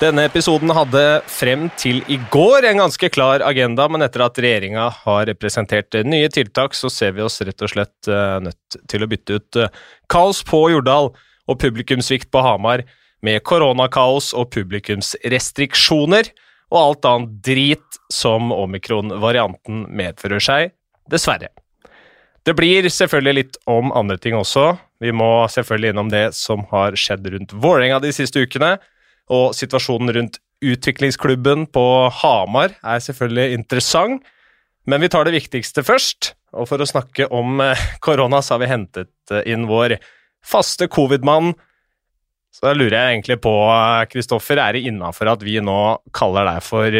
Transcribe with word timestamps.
Denne 0.00 0.22
episoden 0.24 0.70
hadde 0.72 1.00
frem 1.28 1.66
til 1.76 1.98
i 2.08 2.16
går 2.32 2.64
en 2.64 2.78
ganske 2.80 3.08
klar 3.12 3.42
agenda, 3.44 3.84
men 3.84 4.00
etter 4.00 4.22
at 4.24 4.38
regjeringa 4.40 4.86
har 5.02 5.28
presentert 5.36 5.92
nye 6.08 6.30
tiltak, 6.32 6.72
så 6.72 6.88
ser 6.88 7.12
vi 7.18 7.20
oss 7.20 7.34
rett 7.44 7.60
og 7.60 7.68
slett 7.68 8.08
eh, 8.08 8.38
nødt 8.40 8.78
til 8.88 9.02
å 9.04 9.08
bytte 9.10 9.36
ut 9.36 9.58
eh, 9.60 9.74
kaos 10.08 10.40
på 10.48 10.62
Jordal 10.72 11.10
og 11.12 11.58
publikumssvikt 11.60 12.30
på 12.32 12.40
Hamar 12.40 12.86
med 13.20 13.42
koronakaos 13.44 14.30
og 14.32 14.48
publikumsrestriksjoner 14.54 16.30
og 16.70 16.78
alt 16.80 17.08
annet 17.10 17.34
drit 17.44 17.98
som 18.08 18.54
omikron-varianten 18.56 19.82
medfører 20.00 20.40
seg, 20.46 20.72
dessverre. 21.12 21.50
Det 22.48 22.54
blir 22.56 22.88
selvfølgelig 22.88 23.36
litt 23.36 23.60
om 23.68 23.92
andre 23.92 24.16
ting 24.16 24.38
også. 24.38 24.78
Vi 25.04 25.12
må 25.12 25.28
selvfølgelig 25.52 25.92
innom 25.92 26.08
det 26.08 26.30
som 26.38 26.64
har 26.72 26.96
skjedd 26.96 27.28
rundt 27.34 27.52
Vålerenga 27.52 28.00
de 28.00 28.14
siste 28.16 28.40
ukene. 28.40 28.78
Og 29.30 29.54
situasjonen 29.54 30.12
rundt 30.16 30.40
utviklingsklubben 30.60 31.66
på 31.72 31.84
Hamar 32.20 32.74
er 32.82 33.02
selvfølgelig 33.02 33.56
interessant, 33.56 34.26
men 34.88 35.02
vi 35.02 35.10
tar 35.12 35.28
det 35.28 35.36
viktigste 35.36 35.84
først. 35.86 36.34
Og 36.56 36.66
for 36.66 36.82
å 36.82 36.88
snakke 36.88 37.28
om 37.30 37.60
eh, 37.62 37.82
korona, 38.02 38.40
så 38.42 38.56
har 38.56 38.64
vi 38.64 38.70
hentet 38.72 39.32
eh, 39.32 39.46
inn 39.52 39.68
vår 39.70 39.96
faste 40.42 40.88
covid-mann. 40.90 41.52
Så 42.50 42.66
da 42.66 42.74
lurer 42.74 42.96
jeg 42.96 43.14
egentlig 43.14 43.38
på, 43.44 43.54
Kristoffer, 44.10 44.58
er 44.58 44.74
det 44.74 44.84
innafor 44.90 45.30
at 45.30 45.44
vi 45.46 45.60
nå 45.62 45.78
kaller 46.16 46.48
deg 46.48 46.64
for 46.66 46.98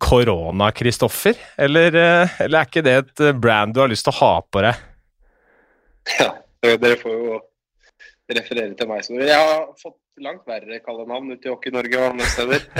Korona-Kristoffer? 0.00 1.36
Eller, 1.60 1.98
eh, 2.00 2.38
eller 2.46 2.62
er 2.62 2.70
ikke 2.70 2.86
det 2.86 2.96
et 3.02 3.24
brand 3.36 3.76
du 3.76 3.82
har 3.82 3.92
lyst 3.92 4.08
til 4.08 4.14
å 4.14 4.20
ha 4.22 4.32
på 4.48 4.64
deg? 4.64 4.86
Ja, 6.16 6.30
dere 6.64 6.96
får 6.98 7.18
jo 7.18 7.42
referere 8.32 8.72
til 8.78 8.88
meg 8.88 9.04
som 9.04 9.20
Jeg 9.20 9.36
har 9.36 9.66
fått 9.78 9.98
langt 10.20 10.46
verre 10.48 10.80
kallenavn 10.84 11.32
ute 11.32 11.48
i 11.48 11.52
Hockey-Norge 11.52 12.00
og 12.00 12.10
andre 12.12 12.26
steder. 12.32 12.60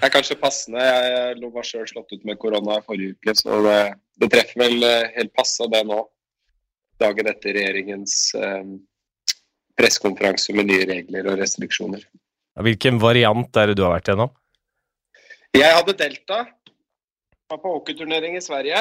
Det 0.00 0.06
er 0.06 0.12
kanskje 0.14 0.36
passende. 0.40 0.80
Jeg 0.80 1.34
lå 1.42 1.50
meg 1.52 1.66
sjøl 1.68 1.84
slått 1.88 2.14
ut 2.14 2.22
med 2.24 2.38
korona 2.40 2.78
i 2.78 2.84
forrige 2.86 3.18
uke, 3.18 3.34
så 3.36 3.58
det, 3.66 3.74
det 4.22 4.30
treffer 4.32 4.62
vel 4.62 4.86
eh, 4.86 5.10
helt 5.12 5.32
passe 5.36 5.66
det 5.68 5.82
nå. 5.84 5.98
Dagen 7.02 7.28
etter 7.28 7.52
regjeringens 7.58 8.14
eh, 8.38 8.70
pressekonferanse 9.76 10.54
med 10.56 10.70
nye 10.70 10.86
regler 10.88 11.28
og 11.28 11.36
restriksjoner. 11.42 12.06
Hvilken 12.64 12.96
variant 13.02 13.60
er 13.60 13.70
det 13.70 13.76
du 13.76 13.84
har 13.84 13.92
vært 13.98 14.08
gjennom? 14.08 14.32
Jeg 15.58 15.68
hadde 15.68 15.98
delta. 16.00 16.40
Var 17.50 17.60
på 17.60 17.76
hockeyturnering 17.76 18.38
i 18.38 18.44
Sverige. 18.44 18.80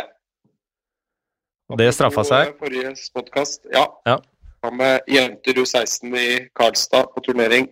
Og 1.67 1.83
det 1.83 1.91
straffa 1.97 2.23
seg? 2.25 2.55
Forrige 2.63 2.95
podkast, 3.11 3.67
ja. 3.75 3.83
ja. 4.07 4.21
Med 4.75 5.05
jenter 5.07 5.61
U16 5.61 6.15
i 6.19 6.29
Karlstad 6.55 7.13
på 7.13 7.23
turnering. 7.23 7.69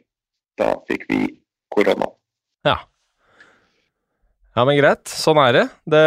Da 0.58 0.72
fikk 0.88 1.04
vi 1.10 1.26
korona. 1.74 2.08
Ja. 2.66 2.78
Ja, 4.58 4.64
men 4.66 4.80
greit. 4.80 5.06
Sånn 5.12 5.38
er 5.38 5.54
det. 5.54 5.66
det 5.86 6.06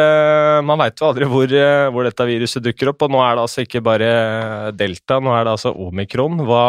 man 0.66 0.80
veit 0.80 0.98
jo 0.98 1.06
aldri 1.06 1.28
hvor, 1.30 1.52
hvor, 1.94 2.06
dette 2.06 2.26
viruset 2.26 2.64
dukker 2.64 2.90
opp. 2.90 3.04
Og 3.06 3.12
nå 3.14 3.20
er 3.22 3.36
det 3.36 3.44
altså 3.44 3.62
ikke 3.62 3.82
bare 3.86 4.12
delta, 4.74 5.20
nå 5.22 5.36
er 5.36 5.46
det 5.46 5.52
altså 5.54 5.70
omikron. 5.86 6.40
Hva, 6.48 6.64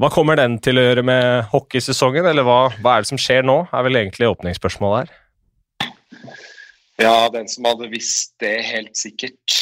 hva 0.00 0.10
kommer 0.10 0.40
den 0.40 0.56
til 0.64 0.80
å 0.80 0.86
gjøre 0.88 1.04
med 1.06 1.52
hockeysesongen, 1.52 2.26
eller 2.26 2.46
hva, 2.48 2.62
hva 2.80 2.96
er 2.96 3.04
det 3.04 3.12
som 3.12 3.20
skjer 3.20 3.46
nå, 3.46 3.60
er 3.70 3.86
vel 3.86 4.00
egentlig 4.00 4.32
åpningsspørsmålet 4.32 5.04
her. 5.04 5.18
Ja, 7.00 7.14
den 7.32 7.46
som 7.48 7.68
hadde 7.68 7.88
visst 7.92 8.34
det 8.42 8.56
helt 8.66 8.96
sikkert. 8.98 9.60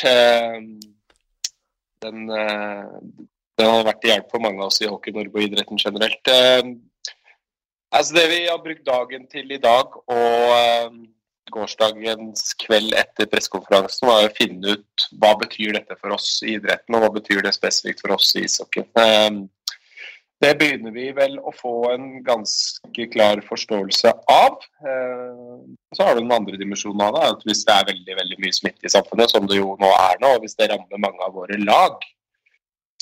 Eh, 2.05 2.11
den, 2.11 2.31
eh, 2.31 2.85
den 3.59 3.67
har 3.67 3.85
vært 3.85 4.01
til 4.03 4.13
hjelp 4.13 4.31
for 4.31 4.41
mange 4.41 4.61
av 4.61 4.69
oss 4.69 4.81
i 4.83 4.89
Hockey 4.89 5.13
Norge 5.13 5.35
og 5.35 5.43
idretten 5.43 5.79
generelt. 5.79 6.29
Eh, 6.29 6.63
altså 7.93 8.15
Det 8.15 8.29
vi 8.31 8.47
har 8.47 8.59
brukt 8.59 8.85
dagen 8.85 9.27
til 9.27 9.53
i 9.53 9.59
dag 9.59 9.87
og 10.09 11.07
gårsdagens 11.51 12.55
kveld 12.61 12.93
etter 12.93 13.27
pressekonferansen, 13.27 14.07
var 14.07 14.27
å 14.27 14.35
finne 14.37 14.77
ut 14.77 15.07
hva 15.19 15.33
betyr 15.41 15.73
dette 15.73 15.97
for 15.97 16.13
oss 16.13 16.43
i 16.43 16.59
idretten, 16.59 16.95
og 16.95 17.03
hva 17.03 17.13
betyr 17.15 17.43
det 17.43 17.55
spesifikt 17.55 18.03
for 18.03 18.13
oss 18.13 18.35
i 18.37 18.45
ishockey. 18.45 18.85
Det 20.39 20.53
begynner 20.55 20.95
vi 20.95 21.09
vel 21.17 21.35
å 21.43 21.51
få 21.51 21.73
en 21.91 22.21
ganske 22.23 23.07
klar 23.11 23.41
forståelse 23.43 24.13
av. 24.31 24.61
Eh, 24.87 25.57
så 25.97 26.07
har 26.07 26.15
du 26.15 26.23
den 26.23 26.35
andre 26.35 26.61
dimensjonen 26.61 27.03
av 27.09 27.17
det. 27.17 27.25
at 27.33 27.43
Hvis 27.49 27.65
det 27.67 27.75
er 27.75 27.89
veldig 27.91 28.19
veldig 28.21 28.39
mye 28.45 28.55
smitte 28.55 28.87
i 28.87 28.93
samfunnet, 28.93 29.35
som 29.35 29.49
det 29.51 29.59
jo 29.59 29.75
nå 29.81 29.91
er 29.97 30.23
nå, 30.23 30.37
og 30.37 30.47
hvis 30.47 30.55
det 30.61 30.71
rammer 30.71 31.03
mange 31.03 31.27
av 31.27 31.35
våre 31.35 31.59
lag, 31.59 32.07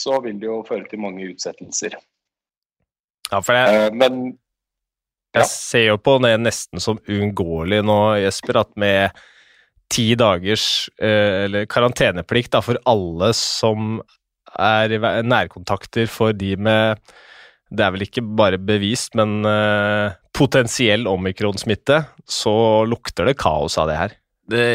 så 0.00 0.16
vil 0.24 0.40
det 0.40 0.48
jo 0.48 0.62
føre 0.68 0.88
til 0.88 1.02
mange 1.04 1.28
utsettelser. 1.28 1.98
Ja, 3.30 3.40
for 3.42 3.52
jeg, 3.52 3.84
eh, 3.84 3.92
Men 3.92 4.38
ja. 5.36 5.42
Jeg 5.42 5.52
ser 5.52 5.86
jo 5.90 5.96
på 6.00 6.16
det 6.24 6.32
nesten 6.40 6.80
som 6.80 7.00
uunngåelig 7.04 7.82
nå, 7.84 8.00
Jesper, 8.22 8.62
at 8.62 8.70
med 8.80 9.18
ti 9.92 10.14
dagers 10.18 10.88
eh, 10.96 11.44
eller 11.44 11.66
karanteneplikt 11.68 12.54
da, 12.56 12.62
for 12.64 12.80
alle 12.88 13.34
som 13.36 13.98
er 14.58 15.22
nærkontakter 15.26 16.10
for 16.10 16.36
de 16.36 16.54
med 16.56 17.00
det 17.74 17.82
er 17.82 17.94
vel 17.94 18.06
ikke 18.06 18.22
bare 18.38 18.60
bevist, 18.62 19.16
men 19.18 19.40
uh, 19.46 20.14
potensiell 20.36 21.08
omikronsmitte, 21.10 22.04
så 22.22 22.54
lukter 22.86 23.26
det 23.26 23.38
kaos 23.40 23.78
av 23.80 23.90
det 23.90 23.98
her. 23.98 24.14
Det 24.46 24.66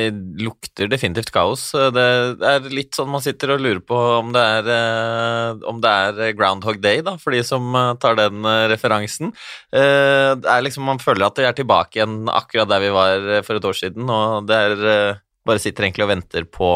lukter 0.44 0.90
definitivt 0.92 1.30
kaos. 1.32 1.70
Det 1.96 2.04
er 2.44 2.66
litt 2.76 2.98
sånn 2.98 3.08
man 3.14 3.24
sitter 3.24 3.54
og 3.54 3.62
lurer 3.64 3.80
på 3.88 3.96
om 4.18 4.34
det 4.36 4.42
er, 4.58 4.68
uh, 4.68 5.64
om 5.72 5.80
det 5.84 5.94
er 6.10 6.36
Groundhog 6.36 6.82
Day, 6.84 7.00
da, 7.06 7.16
for 7.22 7.32
de 7.32 7.40
som 7.48 7.72
uh, 7.78 7.94
tar 8.02 8.20
den 8.20 8.44
referansen. 8.74 9.32
det 9.72 10.52
er 10.52 10.68
liksom, 10.68 10.84
Man 10.84 11.00
føler 11.00 11.30
at 11.30 11.40
vi 11.40 11.48
er 11.48 11.56
tilbake 11.56 12.02
igjen 12.02 12.28
akkurat 12.28 12.68
der 12.68 12.84
vi 12.84 12.92
var 12.92 13.32
for 13.48 13.56
et 13.56 13.72
år 13.72 13.80
siden, 13.86 14.10
og 14.12 14.50
det 14.50 14.64
er 14.68 15.22
Bare 15.42 15.58
sitter 15.58 15.88
egentlig 15.88 16.04
og 16.06 16.12
venter 16.12 16.44
på, 16.46 16.68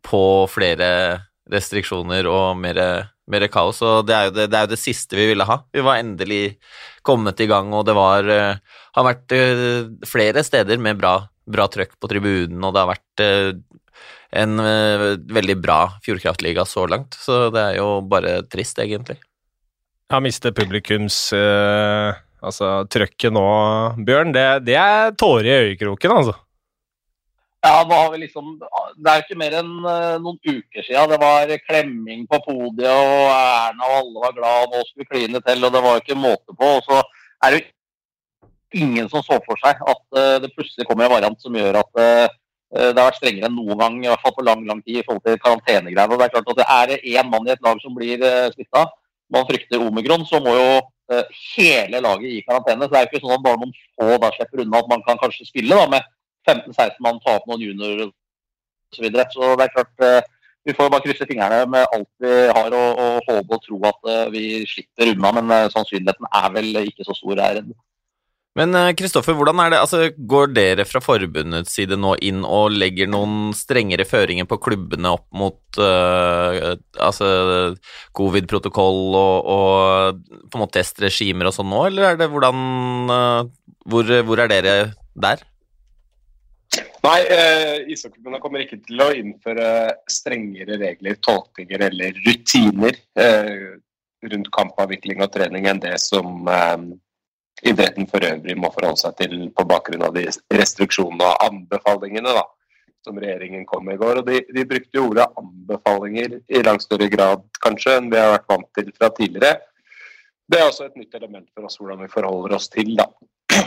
på 0.00 0.20
flere 0.48 0.86
restriksjoner 1.50 2.28
og 2.30 2.60
mer 2.60 2.78
mer 3.30 3.48
kaos. 3.52 3.80
Og 3.86 4.06
det 4.08 4.16
er, 4.16 4.30
det, 4.34 4.46
det 4.52 4.58
er, 4.58 4.66
jo 4.66 4.74
det, 4.74 4.80
siste 4.80 5.18
vi 5.18 5.28
ville 5.32 5.46
ha. 5.48 5.58
Vi 5.72 5.84
var 5.84 6.00
endelig 6.00 6.42
kommet 7.06 7.40
i 7.42 7.48
gang, 7.50 7.72
og 7.76 7.86
det 7.88 7.96
var, 7.98 8.28
uh, 8.28 8.80
har 8.98 9.08
vært 9.08 9.36
uh, 9.36 9.90
flere 10.08 10.44
steder 10.46 10.80
med 10.82 11.00
bra, 11.00 11.18
bra 11.50 11.68
trøkk 11.72 11.96
på 12.00 12.10
tribunen, 12.10 12.62
og 12.62 12.74
det 12.74 12.82
har 12.82 12.92
vært 12.92 13.24
uh, 13.26 13.78
en 14.32 14.56
veldig 15.28 15.58
bra 15.60 15.98
Fjordkraftliga 16.00 16.62
så 16.64 16.86
langt. 16.88 17.18
Så 17.20 17.50
det 17.52 17.66
er 17.66 17.74
jo 17.82 17.98
bare 18.08 18.38
trist, 18.48 18.78
egentlig. 18.80 19.18
Har 20.08 20.22
mistet 20.24 20.56
publikums 20.56 21.18
altså, 21.36 22.70
trøkket 22.88 23.36
nå, 23.36 23.42
Bjørn. 24.08 24.32
Det, 24.32 24.46
det 24.64 24.78
er 24.80 25.12
tårer 25.20 25.50
i 25.50 25.58
øyekroken, 25.66 26.14
altså. 26.16 26.38
Ja, 27.62 27.84
nå 27.86 27.94
har 27.94 28.16
liksom, 28.18 28.56
Det 28.96 29.10
er 29.10 29.20
ikke 29.22 29.38
mer 29.38 29.54
enn 29.60 29.70
uh, 29.86 30.18
noen 30.22 30.38
uker 30.42 30.82
siden 30.82 31.12
det 31.12 31.18
var 31.22 31.52
klemming 31.68 32.24
på 32.30 32.40
podiet, 32.42 32.90
og 32.90 33.28
Erna 33.30 33.86
og 33.86 33.98
alle 34.00 34.22
var 34.24 34.34
glad, 34.38 34.64
og 34.64 34.72
nå 34.74 34.80
skulle 34.88 35.04
vi 35.04 35.10
kline 35.12 35.42
til, 35.46 35.62
og 35.62 35.74
det 35.74 35.82
var 35.84 36.00
ikke 36.00 36.18
måte 36.18 36.56
på. 36.58 36.70
og 36.78 36.82
så 36.88 36.98
er 37.46 37.54
det 37.54 37.60
jo 37.60 38.82
ingen 38.82 39.10
som 39.12 39.22
så 39.22 39.38
for 39.44 39.60
seg 39.62 39.78
at 39.78 40.02
uh, 40.18 40.40
det 40.42 40.50
plutselig 40.56 40.88
kommer 40.88 41.06
en 41.06 41.14
variant 41.14 41.44
som 41.44 41.54
gjør 41.54 41.78
at 41.84 42.00
uh, 42.02 42.26
det 42.72 42.96
har 42.96 43.10
vært 43.12 43.20
strengere 43.20 43.46
enn 43.46 43.54
noen 43.54 43.78
gang, 43.78 43.98
i 44.00 44.10
hvert 44.10 44.24
fall 44.24 44.34
på 44.34 44.46
lang 44.48 44.64
lang 44.66 44.80
tid, 44.82 44.98
i 44.98 45.04
forhold 45.06 45.22
til 45.28 45.38
karantenegreiene. 45.44 46.18
Det 46.18 46.26
er 46.26 46.32
klart 46.34 46.50
at 46.50 46.60
det 46.62 46.66
er 46.72 47.20
én 47.20 47.28
mann 47.30 47.46
i 47.46 47.52
et 47.52 47.62
lag 47.62 47.78
som 47.84 47.94
blir 47.94 48.24
smitta, 48.54 48.86
man 49.30 49.44
frykter 49.46 49.84
omikron, 49.84 50.24
så 50.24 50.40
må 50.40 50.54
jo 50.56 50.70
hele 51.52 52.00
laget 52.00 52.32
i 52.32 52.40
karantene. 52.48 52.88
Så 52.88 52.94
det 52.94 52.98
er 53.02 53.04
jo 53.04 53.10
ikke 53.10 53.20
sånn 53.26 53.36
at 53.36 53.44
bare 53.44 53.60
noen 53.60 53.76
få 53.76 54.16
da 54.24 54.32
slipper 54.32 54.64
unna 54.64 54.80
at 54.80 54.88
man 54.88 55.04
kan 55.04 55.20
kanskje 55.20 55.50
spille 55.50 55.76
da 55.76 55.84
med 55.92 56.08
15-16 56.48 57.00
mann, 57.04 57.20
ta 57.22 57.38
opp 57.38 57.48
noen 57.50 57.64
juniorer 57.64 58.06
osv. 58.08 58.18
Så, 58.92 59.00
videre. 59.00 59.24
så 59.32 59.54
det 59.56 59.64
er 59.64 59.72
klart 59.72 60.02
eh, 60.04 60.32
vi 60.68 60.74
får 60.78 60.90
bare 60.92 61.02
krysse 61.02 61.26
fingrene 61.26 61.62
med 61.70 61.86
alt 61.94 62.10
vi 62.22 62.34
har 62.54 62.74
og, 62.76 63.00
og 63.02 63.30
håpe 63.30 63.56
og 63.56 63.62
tro 63.64 63.78
at 63.88 64.04
uh, 64.06 64.26
vi 64.30 64.62
slipper 64.68 65.10
unna, 65.10 65.32
men 65.38 65.48
uh, 65.50 65.70
sannsynligheten 65.72 66.28
er 66.28 66.52
vel 66.54 66.84
ikke 66.84 67.06
så 67.06 67.16
stor 67.18 67.40
her 67.42 67.62
ennå. 67.62 67.74
Men 68.60 68.76
Kristoffer, 68.92 69.32
hvordan 69.32 69.62
er 69.64 69.70
det, 69.72 69.78
altså 69.80 70.10
går 70.28 70.50
dere 70.52 70.84
fra 70.84 71.00
forbundets 71.00 71.72
side 71.72 71.96
nå 71.96 72.12
inn 72.20 72.42
og 72.44 72.74
legger 72.76 73.08
noen 73.08 73.54
strengere 73.56 74.04
føringer 74.04 74.44
på 74.44 74.58
klubbene 74.60 75.14
opp 75.16 75.24
mot 75.32 75.80
uh, 75.80 76.74
altså 77.00 77.30
covid-protokoll 78.18 79.16
og, 79.16 79.48
og, 79.56 80.20
på 80.52 80.60
en 80.60 80.64
måte 80.66 80.78
testregimer 80.78 81.48
og 81.48 81.56
sånn 81.56 81.72
nå, 81.72 81.86
eller 81.88 82.10
er 82.10 82.20
det 82.20 82.28
hvordan 82.28 82.60
hvor, 83.88 84.14
hvor 84.28 84.44
er 84.44 84.52
dere 84.52 84.76
der? 85.16 85.42
Nei, 87.02 87.20
eh, 87.26 87.90
Ishockeyforbundet 87.90 88.42
kommer 88.44 88.62
ikke 88.62 88.78
til 88.84 89.00
å 89.02 89.08
innføre 89.18 89.68
strengere 90.10 90.76
regler, 90.78 91.16
tolkninger 91.18 91.82
eller 91.88 92.18
rutiner 92.22 92.98
eh, 93.18 93.72
rundt 94.30 94.50
kampavvikling 94.54 95.24
og 95.24 95.32
trening 95.34 95.66
enn 95.66 95.82
det 95.82 95.96
som 95.98 96.46
eh, 96.46 96.84
idretten 97.66 98.06
for 98.10 98.22
øvrig 98.28 98.54
må 98.58 98.70
forholde 98.74 99.02
seg 99.02 99.16
til 99.18 99.34
på 99.50 99.66
bakgrunn 99.66 100.06
av 100.06 100.14
de 100.14 100.28
restriksjonene 100.54 101.26
og 101.26 101.42
anbefalingene 101.48 102.36
da, 102.38 102.46
som 103.02 103.18
regjeringen 103.18 103.66
kom 103.66 103.82
med 103.88 103.98
i 103.98 104.02
går. 104.04 104.22
Og 104.22 104.30
de, 104.30 104.38
de 104.54 104.66
brukte 104.70 105.00
jo 105.00 105.08
ordet 105.10 105.26
anbefalinger 105.42 106.38
i 106.38 106.62
langt 106.62 106.86
større 106.86 107.10
grad 107.10 107.42
kanskje 107.66 107.98
enn 107.98 108.12
vi 108.14 108.22
har 108.22 108.36
vært 108.36 108.50
vant 108.54 108.70
til 108.78 108.94
fra 108.94 109.10
tidligere. 109.18 109.58
det 110.46 110.60
er 110.60 110.70
også 110.70 110.86
et 110.86 111.02
nytt 111.02 111.14
element 111.18 111.50
for 111.50 111.66
oss 111.66 111.80
hvordan 111.80 112.06
vi 112.06 112.14
forholder 112.14 112.54
oss 112.60 112.70
til. 112.70 112.94
da. 112.94 113.10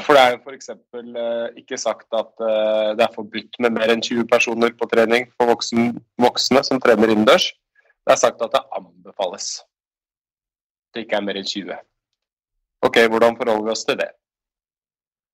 For 0.05 0.15
det 0.15 0.21
er 0.21 0.33
jo 0.33 0.39
f.eks. 0.41 0.69
Uh, 0.95 1.47
ikke 1.59 1.77
sagt 1.77 2.07
at 2.15 2.31
uh, 2.41 2.93
det 2.97 3.05
er 3.05 3.13
forbudt 3.13 3.59
med 3.61 3.75
mer 3.75 3.93
enn 3.93 4.03
20 4.03 4.25
personer 4.31 4.73
på 4.77 4.87
trening 4.91 5.27
for 5.35 5.51
voksne 5.51 6.63
som 6.65 6.81
trener 6.81 7.13
innendørs. 7.13 7.51
Det 8.05 8.13
er 8.13 8.21
sagt 8.21 8.41
at 8.41 8.53
det 8.53 8.63
anbefales. 8.77 9.49
Det 10.93 11.05
ikke 11.05 11.19
er 11.19 11.25
mer 11.27 11.41
enn 11.41 11.49
20. 11.49 11.73
Ok, 12.85 13.01
hvordan 13.11 13.37
forholder 13.37 13.65
vi 13.65 13.73
oss 13.73 13.85
til 13.87 13.99
det? 14.01 14.11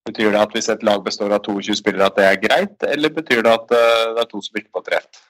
Betyr 0.09 0.31
det 0.33 0.41
at 0.41 0.55
hvis 0.55 0.71
et 0.73 0.83
lag 0.87 1.03
består 1.05 1.35
av 1.35 1.43
22 1.45 1.77
spillere 1.77 2.07
at 2.09 2.17
det 2.17 2.25
er 2.27 2.39
greit, 2.41 2.87
eller 2.87 3.13
betyr 3.13 3.43
det 3.45 3.53
at 3.53 3.75
uh, 3.75 4.15
det 4.15 4.25
er 4.25 4.31
to 4.31 4.41
som 4.43 4.59
ikke 4.59 4.73
får 4.79 4.87
trent? 4.89 5.21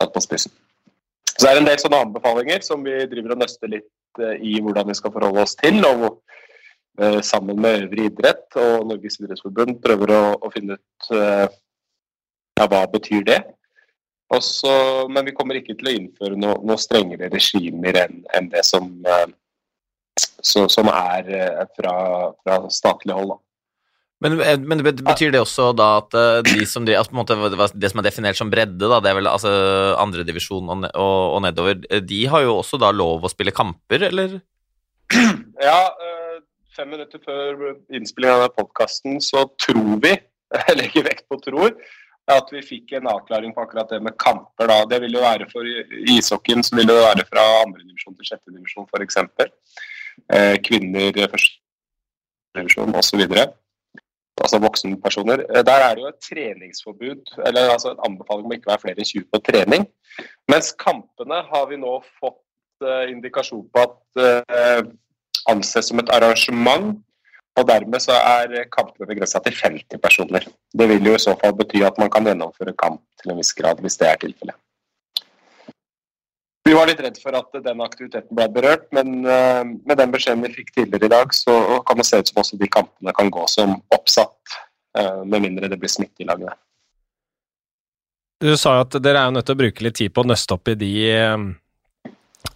Tatt 0.00 0.14
på 0.14 0.24
spissen. 0.24 0.52
Så 1.38 1.44
det 1.46 1.52
er 1.52 1.60
en 1.60 1.70
del 1.70 1.78
sånne 1.78 2.02
anbefalinger 2.08 2.64
som 2.66 2.82
vi 2.84 2.96
driver 3.10 3.36
og 3.36 3.44
nøster 3.44 3.70
litt 3.70 4.22
i 4.42 4.58
hvordan 4.58 4.88
vi 4.88 4.96
skal 4.98 5.12
forholde 5.14 5.44
oss 5.44 5.54
til. 5.60 5.78
og 5.86 6.08
uh, 6.08 6.38
Sammen 7.22 7.60
med 7.62 7.84
øvrig 7.84 8.08
idrett 8.08 8.56
og 8.58 8.88
Norges 8.88 9.20
idrettsforbund 9.20 9.76
prøver 9.84 10.12
å, 10.16 10.22
å 10.42 10.48
finne 10.50 10.74
ut 10.74 11.10
ja, 11.14 12.64
hva 12.64 12.80
betyr 12.90 13.22
det. 13.28 13.36
Også, 14.34 14.72
men 15.06 15.28
vi 15.28 15.34
kommer 15.36 15.60
ikke 15.60 15.76
til 15.78 15.92
å 15.92 15.94
innføre 15.94 16.40
noe, 16.40 16.56
noe 16.66 16.80
strengere 16.82 17.30
regimer 17.30 18.00
enn 18.02 18.18
en 18.34 18.48
det 18.50 18.64
som, 18.66 18.88
så, 20.18 20.66
som 20.66 20.90
er 20.90 21.30
fra, 21.78 21.94
fra 22.42 22.58
statlig 22.74 23.14
hold. 23.14 23.36
Da. 23.36 23.38
Men, 24.24 24.40
eh, 24.42 24.58
men, 24.58 24.82
betyr 24.82 25.30
det 25.30 25.40
også 25.40 25.70
da 25.78 25.88
at 26.00 26.14
eh, 26.18 26.40
de 26.46 26.66
som, 26.66 26.86
de, 26.86 26.96
altså 26.98 27.14
måte, 27.14 27.36
det 27.78 27.90
som 27.92 28.00
er 28.00 28.06
definert 28.08 28.38
som 28.38 28.50
bredde, 28.50 28.82
da, 28.82 28.98
det 29.02 29.12
er 29.12 29.18
vel 29.20 29.30
altså 29.30 29.52
andredivisjon 30.02 30.72
og, 30.74 30.88
og, 30.90 31.18
og 31.36 31.42
nedover, 31.46 31.78
eh, 31.86 32.02
de 32.02 32.24
har 32.30 32.42
jo 32.42 32.56
også 32.58 32.80
da 32.82 32.90
lov 32.94 33.26
å 33.26 33.30
spille 33.30 33.54
kamper, 33.54 34.08
eller? 34.10 34.40
Ja, 35.58 35.78
fem 36.78 36.90
minutter 36.94 37.22
før 37.24 37.72
innspilling 37.94 38.30
av 38.30 38.52
podkasten 38.54 39.18
så 39.24 39.44
tror 39.58 39.98
vi, 40.04 40.12
jeg 40.58 40.76
legger 40.78 41.08
vekt 41.08 41.26
på 41.30 41.40
tror, 41.42 41.74
at 42.28 42.50
vi 42.52 42.62
fikk 42.62 42.92
en 42.98 43.08
avklaring 43.10 43.54
på 43.56 43.64
akkurat 43.64 43.90
det 43.90 44.02
med 44.04 44.18
kamper. 44.20 44.68
da. 44.68 44.82
Det 44.90 44.98
vil 45.04 45.16
jo 45.16 45.22
være 45.24 45.48
for 45.50 45.68
ishockeyen 46.14 46.62
så 46.66 46.76
vil 46.76 46.90
det 46.90 46.98
være 46.98 47.24
fra 47.30 47.44
andredivisjon 47.62 48.18
til 48.18 48.28
sjettedivisjon 48.28 48.88
f.eks. 48.90 49.16
Kvinner 50.66 51.22
første 51.32 51.56
divisjon 52.58 52.94
osv 53.00 53.24
altså 54.38 54.60
voksenpersoner. 54.62 55.40
Eh, 55.48 55.64
der 55.66 55.82
er 55.82 55.96
det 55.96 56.04
jo 56.04 56.10
et 56.12 56.20
treningsforbud, 56.22 57.32
eller 57.46 57.72
altså 57.72 57.90
en 57.90 58.04
anbefaling 58.06 58.46
om 58.46 58.52
ikke 58.54 58.68
å 58.68 58.72
være 58.74 58.84
flere 58.84 59.02
enn 59.02 59.08
20 59.08 59.24
på 59.32 59.40
trening. 59.48 59.86
Mens 60.52 60.70
kampene 60.78 61.40
har 61.48 61.64
vi 61.72 61.80
nå 61.80 61.96
fått 62.20 62.86
uh, 62.86 63.10
indikasjon 63.10 63.64
på 63.74 63.82
at 63.82 64.28
anses 65.50 65.90
som 65.90 66.00
et 66.02 66.14
arrangement. 66.14 66.96
Og 67.58 67.66
dermed 67.66 68.02
så 68.02 68.14
er 68.14 68.68
kampene 68.70 69.08
begrensa 69.08 69.40
til 69.42 69.56
50 69.56 69.98
personer. 70.02 70.44
Det 70.70 70.86
vil 70.92 71.10
jo 71.10 71.16
i 71.16 71.22
så 71.22 71.34
fall 71.40 71.56
bety 71.58 71.82
at 71.86 71.98
man 71.98 72.10
kan 72.14 72.28
gjennomføre 72.28 72.76
kamp 72.78 73.02
til 73.18 73.32
en 73.32 73.40
viss 73.40 73.50
grad, 73.58 73.80
hvis 73.82 73.98
det 73.98 74.06
er 74.06 74.20
tilfellet. 74.22 74.54
Vi 76.68 76.74
var 76.76 76.86
litt 76.90 77.00
redd 77.00 77.16
for 77.22 77.32
at 77.32 77.54
den 77.64 77.80
aktiviteten 77.80 78.36
ble 78.36 78.44
berørt, 78.52 78.84
men 78.92 79.22
uh, 79.24 79.64
med 79.64 79.96
den 79.96 80.10
beskjeden 80.12 80.44
vi 80.44 80.52
fikk 80.52 80.74
tidligere 80.74 81.08
i 81.08 81.12
dag, 81.14 81.30
så 81.32 81.80
kan 81.88 81.96
det 81.96 82.04
se 82.04 82.20
ut 82.20 82.28
som 82.28 82.42
også 82.42 82.58
de 82.60 82.68
kampene 82.68 83.14
kan 83.16 83.30
gå 83.32 83.44
som 83.48 83.78
oppsatt, 83.96 84.58
uh, 84.98 85.24
med 85.24 85.46
mindre 85.46 85.70
det 85.72 85.78
blir 85.80 85.92
smitte 85.92 86.22
i 86.22 86.28
lagene. 86.28 86.52
Du 88.44 88.52
sa 88.60 88.76
jo 88.76 88.84
at 88.84 88.98
dere 89.02 89.24
er 89.24 89.32
nødt 89.34 89.48
til 89.48 89.56
å 89.56 89.62
bruke 89.62 89.86
litt 89.86 89.96
tid 89.98 90.12
på 90.14 90.22
å 90.22 90.28
nøste 90.28 90.58
opp 90.58 90.68
i 90.68 90.76
de 90.78 90.92
uh, 91.08 91.48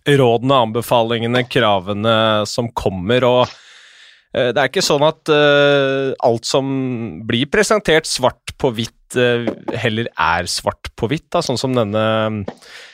rådene, 0.06 0.60
anbefalingene, 0.68 1.44
kravene 1.50 2.14
som 2.48 2.70
kommer. 2.74 3.24
og 3.28 3.58
det 4.32 4.56
er 4.56 4.70
ikke 4.70 4.80
sånn 4.80 5.02
at 5.04 5.28
alt 5.28 6.46
som 6.48 6.68
blir 7.28 7.50
presentert 7.52 8.08
svart 8.08 8.54
på 8.56 8.70
hvitt, 8.72 9.16
heller 9.76 10.08
er 10.08 10.48
svart 10.48 10.88
på 10.96 11.10
hvitt, 11.12 11.26
da, 11.34 11.42
sånn 11.44 11.60
som 11.60 11.76
denne 11.76 12.06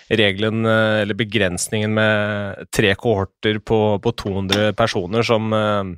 regelen, 0.08 0.66
uh, 0.66 1.00
eller 1.02 1.14
begrensningen 1.14 1.94
med 1.94 2.68
tre 2.74 2.94
kohorter 2.94 3.58
på, 3.58 3.80
på 4.02 4.12
200 4.12 4.72
personer, 4.78 5.22
som 5.22 5.52
eh, 5.52 5.92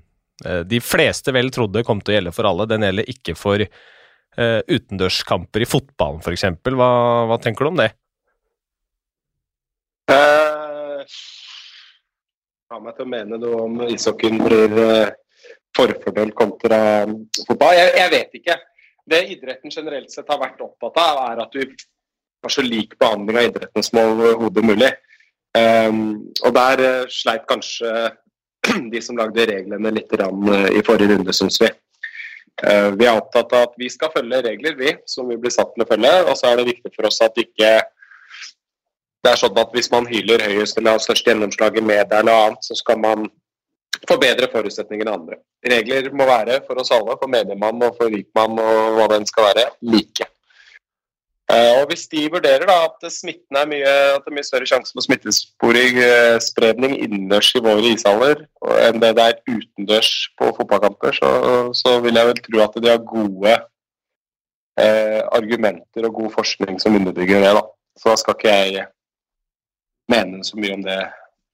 eh, 0.47 0.61
de 0.67 0.81
fleste 0.83 1.33
vel 1.35 1.51
trodde 1.55 1.85
kom 1.87 2.03
til 2.03 2.15
å 2.15 2.19
gjelde 2.19 2.35
for 2.35 2.51
alle, 2.51 2.69
den 2.71 2.87
gjelder 2.87 3.13
ikke 3.13 3.37
for 3.39 3.63
uh, 3.65 4.61
utendørskamper 4.67 5.65
i 5.65 5.69
fotballen 5.69 6.25
f.eks. 6.25 6.49
Hva, 6.75 6.91
hva 7.31 7.39
tenker 7.43 7.67
du 7.67 7.73
om 7.73 7.81
det? 7.81 7.91
Uh, 10.11 10.70
har 12.71 12.83
meg 12.85 12.97
til 12.97 13.07
å 13.07 13.11
mene 13.11 13.39
noe 13.41 13.63
om 13.67 13.81
ishockeyen 13.89 14.41
blir 14.43 14.77
uh, 14.79 15.13
forfordelt 15.77 16.35
kontra 16.39 16.81
fotball. 17.47 17.77
Jeg, 17.77 17.93
jeg, 17.99 18.13
vet 18.15 18.41
ikke. 18.41 18.57
Det 19.11 19.21
idretten 19.35 19.75
generelt 19.75 20.13
sett 20.13 20.31
har 20.31 20.41
vært 20.41 20.63
opptatt 20.63 21.01
av, 21.03 21.23
er 21.33 21.45
at 21.45 21.55
du 21.55 21.65
har 22.45 22.53
så 22.53 22.65
lik 22.65 22.97
behandling 23.01 23.39
av 23.41 23.49
idretten 23.51 23.87
som 23.87 24.03
overhodet 24.05 24.67
mulig. 24.67 24.91
Um, 25.59 26.03
og 26.47 26.55
der 26.55 26.83
uh, 26.85 27.11
sleit 27.11 27.47
kanskje 27.51 28.11
de 28.93 29.01
som 29.03 29.19
lagde 29.19 29.49
reglene 29.51 29.91
litt 29.97 30.13
uh, 30.15 30.69
i 30.71 30.83
forrige 30.87 31.17
runde, 31.17 31.35
syns 31.35 31.59
vi. 31.63 31.71
Uh, 32.61 32.93
vi 32.95 33.09
er 33.09 33.17
opptatt 33.17 33.51
av 33.57 33.71
at 33.71 33.81
vi 33.81 33.89
skal 33.91 34.13
følge 34.15 34.45
regler, 34.47 34.77
vi, 34.79 34.95
som 35.11 35.27
vi 35.31 35.39
blir 35.41 35.53
satt 35.55 35.73
til 35.75 35.83
å 35.83 35.89
følge. 35.91 36.13
Og 36.29 36.37
så 36.39 36.53
er 36.53 36.61
det 36.61 36.69
viktig 36.71 36.95
for 36.95 37.11
oss 37.11 37.19
at 37.27 37.41
ikke 37.41 37.81
det 39.21 39.33
er 39.33 39.41
sånn 39.41 39.61
at 39.61 39.77
hvis 39.77 39.91
man 39.93 40.09
hyler 40.09 40.43
høyest 40.49 40.79
eller 40.81 40.97
har 40.97 41.05
størst 41.05 41.27
gjennomslag 41.29 41.77
i 41.77 41.85
media 41.85 42.23
eller 42.23 42.47
annet, 42.47 42.65
så 42.65 42.77
skal 42.79 43.01
man 43.03 43.29
få 44.09 44.17
bedre 44.21 44.49
forutsetninger 44.53 45.05
enn 45.05 45.15
andre. 45.15 45.41
Regler 45.67 46.09
må 46.17 46.27
være 46.29 46.61
for 46.67 46.81
oss 46.81 46.93
alle, 46.95 47.17
for 47.21 47.31
menigmann 47.31 47.83
og 47.85 47.99
for 47.99 48.13
rikmann 48.13 48.57
og 48.63 48.97
hva 48.97 49.09
den 49.13 49.27
skal 49.29 49.51
være, 49.51 49.67
like. 49.85 50.29
Eh, 51.51 51.73
og 51.81 51.91
Hvis 51.91 52.07
de 52.09 52.29
vurderer 52.33 52.65
da 52.69 52.77
at 52.87 53.05
er 53.05 53.67
mye, 53.67 53.93
at 54.15 54.23
det 54.23 54.31
er 54.31 54.37
mye 54.37 54.47
større 54.47 54.69
sjanse 54.71 54.95
for 54.95 55.05
smittesporing-spredning 55.05 56.95
innendørs 57.01 57.51
i 57.59 57.63
våre 57.65 57.91
ishaller 57.91 58.45
enn 58.87 59.03
det 59.03 59.17
det 59.19 59.25
er 59.27 59.43
utendørs 59.49 60.13
på 60.39 60.53
fotballkamper, 60.61 61.19
så, 61.19 61.31
så, 61.75 61.99
vil 62.05 62.21
jeg 62.21 62.31
vel 62.31 62.43
tro 62.47 62.63
at 62.65 62.79
de 62.79 62.93
har 62.93 63.03
gode 63.03 63.57
eh, 64.79 65.21
argumenter 65.35 66.07
og 66.07 66.23
god 66.23 66.31
forskning 66.39 66.79
som 66.81 66.97
underbygger 66.97 67.43
det. 67.43 67.53
da. 67.59 67.67
Så 67.99 68.13
da 68.13 68.17
skal 68.21 68.39
ikke 68.39 68.55
jeg 68.55 68.87
mene 70.11 70.45
så 70.47 70.61
mye 70.61 70.77
om 70.77 70.87
det, 70.87 71.01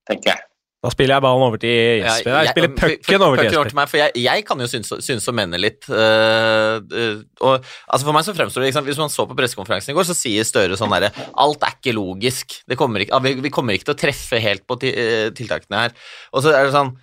tenker 0.09 0.35
jeg. 0.35 0.47
Da 0.85 0.93
spiller 0.93 1.17
jeg 1.17 1.25
ballen 1.25 1.43
over 1.43 1.59
til 1.59 1.73
Jesper. 2.05 2.35
Jeg, 2.37 2.53
spiller 2.53 2.73
pucken 2.77 3.25
over 3.25 3.41
til 3.41 3.49
Jesper. 3.49 3.75
Meg, 3.79 3.89
for 3.91 3.99
jeg, 3.99 4.13
jeg, 4.23 4.45
kan 4.47 4.61
jo 4.63 4.69
synes, 4.71 4.93
synes 5.03 5.27
og 5.33 5.35
mene 5.35 5.59
litt. 5.59 5.89
Uh, 5.89 6.77
uh, 6.79 7.25
og, 7.41 7.67
altså 7.89 8.05
For 8.05 8.15
meg 8.15 8.27
så 8.27 8.35
fremstår 8.37 8.63
det 8.63 8.69
liksom, 8.71 8.87
Hvis 8.87 9.01
man 9.01 9.11
så 9.11 9.27
på 9.27 9.39
pressekonferansen 9.39 9.95
i 9.95 9.97
går, 9.97 10.07
så 10.07 10.15
sier 10.15 10.47
Støre 10.47 10.79
sånn 10.79 10.93
derre 10.93 11.11
Alt 11.43 11.67
er 11.67 11.75
ikke 11.79 11.97
logisk. 11.97 12.59
Kommer 12.79 13.03
ikke, 13.03 13.19
vi, 13.25 13.35
vi, 13.49 13.53
kommer 13.55 13.75
ikke 13.75 13.89
til 13.91 13.97
å 13.97 14.03
treffe 14.05 14.41
helt 14.43 14.67
på 14.69 14.79
eh, 14.87 15.33
tiltakene 15.35 15.87
her. 15.87 15.97
Og 16.37 16.45
så 16.45 16.55
er 16.55 16.69
det 16.69 16.77
sånn 16.77 16.95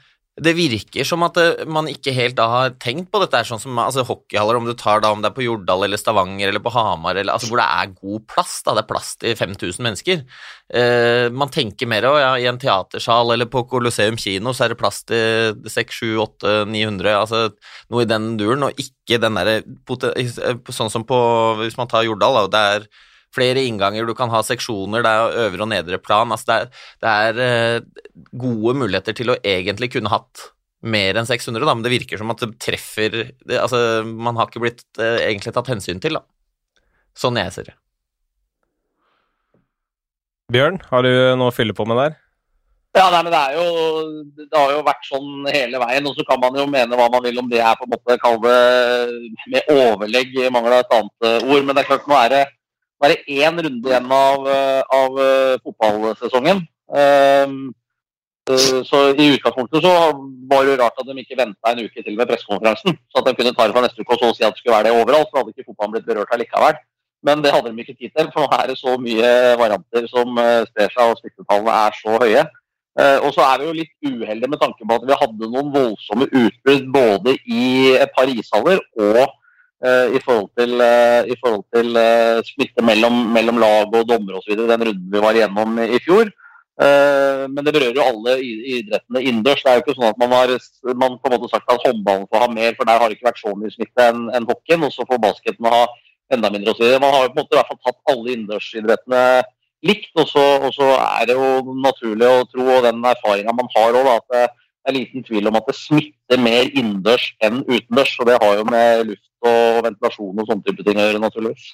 det 0.41 0.55
virker 0.57 1.05
som 1.05 1.21
at 1.27 1.37
eh, 1.37 1.61
man 1.69 1.85
ikke 1.89 2.13
helt 2.15 2.33
da 2.39 2.47
har 2.49 2.71
tenkt 2.81 3.11
på 3.13 3.19
dette, 3.21 3.43
sånn 3.45 3.61
som 3.61 3.77
altså, 3.77 4.01
hockeyhaller, 4.07 4.57
om 4.57 4.65
du 4.65 4.73
tar 4.77 5.03
da 5.03 5.11
om 5.13 5.21
det 5.21 5.29
er 5.29 5.35
på 5.35 5.45
Jordal 5.45 5.85
eller 5.85 6.01
Stavanger 6.01 6.49
eller 6.49 6.63
på 6.63 6.73
Hamar, 6.73 7.19
eller, 7.19 7.35
altså, 7.35 7.51
hvor 7.51 7.61
det 7.61 7.67
er 7.69 7.93
god 7.99 8.25
plass. 8.31 8.55
da, 8.65 8.73
Det 8.73 8.81
er 8.81 8.89
plass 8.89 9.11
til 9.21 9.37
5000 9.37 9.85
mennesker. 9.85 10.23
Eh, 10.73 11.27
man 11.29 11.53
tenker 11.53 11.89
mer 11.89 12.09
ja, 12.17 12.33
i 12.41 12.49
en 12.49 12.57
teatersal 12.57 13.35
eller 13.35 13.49
på 13.51 13.61
Colosseum 13.69 14.17
kino 14.17 14.55
så 14.57 14.65
er 14.65 14.73
det 14.73 14.79
plass 14.81 15.03
til 15.05 15.61
6, 15.69 16.01
7, 16.01 16.09
8, 16.25 16.57
900, 16.71 17.13
altså 17.13 17.45
noe 17.93 18.01
i 18.01 18.09
den 18.09 18.33
duren, 18.41 18.65
og 18.65 18.81
ikke 18.81 19.21
den 19.21 19.37
derre 19.37 19.61
Sånn 20.73 20.89
som 20.89 21.03
på 21.05 21.17
Hvis 21.59 21.75
man 21.77 21.89
tar 21.91 22.05
Jordal, 22.07 22.47
da, 22.47 22.49
det 22.49 22.61
er 22.73 22.87
flere 23.33 23.63
innganger, 23.67 24.07
du 24.07 24.15
kan 24.17 24.31
ha 24.33 24.41
seksjoner, 24.45 25.03
det 25.05 25.11
er 25.11 25.37
øvre 25.47 25.65
og 25.65 25.71
nedre 25.71 25.99
plan. 26.01 26.33
Altså 26.33 26.49
det, 26.49 26.57
er, 26.57 26.83
det 27.03 27.13
er 27.13 27.43
eh, 27.45 28.25
gode 28.39 28.75
muligheter 28.81 29.17
til 29.17 29.33
å 29.33 29.39
egentlig 29.39 29.93
kunne 29.95 30.11
hatt 30.13 30.49
mer 30.83 31.15
enn 31.15 31.27
600, 31.27 31.63
da, 31.63 31.75
men 31.75 31.85
det 31.85 31.93
virker 31.93 32.19
som 32.19 32.33
at 32.33 32.41
det 32.43 32.57
treffer 32.61 33.13
det, 33.15 33.55
Altså, 33.55 34.03
man 34.03 34.35
har 34.39 34.49
ikke 34.49 34.63
blitt 34.65 34.83
eh, 34.99 35.23
egentlig 35.29 35.55
tatt 35.55 35.71
hensyn 35.71 36.03
til, 36.03 36.19
da. 36.19 36.25
Sånn 37.17 37.39
jeg 37.39 37.53
ser 37.55 37.71
det. 37.71 37.77
Bjørn, 40.53 40.81
har 40.89 41.05
du 41.05 41.13
noe 41.39 41.49
å 41.49 41.55
fylle 41.55 41.73
på 41.77 41.85
med 41.87 41.97
der? 42.01 42.19
Ja, 42.93 43.07
nei, 43.09 43.23
men 43.25 43.31
det, 43.33 43.39
er 43.39 43.55
jo, 43.57 44.33
det 44.37 44.53
har 44.53 44.73
jo 44.75 44.81
vært 44.85 45.07
sånn 45.07 45.47
hele 45.49 45.79
veien. 45.81 46.05
Og 46.05 46.17
så 46.17 46.25
kan 46.27 46.37
man 46.41 46.53
jo 46.59 46.67
mene 46.69 46.97
hva 46.99 47.07
man 47.09 47.23
vil 47.25 47.39
om 47.41 47.47
det 47.49 47.63
er 47.63 47.77
på 47.79 47.87
en 47.87 47.93
måte 47.95 48.19
kalle 48.21 48.51
det 48.51 49.53
med 49.55 49.71
overlegg, 49.73 50.35
mangler 50.53 50.83
et 50.83 50.93
annet 50.93 51.29
ord. 51.39 51.63
Men 51.63 51.73
det 51.73 51.81
er 51.81 51.89
klart, 51.89 52.05
nå 52.11 52.19
er 52.19 52.35
det 52.35 52.43
bare 53.03 53.19
én 53.27 53.60
runde 53.65 53.89
igjen 53.89 54.12
av, 54.12 54.48
eh, 54.48 54.81
av 55.01 55.19
eh, 55.19 55.55
fotballsesongen. 55.63 56.63
Ehm, 56.95 57.74
eh, 58.50 58.79
så 58.88 59.01
I 59.12 59.33
utgangspunktet 59.36 59.83
så 59.83 59.91
var 60.51 60.65
det 60.65 60.79
rart 60.79 61.00
at 61.00 61.10
de 61.10 61.19
ikke 61.19 61.39
venta 61.39 61.72
en 61.74 61.83
uke 61.83 62.03
til 62.03 62.15
med 62.15 62.29
pressekonferansen. 62.31 62.98
Så 63.12 63.19
at 63.19 63.27
de 63.27 63.36
kunne 63.36 63.53
ta 63.55 63.67
det 63.67 63.75
fra 63.75 63.86
neste 63.86 64.01
uke 64.01 64.15
og 64.15 64.24
så 64.24 64.31
si 64.36 64.48
at 64.48 64.55
det 64.55 64.63
skulle 64.63 64.77
være 64.77 64.89
det 64.89 64.98
overalt. 65.01 65.29
Så 65.29 65.38
hadde 65.38 65.53
ikke 65.53 65.69
fotballen 65.69 65.95
blitt 65.98 66.10
berørt 66.10 66.33
allikevel. 66.36 66.79
Men 67.24 67.43
det 67.43 67.53
hadde 67.55 67.72
de 67.72 67.79
ikke 67.79 68.00
tid 68.00 68.12
til, 68.12 68.27
for 68.33 68.43
nå 68.43 68.48
er 68.51 68.67
det 68.67 68.77
så 68.77 68.98
mye 69.00 69.27
varianter 69.55 70.07
som 70.12 70.36
sprer 70.67 70.89
seg, 70.91 71.05
og 71.07 71.19
smittetallene 71.22 71.75
er 71.86 71.93
så 71.95 72.17
høye. 72.19 72.41
Og 73.24 73.29
så 73.31 73.45
er 73.48 73.62
vi 73.62 73.69
jo 73.69 73.77
litt 73.77 73.93
uheldige 74.03 74.50
med 74.51 74.60
tanke 74.60 74.83
på 74.83 74.98
at 74.98 75.05
vi 75.07 75.19
hadde 75.22 75.50
noen 75.53 75.69
voldsomme 75.72 76.27
utbrudd 76.27 76.89
både 76.91 77.38
i 77.48 77.95
et 77.95 78.12
par 78.17 78.27
ishaller 78.27 78.83
og 79.00 79.24
i 79.83 80.19
forhold 80.23 80.49
til, 80.55 80.79
eh, 80.81 81.25
i 81.27 81.35
forhold 81.41 81.65
til 81.75 81.97
eh, 81.99 82.39
smitte 82.47 82.85
mellom, 82.85 83.17
mellom 83.35 83.59
lag 83.59 83.91
og 83.91 84.07
dommere 84.07 84.39
osv. 84.39 84.55
den 84.55 84.85
runden 84.87 85.11
vi 85.11 85.23
var 85.25 85.35
igjennom 85.35 85.79
i 85.83 85.99
fjor. 86.05 86.31
Eh, 86.81 87.43
men 87.53 87.61
det 87.65 87.73
berører 87.75 87.97
jo 87.99 88.05
alle 88.05 88.37
idrettene 88.41 89.21
innendørs. 89.21 89.61
Det 89.61 89.69
er 89.69 89.75
jo 89.77 89.83
ikke 89.83 89.97
sånn 89.97 90.09
at 90.09 90.21
man 90.21 90.31
har 90.33 90.53
man 90.97 91.19
på 91.19 91.29
en 91.29 91.35
måte 91.35 91.51
sagt 91.51 91.69
at 91.69 91.83
håndballen 91.85 92.25
får 92.31 92.45
ha 92.45 92.49
mer, 92.49 92.73
for 92.77 92.89
der 92.89 93.01
har 93.01 93.09
det 93.09 93.19
ikke 93.19 93.29
vært 93.29 93.43
så 93.43 93.53
mye 93.57 93.73
smitte 93.73 94.07
enn 94.07 94.23
en 94.33 94.47
hockeyen. 94.49 94.87
Og 94.87 94.95
så 94.95 95.05
får 95.09 95.21
basketen 95.21 95.69
ha 95.69 95.83
enda 96.33 96.49
mindre 96.53 96.73
osv. 96.73 96.95
Man 97.03 97.13
har 97.13 97.27
jo 97.27 97.33
på 97.33 97.37
en 97.37 97.43
måte 97.43 97.53
i 97.53 97.59
hvert 97.59 97.71
fall 97.73 97.83
tatt 97.83 98.15
alle 98.15 98.33
innendørsidrettene 98.33 99.23
likt. 99.85 100.11
Og 100.17 100.31
så 100.31 100.89
er 100.95 101.29
det 101.29 101.37
jo 101.37 101.77
naturlig 101.83 102.31
å 102.31 102.47
tro, 102.49 102.67
og 102.77 102.87
den 102.87 103.05
erfaringa 103.11 103.53
man 103.59 103.69
har 103.75 103.99
òg, 103.99 104.13
at 104.15 104.29
det 104.33 104.45
er 104.89 104.97
liten 104.97 105.23
tvil 105.23 105.47
om 105.47 105.59
at 105.59 105.69
det 105.69 105.77
smitter 105.77 106.41
mer 106.41 106.65
innendørs 106.71 107.29
enn 107.45 107.61
utendørs. 107.67 108.17
Og 108.17 108.31
det 108.31 108.39
har 108.41 108.57
jo 108.57 108.65
med 108.71 109.05
luft 109.11 109.29
og 109.50 109.81
ventilasjon 109.88 110.39
og 110.39 110.50
sånne 110.50 110.67
type 110.67 110.85
ting 110.85 111.00
å 111.00 111.07
gjøre, 111.07 111.21
naturligvis. 111.23 111.67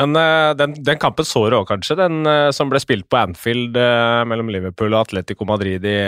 Men 0.00 0.18
eh, 0.18 0.50
den, 0.58 0.74
den 0.82 0.98
kampen 0.98 1.26
så 1.26 1.44
du 1.46 1.58
òg, 1.60 1.68
kanskje? 1.70 1.96
Den 2.00 2.26
eh, 2.26 2.50
som 2.56 2.70
ble 2.70 2.80
spilt 2.82 3.06
på 3.10 3.20
Anfield 3.20 3.78
eh, 3.78 4.22
mellom 4.26 4.50
Liverpool 4.50 4.90
og 4.90 5.04
Atletico 5.04 5.46
Madrid 5.46 5.86
i 5.86 5.98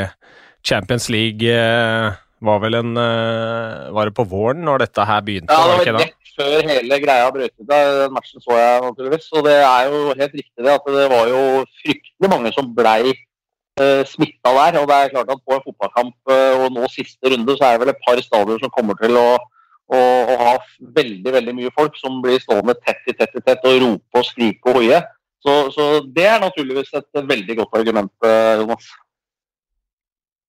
Champions 0.66 1.06
League. 1.12 1.46
var 2.42 2.58
vel 2.58 2.74
en 2.74 2.94
Var 2.98 4.08
det 4.08 4.14
på 4.16 4.24
våren 4.26 4.64
når 4.66 4.82
dette 4.82 5.04
her 5.06 5.20
begynte? 5.22 5.54
Ja, 5.54 5.78
det 5.78 5.92
var 5.94 6.00
rett 6.02 6.26
før 6.36 6.68
hele 6.68 6.98
greia 7.02 7.28
brøt 7.32 7.54
ut. 7.54 7.68
Den 7.70 8.12
matchen 8.14 8.42
så 8.42 8.58
jeg 8.58 8.82
naturligvis. 8.84 9.28
Og 9.36 9.46
det 9.46 9.56
er 9.62 9.88
jo 9.90 10.02
helt 10.20 10.36
riktig 10.40 10.66
det 10.66 10.74
at 10.74 10.90
det 10.98 11.06
var 11.12 11.30
jo 11.32 11.42
fryktelig 11.80 12.32
mange 12.32 12.52
som 12.56 12.72
blei 12.76 13.14
uh, 13.80 14.02
smitta 14.08 14.52
der. 14.58 14.80
Og 14.80 14.88
det 14.90 14.96
er 14.98 15.14
klart 15.14 15.32
at 15.32 15.44
på 15.44 15.56
en 15.56 15.64
fotballkamp 15.66 16.16
uh, 16.32 16.64
og 16.64 16.76
nå 16.76 16.90
siste 16.92 17.32
runde, 17.32 17.56
så 17.56 17.68
er 17.68 17.76
det 17.76 17.84
vel 17.84 17.94
et 17.94 18.04
par 18.06 18.22
stadioner 18.28 18.62
som 18.62 18.74
kommer 18.74 18.98
til 19.00 19.16
å, 19.20 19.28
å, 19.92 19.98
og 19.98 20.42
ha 20.42 20.54
veldig 20.98 21.32
veldig 21.38 21.54
mye 21.56 21.72
folk 21.76 21.96
som 22.00 22.20
blir 22.24 22.40
stående 22.42 22.74
tett 22.82 23.06
i 23.10 23.14
tett 23.16 23.36
i 23.38 23.42
tett 23.44 23.66
og 23.68 23.80
rope 23.82 24.20
og 24.20 24.28
skrike 24.28 24.72
og 24.72 24.80
hoie. 24.80 25.00
Så, 25.46 25.56
så 25.74 25.88
det 26.10 26.26
er 26.26 26.40
naturligvis 26.42 26.94
et 26.98 27.20
veldig 27.28 27.60
godt 27.60 27.76
argument, 27.78 28.12
eh, 28.26 28.54
Jonas. 28.62 28.88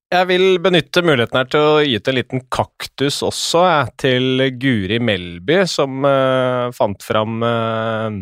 Jeg 0.08 0.30
vil 0.30 0.46
benytte 0.64 1.04
muligheten 1.04 1.36
her 1.36 1.50
til 1.52 1.66
å 1.68 1.80
gi 1.84 1.98
ut 2.00 2.10
en 2.10 2.16
liten 2.16 2.44
kaktus 2.54 3.20
også, 3.28 3.66
til 4.00 4.46
Guri 4.56 5.02
Melby, 5.04 5.60
som 5.68 6.00
uh, 6.08 6.72
fant 6.72 7.04
fram 7.04 7.44
uh, 7.44 8.16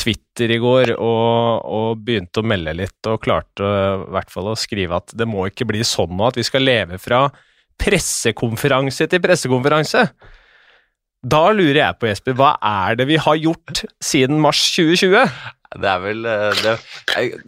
Twitter 0.00 0.54
i 0.56 0.58
går 0.62 0.94
og, 0.96 1.68
og 1.68 2.00
begynte 2.06 2.40
å 2.40 2.48
melde 2.48 2.72
litt, 2.80 2.96
og 3.12 3.20
klarte 3.26 3.60
i 3.60 4.08
hvert 4.16 4.32
fall 4.32 4.48
å 4.54 4.56
skrive 4.56 5.02
at 5.02 5.12
det 5.12 5.28
må 5.28 5.44
ikke 5.50 5.68
bli 5.68 5.84
sånn 5.84 6.16
nå 6.16 6.30
at 6.30 6.40
vi 6.40 6.46
skal 6.48 6.64
leve 6.64 6.96
fra 7.02 7.26
pressekonferanse 7.82 9.06
til 9.10 9.20
pressekonferanse. 9.24 10.06
Da 11.22 11.42
lurer 11.54 11.78
jeg 11.84 11.98
på, 12.00 12.08
Jesper, 12.10 12.34
hva 12.38 12.54
er 12.66 12.96
det 12.98 13.06
vi 13.10 13.18
har 13.22 13.36
gjort 13.38 13.84
siden 14.02 14.40
mars 14.42 14.62
2020? 14.74 15.26
Det 15.72 15.88
er 15.88 16.00
vel 16.02 16.26
eh, 16.28 16.58
Det, 16.60 16.72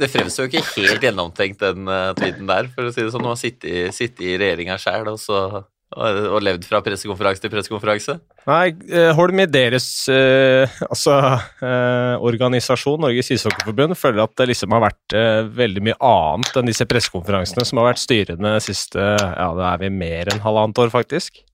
det 0.01 0.09
fremstår 0.13 0.47
jo 0.47 0.53
ikke 0.53 0.63
helt 0.79 1.03
gjennomtenkt, 1.05 1.59
den 1.61 1.89
eh, 1.91 2.13
tweeten 2.17 2.47
der, 2.49 2.71
for 2.73 2.87
å 2.89 2.93
si 2.95 3.03
det 3.03 3.11
sånn. 3.13 3.27
Har 3.29 3.37
sittet 3.41 3.67
i- 3.69 4.29
i 4.31 4.37
regjeringa 4.41 4.79
sjæl, 4.81 5.11
og, 5.11 5.19
så- 5.21 5.65
og, 5.95 6.39
levd 6.43 6.65
fra 6.67 6.81
pressekonferanse 6.83 7.45
til 7.45 7.53
pressekonferanse. 7.53 8.17
Nei, 8.49 8.75
eh, 8.89 9.11
Holm 9.15 9.45
i 9.45 9.47
deres 9.47 9.87
eh, 10.11 10.77
altså, 10.93 11.17
eh, 11.63 12.15
organisasjon, 12.31 13.01
Norges 13.05 13.31
ishockeyforbund, 13.37 13.97
føler 13.99 14.25
at 14.25 14.35
det 14.41 14.49
liksom 14.51 14.75
har 14.75 14.87
vært 14.89 15.17
eh, 15.17 15.41
veldig 15.63 15.85
mye 15.91 15.99
annet 16.03 16.61
enn 16.61 16.71
disse 16.73 16.89
pressekonferansene 16.91 17.67
som 17.69 17.83
har 17.83 17.93
vært 17.93 18.03
styrende 18.03 18.57
siste 18.65 19.03
Ja, 19.05 19.51
det 19.55 19.67
er 19.71 19.83
vi 19.85 19.93
mer 19.95 20.33
enn 20.33 20.43
halvannet 20.43 20.81
år, 20.83 20.91
faktisk. 20.95 21.45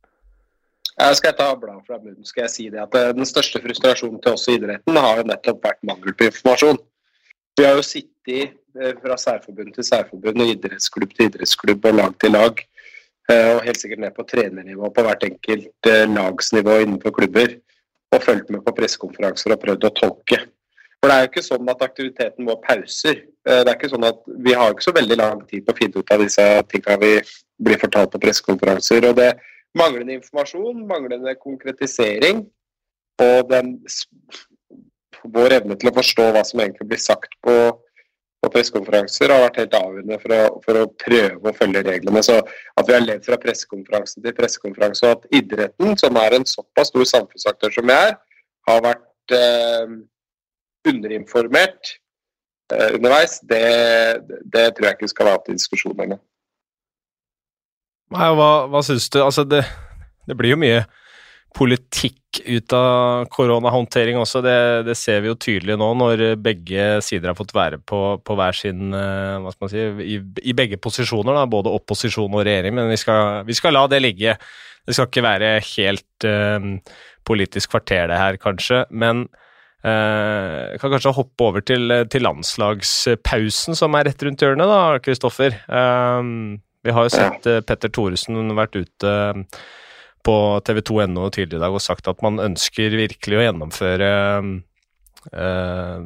Jeg 1.01 1.17
skal 1.17 1.37
ta 1.37 1.51
bladet 1.57 1.87
fra 1.89 1.97
munnen, 2.01 2.25
skal 2.29 2.45
jeg 2.45 2.53
si 2.53 2.65
det 2.73 2.81
at 2.83 2.97
eh, 2.99 3.13
Den 3.17 3.29
største 3.29 3.61
frustrasjonen 3.63 4.21
til 4.23 4.37
oss 4.37 4.49
i 4.49 4.57
idretten 4.59 4.99
har 5.01 5.21
jo 5.21 5.29
nettopp 5.31 5.63
vært 5.65 5.85
mangel 5.87 6.17
på 6.17 6.29
informasjon. 6.29 6.81
Vi 7.59 7.67
har 7.67 7.79
jo 7.79 7.85
sittet 7.87 8.53
eh, 8.53 8.93
fra 9.01 9.17
særforbund 9.21 9.73
til 9.77 9.87
særforbund 9.87 10.45
og 10.45 10.53
idrettsklubb 10.55 11.15
til 11.17 11.31
idrettsklubb 11.31 11.89
og 11.89 11.97
lag 12.03 12.19
til 12.21 12.37
lag, 12.37 12.61
eh, 12.61 12.70
og 13.55 13.65
helt 13.67 13.81
sikkert 13.81 14.03
ned 14.05 14.15
på 14.17 14.27
trenernivå 14.29 14.91
på 14.95 15.05
hvert 15.07 15.27
enkelt 15.27 15.91
eh, 15.91 16.07
lagsnivå 16.11 16.79
innenfor 16.85 17.15
klubber, 17.17 17.59
og 18.11 18.25
fulgt 18.25 18.51
med 18.51 18.65
på 18.67 18.75
pressekonferanser 18.75 19.55
og 19.55 19.63
prøvd 19.63 19.87
å 19.87 19.93
tolke. 19.99 20.41
For 21.01 21.09
det 21.09 21.17
er 21.17 21.23
jo 21.23 21.31
ikke 21.31 21.45
sånn 21.47 21.71
at 21.73 21.85
aktiviteten 21.85 22.49
vår 22.49 22.59
pauser. 22.65 23.23
Eh, 23.49 23.63
Det 23.63 23.69
er 23.69 23.77
ikke 23.79 23.93
sånn 23.93 24.09
at 24.09 24.19
Vi 24.27 24.53
har 24.53 24.75
ikke 24.75 24.89
så 24.89 24.97
veldig 24.97 25.17
lang 25.17 25.45
tid 25.49 25.65
på 25.65 25.73
å 25.73 25.79
finne 25.79 26.03
ut 26.03 26.13
av 26.13 26.25
disse 26.25 26.49
tingene 26.69 26.99
vi 27.01 27.13
blir 27.61 27.81
fortalt 27.81 28.13
på 28.13 28.21
pressekonferanser. 28.21 29.09
og 29.09 29.17
det 29.17 29.33
manglende 29.75 30.17
informasjon, 30.19 30.87
manglende 30.87 31.35
konkretisering 31.39 32.45
og 33.23 33.51
den, 33.51 33.77
vår 35.25 35.61
evne 35.61 35.77
til 35.77 35.91
å 35.91 35.95
forstå 35.95 36.31
hva 36.33 36.43
som 36.47 36.61
egentlig 36.61 36.89
blir 36.89 37.03
sagt 37.03 37.35
på, 37.45 37.55
på 38.41 38.51
pressekonferanser, 38.55 39.33
har 39.33 39.43
vært 39.45 39.59
helt 39.61 39.75
avgjørende 39.77 40.19
for 40.23 40.35
å, 40.35 40.45
for 40.65 40.81
å 40.81 40.87
prøve 41.03 41.51
å 41.51 41.57
følge 41.57 41.83
reglene. 41.85 42.23
Så 42.25 42.39
at 42.41 42.89
vi 42.89 42.97
har 42.97 43.05
levd 43.05 43.27
fra 43.29 43.39
pressekonferanse 43.41 44.23
til 44.25 44.37
pressekonferanse, 44.37 45.09
og 45.09 45.19
at 45.19 45.41
idretten, 45.43 45.93
som 46.01 46.17
er 46.21 46.39
en 46.39 46.47
såpass 46.49 46.93
stor 46.93 47.09
samfunnsaktør 47.13 47.75
som 47.77 47.93
jeg 47.93 48.13
er, 48.13 48.17
har 48.71 48.81
vært 48.87 49.37
eh, 49.37 49.93
underinformert 50.89 51.93
eh, 52.73 52.97
underveis, 52.97 53.39
det, 53.51 53.63
det 54.49 54.67
tror 54.77 54.89
jeg 54.89 54.99
ikke 54.99 55.13
skal 55.13 55.33
være 55.33 55.45
til 55.47 55.61
diskusjon 55.61 56.01
engang. 56.01 56.23
Nei, 58.11 58.27
og 58.33 58.41
hva, 58.41 58.51
hva 58.73 58.83
syns 58.83 59.07
du? 59.13 59.21
Altså, 59.23 59.45
det, 59.47 59.63
det 60.27 60.35
blir 60.39 60.57
jo 60.57 60.63
mye 60.65 60.81
politikk 61.57 62.41
ut 62.47 62.73
av 62.77 63.27
koronahåndtering 63.33 64.19
også. 64.21 64.43
Det, 64.45 64.57
det 64.87 64.97
ser 64.99 65.23
vi 65.25 65.31
jo 65.31 65.39
tydelig 65.39 65.77
nå, 65.81 65.89
når 65.99 66.23
begge 66.41 66.87
sider 67.05 67.33
har 67.33 67.39
fått 67.39 67.55
være 67.57 67.81
på, 67.83 68.01
på 68.23 68.37
hver 68.39 68.57
sin 68.57 68.95
eh, 68.95 69.37
Hva 69.43 69.53
skal 69.55 69.67
man 69.67 69.73
si 69.73 69.85
I, 70.15 70.19
i 70.53 70.57
begge 70.57 70.79
posisjoner, 70.83 71.35
da, 71.37 71.45
både 71.51 71.75
opposisjon 71.75 72.31
og 72.31 72.47
regjering. 72.47 72.77
Men 72.79 72.91
vi 72.93 73.01
skal, 73.01 73.43
vi 73.49 73.57
skal 73.59 73.77
la 73.77 73.87
det 73.91 74.03
ligge. 74.05 74.37
Det 74.87 74.97
skal 74.97 75.11
ikke 75.11 75.27
være 75.27 75.53
helt 75.73 76.29
eh, 76.29 76.71
politisk 77.27 77.75
kvarter, 77.75 78.09
det 78.13 78.23
her, 78.23 78.41
kanskje. 78.41 78.85
Men 78.95 79.27
eh, 79.83 80.79
kan 80.81 80.95
kanskje 80.95 81.17
hoppe 81.19 81.51
over 81.51 81.67
til, 81.67 81.93
til 82.13 82.27
landslagspausen, 82.29 83.79
som 83.79 83.99
er 83.99 84.11
rett 84.11 84.27
rundt 84.27 84.47
hjørnet, 84.47 84.71
da, 84.71 84.83
Kristoffer. 85.03 85.59
Eh, 85.67 86.33
vi 86.87 86.97
har 86.97 87.07
jo 87.07 87.13
sett 87.13 87.47
eh, 87.51 87.61
Petter 87.67 87.93
Thoresen 87.93 88.55
vært 88.57 88.79
ute 88.79 89.15
på 90.27 90.37
tv2.no 90.67 91.29
tidligere 91.33 91.61
i 91.61 91.65
dag 91.65 91.77
og 91.77 91.85
sagt 91.85 92.11
at 92.11 92.23
man 92.25 92.41
ønsker 92.43 92.97
virkelig 92.99 93.39
å 93.39 93.45
gjennomføre 93.47 94.11
eh, 95.33 95.99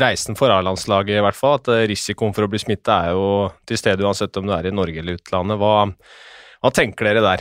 reisen 0.00 0.38
for 0.38 0.52
A-landslaget, 0.54 1.18
i 1.18 1.24
hvert 1.24 1.38
fall. 1.38 1.58
At 1.60 1.70
eh, 1.72 1.86
risikoen 1.90 2.34
for 2.36 2.46
å 2.46 2.50
bli 2.50 2.60
smitta 2.62 2.92
er 3.06 3.18
jo 3.18 3.28
til 3.68 3.80
stede 3.80 4.06
uansett 4.06 4.36
om 4.40 4.48
du 4.48 4.52
er 4.56 4.70
i 4.70 4.74
Norge 4.74 4.98
eller 5.02 5.18
utlandet. 5.18 5.60
Hva, 5.60 5.74
hva 6.60 6.70
tenker 6.74 7.10
dere 7.10 7.22
der? 7.24 7.40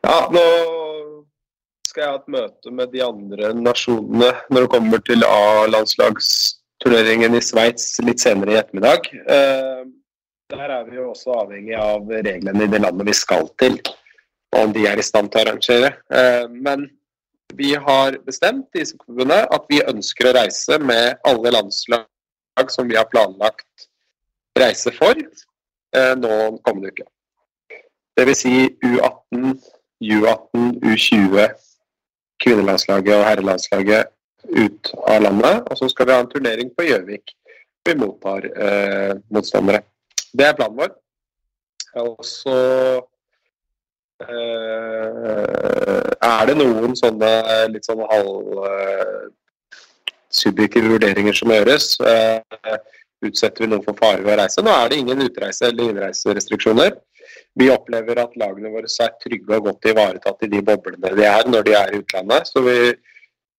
Ja, 0.00 0.18
nå 0.32 0.44
skal 1.90 2.04
jeg 2.04 2.12
ha 2.12 2.18
et 2.20 2.30
møte 2.30 2.70
med 2.72 2.92
de 2.94 3.00
andre 3.02 3.52
nasjonene 3.56 4.30
når 4.52 4.60
det 4.64 4.72
kommer 4.72 4.98
til 5.04 5.24
A-landslagsturneringen 5.26 7.34
i 7.34 7.42
Sveits 7.44 8.00
litt 8.06 8.20
senere 8.22 8.52
i 8.54 8.58
ettermiddag. 8.60 9.00
Eh, 9.10 9.82
der 10.50 10.70
er 10.78 10.84
vi 10.86 10.94
jo 10.98 11.10
også 11.12 11.28
avhengig 11.44 11.76
av 11.78 12.00
reglene 12.10 12.64
i 12.64 12.70
det 12.70 12.80
landet 12.82 13.06
vi 13.06 13.14
skal 13.14 13.48
til, 13.60 13.74
om 14.56 14.72
de 14.72 14.86
er 14.88 14.98
i 14.98 15.06
stand 15.06 15.30
til 15.30 15.40
å 15.40 15.44
arrangere. 15.44 15.92
Eh, 16.10 16.46
men 16.50 16.88
vi 17.54 17.74
har 17.74 18.18
bestemt 18.26 18.74
i 18.74 18.84
Ishockeyforbundet 18.84 19.50
at 19.54 19.66
vi 19.70 19.82
ønsker 19.82 20.30
å 20.30 20.34
reise 20.36 20.78
med 20.82 21.18
alle 21.26 21.54
landslag 21.54 22.06
som 22.70 22.88
vi 22.90 22.98
har 22.98 23.08
planlagt 23.10 23.88
reise 24.58 24.92
for 24.94 25.16
eh, 25.16 26.14
nå 26.18 26.36
kommende 26.66 26.92
uke. 26.92 27.06
Vil 28.20 28.36
si 28.36 28.54
U18, 28.84 29.54
U18, 30.04 30.64
U20, 30.84 31.46
kvinnelandslaget 32.42 33.14
og 33.16 33.24
herrelandslaget 33.24 34.10
ut 34.50 34.90
av 35.08 35.22
landet. 35.24 35.70
Og 35.70 35.78
så 35.78 35.88
skal 35.88 36.08
vi 36.08 36.16
ha 36.16 36.24
en 36.24 36.32
turnering 36.32 36.72
på 36.76 36.84
Gjøvik. 36.88 37.32
Vi 37.88 37.94
mottar 37.96 38.44
eh, 38.50 39.14
motstandere. 39.32 39.82
Det 40.36 40.46
er 40.46 40.58
planen 40.58 40.82
vår. 40.82 40.92
Og 42.02 42.20
så 42.26 42.58
er 46.30 46.46
det 46.48 46.56
noen 46.58 46.96
sånne 46.98 47.30
litt 47.72 47.86
sånn 47.88 48.02
halv 48.10 48.64
eh, 48.68 49.28
vurderinger 50.92 51.36
som 51.36 51.52
gjøres. 51.52 51.96
Eh, 52.00 52.40
utsetter 53.26 53.64
vi 53.64 53.70
noen 53.70 53.84
for 53.84 53.98
fare 53.98 54.22
ved 54.24 54.34
å 54.34 54.40
reise? 54.42 54.62
Nå 54.64 54.72
er 54.72 54.88
det 54.88 54.98
ingen 55.00 55.22
utreise- 55.26 55.68
eller 55.68 55.90
innreiserestriksjoner. 55.90 56.96
Vi 57.58 57.70
opplever 57.70 58.18
at 58.22 58.36
lagene 58.36 58.72
våre 58.72 58.88
er 58.88 59.16
trygge 59.22 59.56
og 59.56 59.64
godt 59.68 59.90
ivaretatt 59.92 60.42
i 60.46 60.50
de 60.50 60.62
boblene 60.62 61.14
de 61.16 61.24
er 61.26 61.48
når 61.48 61.62
de 61.66 61.74
er 61.76 61.94
i 61.94 62.00
utlandet. 62.02 62.46
Så 62.46 62.62
vi, 62.64 62.76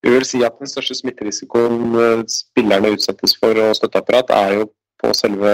vi 0.02 0.14
vil 0.16 0.26
si 0.26 0.44
at 0.44 0.58
den 0.60 0.68
største 0.72 0.98
smitterisikoen 1.02 1.98
eh, 2.06 2.24
spillerne 2.28 2.94
utsettes 2.96 3.36
for 3.40 3.58
og 3.58 3.76
støtteapparat, 3.78 4.32
er 4.32 4.60
jo 4.60 4.70
på 5.02 5.14
selve 5.18 5.52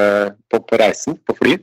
på, 0.52 0.60
på 0.60 0.80
reisen, 0.80 1.18
på 1.24 1.36
fly. 1.40 1.58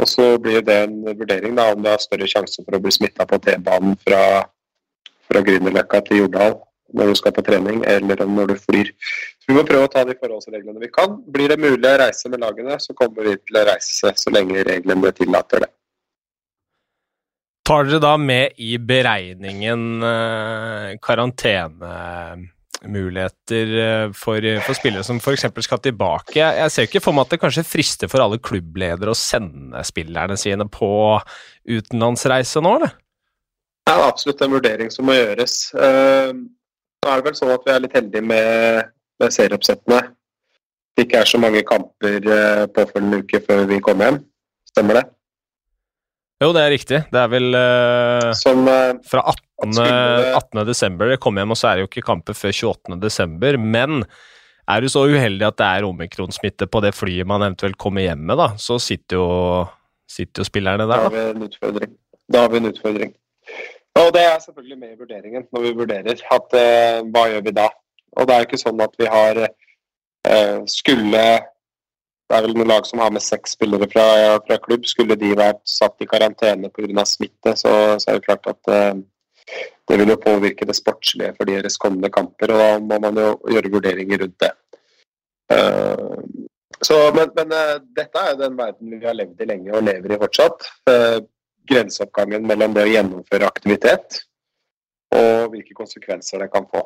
Og 0.00 0.08
så 0.10 0.26
blir 0.42 0.62
det 0.66 0.76
en 0.88 0.96
vurdering 1.06 1.54
da, 1.56 1.70
om 1.72 1.82
det 1.82 1.92
har 1.94 2.02
større 2.02 2.28
sjanse 2.30 2.64
for 2.64 2.76
å 2.76 2.82
bli 2.82 2.92
smitta 2.94 3.26
på 3.30 3.38
T-banen 3.42 3.94
fra, 4.02 4.22
fra 5.28 5.42
Grünerløkka 5.46 6.02
til 6.08 6.24
Jordal 6.24 6.58
når 6.94 7.10
du 7.10 7.18
skal 7.18 7.32
på 7.34 7.42
trening, 7.42 7.80
eller 7.90 8.20
når 8.28 8.52
du 8.52 8.58
flyr. 8.60 8.90
Så 9.42 9.50
Vi 9.50 9.56
må 9.56 9.64
prøve 9.66 9.88
å 9.88 9.90
ta 9.90 10.04
de 10.06 10.14
forholdsreglene 10.18 10.82
vi 10.82 10.90
kan. 10.94 11.16
Blir 11.26 11.50
det 11.50 11.58
mulig 11.58 11.88
å 11.88 11.96
reise 11.98 12.30
med 12.30 12.42
lagene, 12.44 12.76
så 12.78 12.94
kommer 12.94 13.26
vi 13.26 13.34
til 13.40 13.58
å 13.58 13.64
reise 13.66 14.12
så 14.20 14.34
lenge 14.34 14.62
reglene 14.68 15.10
tillater 15.16 15.64
det. 15.64 15.70
Tar 17.64 17.88
dere 17.88 17.98
da 18.04 18.14
med 18.20 18.60
i 18.60 18.76
beregningen 18.78 20.04
eh, 20.04 20.88
karantenemuligheter 21.02 22.53
eh, 22.82 24.10
for, 24.16 24.48
for 24.66 24.78
spillere 24.78 25.04
som 25.06 25.20
f.eks. 25.20 25.46
skal 25.66 25.80
tilbake? 25.84 26.36
Jeg, 26.38 26.70
ser 26.72 26.88
ikke 26.88 27.02
for 27.04 27.16
meg 27.16 27.26
at 27.26 27.34
det 27.34 27.40
kanskje 27.42 27.66
frister 27.66 28.10
for 28.10 28.24
alle 28.24 28.40
klubbledere 28.42 29.12
å 29.12 29.18
sende 29.18 29.84
spillerne 29.86 30.36
sine 30.40 30.66
på 30.66 30.90
utenlandsreise 31.68 32.62
nå, 32.64 32.74
eller? 32.80 32.96
Det 33.84 33.94
er 33.94 34.06
absolutt 34.08 34.42
en 34.44 34.54
vurdering 34.56 34.92
som 34.92 35.06
må 35.08 35.16
gjøres. 35.16 35.56
Uh, 35.76 36.32
nå 36.32 37.10
er 37.10 37.20
det 37.20 37.28
vel 37.28 37.36
sånn 37.36 37.52
at 37.52 37.66
vi 37.66 37.74
er 37.74 37.82
litt 37.84 37.96
heldige 37.96 38.24
med, 38.24 38.92
med 39.20 39.34
serieoppsettene. 39.34 40.00
Det 40.94 41.04
ikke 41.04 41.24
er 41.24 41.28
så 41.28 41.40
mange 41.42 41.64
kamper 41.66 42.30
påfølgende 42.72 43.24
uke 43.24 43.42
før 43.44 43.66
vi 43.68 43.82
kommer 43.82 44.08
hjem. 44.08 44.22
Stemmer 44.70 45.00
det? 45.00 45.08
Jo, 46.42 46.50
det 46.54 46.62
er 46.64 46.72
riktig. 46.72 47.00
Det 47.12 47.20
er 47.20 47.30
vel 47.30 47.54
uh, 47.54 48.30
Som, 48.36 48.66
uh, 48.66 48.96
fra 49.06 49.22
18. 49.30 49.43
18. 49.62 50.64
desember 50.66 51.12
det 51.12 51.20
kommer 51.22 51.44
hjem, 51.44 51.54
og 51.54 51.58
så 51.60 51.68
er 51.70 51.76
det 51.76 51.84
jo 51.84 51.90
ikke 51.90 52.06
kamper 52.08 52.36
før 52.36 52.54
28. 52.74 52.98
desember. 53.02 53.58
Men 53.60 54.02
er 54.70 54.80
du 54.80 54.88
så 54.88 55.04
uheldig 55.06 55.46
at 55.46 55.58
det 55.60 55.68
er 55.68 55.86
omikronsmitte 55.88 56.68
på 56.70 56.80
det 56.84 56.94
flyet 56.96 57.28
man 57.28 57.44
eventuelt 57.44 57.78
kommer 57.80 58.06
hjem 58.06 58.24
med, 58.30 58.40
da, 58.40 58.54
så 58.60 58.78
sitter 58.80 59.20
jo, 59.20 59.28
sitter 60.10 60.42
jo 60.42 60.48
spillerne 60.48 60.88
da 60.88 60.96
der, 60.96 61.06
har 61.06 61.14
vi 61.14 61.24
en 61.30 61.46
utfordring. 61.48 61.96
Da 62.32 62.44
har 62.46 62.52
vi 62.52 62.60
en 62.62 62.70
utfordring. 62.72 63.14
Og 64.00 64.10
det 64.14 64.22
er 64.26 64.38
selvfølgelig 64.42 64.78
med 64.78 64.92
i 64.92 64.98
vurderingen 64.98 65.44
når 65.52 65.66
vi 65.66 65.72
vurderer 65.78 66.22
at 66.36 66.56
eh, 66.58 67.00
hva 67.14 67.26
gjør 67.30 67.44
vi 67.46 67.52
da. 67.54 67.68
Og 68.16 68.26
det 68.26 68.34
er 68.34 68.40
jo 68.40 68.48
ikke 68.48 68.62
sånn 68.62 68.80
at 68.82 68.94
vi 68.98 69.10
har 69.10 69.40
eh, 69.44 70.60
skulle 70.70 71.24
Det 72.24 72.38
er 72.38 72.46
vel 72.46 72.54
noen 72.56 72.70
lag 72.72 72.86
som 72.88 73.02
har 73.02 73.12
med 73.12 73.22
seks 73.22 73.52
spillere 73.54 73.86
fra, 73.92 74.06
fra 74.46 74.56
klubb. 74.64 74.86
Skulle 74.88 75.14
de 75.20 75.34
vært 75.36 75.60
satt 75.68 76.00
i 76.00 76.08
karantene 76.08 76.70
pga. 76.72 77.04
smitte, 77.06 77.52
så, 77.52 77.72
så, 78.00 78.08
er 78.08 78.18
det 78.18 78.24
klart 78.24 78.48
at 78.48 78.70
uh, 78.72 78.96
det 79.88 79.98
vil 80.00 80.12
jo 80.14 80.20
påvirke 80.20 80.66
det 80.68 80.76
sportslige 80.78 81.34
for 81.36 81.48
deres 81.48 81.76
kommende 81.80 82.10
kamper. 82.12 82.54
Og 82.54 82.62
da 82.62 82.70
må 82.80 82.98
man 83.02 83.20
jo 83.20 83.28
gjøre 83.52 83.72
vurderinger 83.72 84.24
rundt 84.24 84.38
det. 84.44 84.52
Så, 86.84 86.96
men, 87.16 87.30
men 87.36 87.52
dette 87.96 88.20
er 88.20 88.32
jo 88.32 88.40
den 88.40 88.56
verden 88.58 88.96
vi 88.96 89.04
har 89.04 89.16
levd 89.16 89.44
i 89.44 89.48
lenge 89.48 89.76
og 89.76 89.84
lever 89.86 90.16
i 90.16 90.20
fortsatt 90.20 90.66
grenseoppgangen 91.68 92.44
mellom 92.48 92.74
det 92.76 92.84
å 92.84 92.92
gjennomføre 92.92 93.48
aktivitet 93.48 94.22
og 95.14 95.52
hvilke 95.52 95.76
konsekvenser 95.76 96.42
det 96.42 96.50
kan 96.52 96.66
få. 96.72 96.82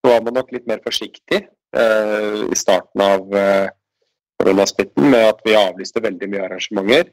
Nå 0.00 0.12
var 0.12 0.22
man 0.24 0.38
nok 0.38 0.52
litt 0.54 0.68
mer 0.70 0.80
forsiktig 0.84 1.42
eh, 1.76 2.36
i 2.48 2.56
starten 2.56 3.02
av 3.04 3.34
eh, 3.36 3.68
koronasmitten 4.40 5.10
med 5.12 5.26
at 5.28 5.42
vi 5.44 5.56
avlyste 5.58 6.02
veldig 6.04 6.28
mye 6.32 6.44
arrangementer. 6.46 7.10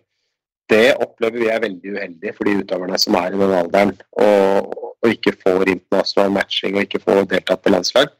Det 0.67 0.97
opplever 0.99 1.39
vi 1.39 1.49
er 1.51 1.63
veldig 1.63 1.93
uheldig 1.95 2.33
for 2.35 2.47
de 2.47 2.57
utøverne 2.61 2.99
som 2.99 3.15
er 3.19 3.31
i 3.31 3.39
den 3.39 3.55
alderen 3.55 3.93
og, 4.19 4.73
og 4.99 5.13
ikke 5.13 5.37
får 5.39 5.71
internasjonal 5.71 6.33
matching 6.35 6.75
og 6.75 6.83
ikke 6.83 7.03
får 7.05 7.23
deltatt 7.31 7.63
på 7.63 7.71
landslag. 7.71 8.11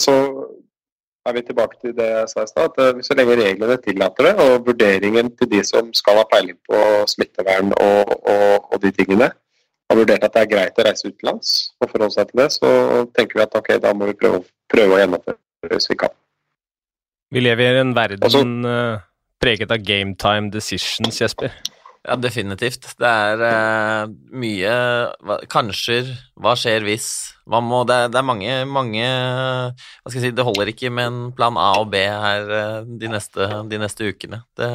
Så 0.00 0.14
er 1.26 1.36
vi 1.36 1.42
tilbake 1.44 1.76
til 1.80 1.92
det 1.96 2.06
jeg 2.08 2.28
sa 2.32 2.44
i 2.44 2.50
stad, 2.50 2.70
at 2.70 2.96
eh, 2.96 3.02
så 3.04 3.16
lenge 3.16 3.36
reglene 3.40 3.76
tillater 3.84 4.28
det, 4.28 4.34
og 4.44 4.66
vurderingen 4.68 5.30
til 5.36 5.50
de 5.52 5.60
som 5.66 5.92
skal 5.96 6.20
ha 6.20 6.24
peiling 6.30 6.58
på 6.68 6.80
smittevern 7.12 7.74
og, 7.76 8.14
og, 8.34 8.72
og 8.72 8.82
de 8.84 8.92
tingene, 8.96 9.28
har 9.90 9.98
vurdert 9.98 10.24
at 10.24 10.36
det 10.36 10.42
er 10.44 10.50
greit 10.54 10.78
å 10.78 10.86
reise 10.86 11.10
utenlands 11.10 11.52
og 11.82 11.90
forholde 11.90 12.14
seg 12.14 12.30
til 12.30 12.42
det, 12.42 12.48
så 12.56 12.72
tenker 13.16 13.40
vi 13.40 13.44
at 13.44 13.56
ok, 13.58 13.70
da 13.82 13.92
må 13.96 14.08
vi 14.10 14.16
prøve, 14.22 14.42
prøve 14.70 14.96
å 14.96 15.00
gjennomføre 15.02 15.74
hvis 15.74 15.90
vi 15.90 15.98
kan. 16.00 16.14
Vi 17.30 17.42
lever 17.42 17.76
i 17.76 17.82
en 17.82 17.94
verden 17.94 18.24
Også, 18.26 18.42
eh, 18.70 19.02
preget 19.40 19.70
av 19.72 19.82
game 19.84 20.14
time 20.20 20.50
decisions, 20.52 21.20
Jesper. 21.20 21.54
Ja, 22.00 22.14
definitivt. 22.16 22.86
Det 22.96 23.08
er 23.08 23.42
uh, 23.44 24.12
mye 24.40 24.70
hva, 25.20 25.36
Kanskje 25.52 25.98
Hva 26.40 26.54
skjer 26.56 26.86
hvis? 26.86 27.10
Må, 27.44 27.82
det, 27.84 27.98
det, 28.14 28.16
er 28.16 28.24
mange, 28.24 28.54
mange 28.70 29.04
Hva 29.04 30.06
skal 30.06 30.16
jeg 30.16 30.30
si 30.30 30.36
Det 30.38 30.46
holder 30.46 30.70
ikke 30.72 30.92
med 30.94 31.10
en 31.10 31.18
plan 31.36 31.58
A 31.60 31.74
og 31.82 31.90
B 31.92 32.00
her 32.00 32.48
uh, 32.48 32.88
de, 32.88 33.10
neste, 33.12 33.50
de, 33.68 33.82
neste, 33.82 34.14
ukene. 34.14 34.40
Det, 34.56 34.70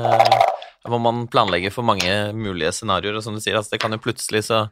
må 0.91 1.01
man 1.01 1.25
planlegge 1.33 1.73
for 1.73 1.87
mange 1.87 2.13
mulige 2.37 2.69
scenarioer. 2.77 3.17
Og 3.17 3.25
som 3.25 3.33
du 3.33 3.41
sier, 3.41 3.57
altså, 3.57 3.73
det 3.73 3.81
kan 3.81 3.95
jo 3.95 4.03
plutselig 4.05 4.43
så, 4.45 4.67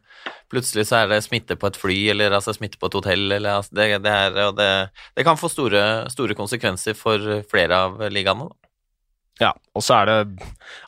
plutselig 0.53 0.85
så 0.91 0.99
er 0.99 1.09
det 1.09 1.23
smitte 1.25 1.57
på 1.57 1.71
et 1.71 1.79
fly, 1.79 1.95
eller 2.13 2.37
altså, 2.37 2.53
smitte 2.53 2.77
på 2.77 2.91
et 2.91 2.99
hotell, 2.99 3.31
eller 3.31 3.63
altså, 3.63 3.73
det, 3.79 3.87
det, 4.05 4.13
er, 4.13 4.91
det, 5.17 5.25
kan 5.25 5.41
få 5.41 5.49
store, 5.49 5.81
store 6.13 6.37
konsekvenser 6.37 6.93
for 6.93 7.41
flere 7.49 7.81
av 7.87 8.05
ligaene. 8.13 8.45
Da. 8.45 8.62
Ja, 9.41 9.49
og 9.73 9.81
så 9.81 9.95
er 9.97 10.09
det 10.09 10.17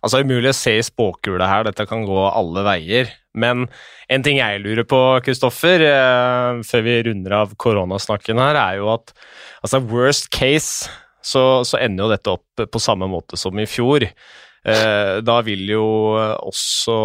altså 0.06 0.22
umulig 0.22 0.52
å 0.52 0.58
se 0.58 0.76
i 0.78 0.84
spåkula 0.86 1.48
her, 1.50 1.66
dette 1.66 1.88
kan 1.90 2.06
gå 2.06 2.20
alle 2.30 2.62
veier. 2.68 3.10
Men 3.36 3.66
en 4.12 4.26
ting 4.26 4.38
jeg 4.38 4.62
lurer 4.64 4.86
på, 4.88 5.00
Kristoffer, 5.26 5.82
eh, 5.82 6.62
før 6.68 6.86
vi 6.86 7.00
runder 7.10 7.40
av 7.42 7.56
koronasnakken 7.60 8.40
her, 8.40 8.60
er 8.62 8.80
jo 8.80 8.92
at 8.94 9.16
altså 9.66 9.82
worst 9.90 10.30
case 10.34 10.92
så, 11.26 11.66
så 11.66 11.82
ender 11.82 12.06
jo 12.06 12.14
dette 12.14 12.36
opp 12.38 12.66
på 12.72 12.82
samme 12.82 13.10
måte 13.10 13.40
som 13.40 13.58
i 13.58 13.66
fjor. 13.70 14.06
Eh, 14.66 15.16
da 15.26 15.40
vil 15.46 15.66
jo 15.74 15.88
også 16.16 16.96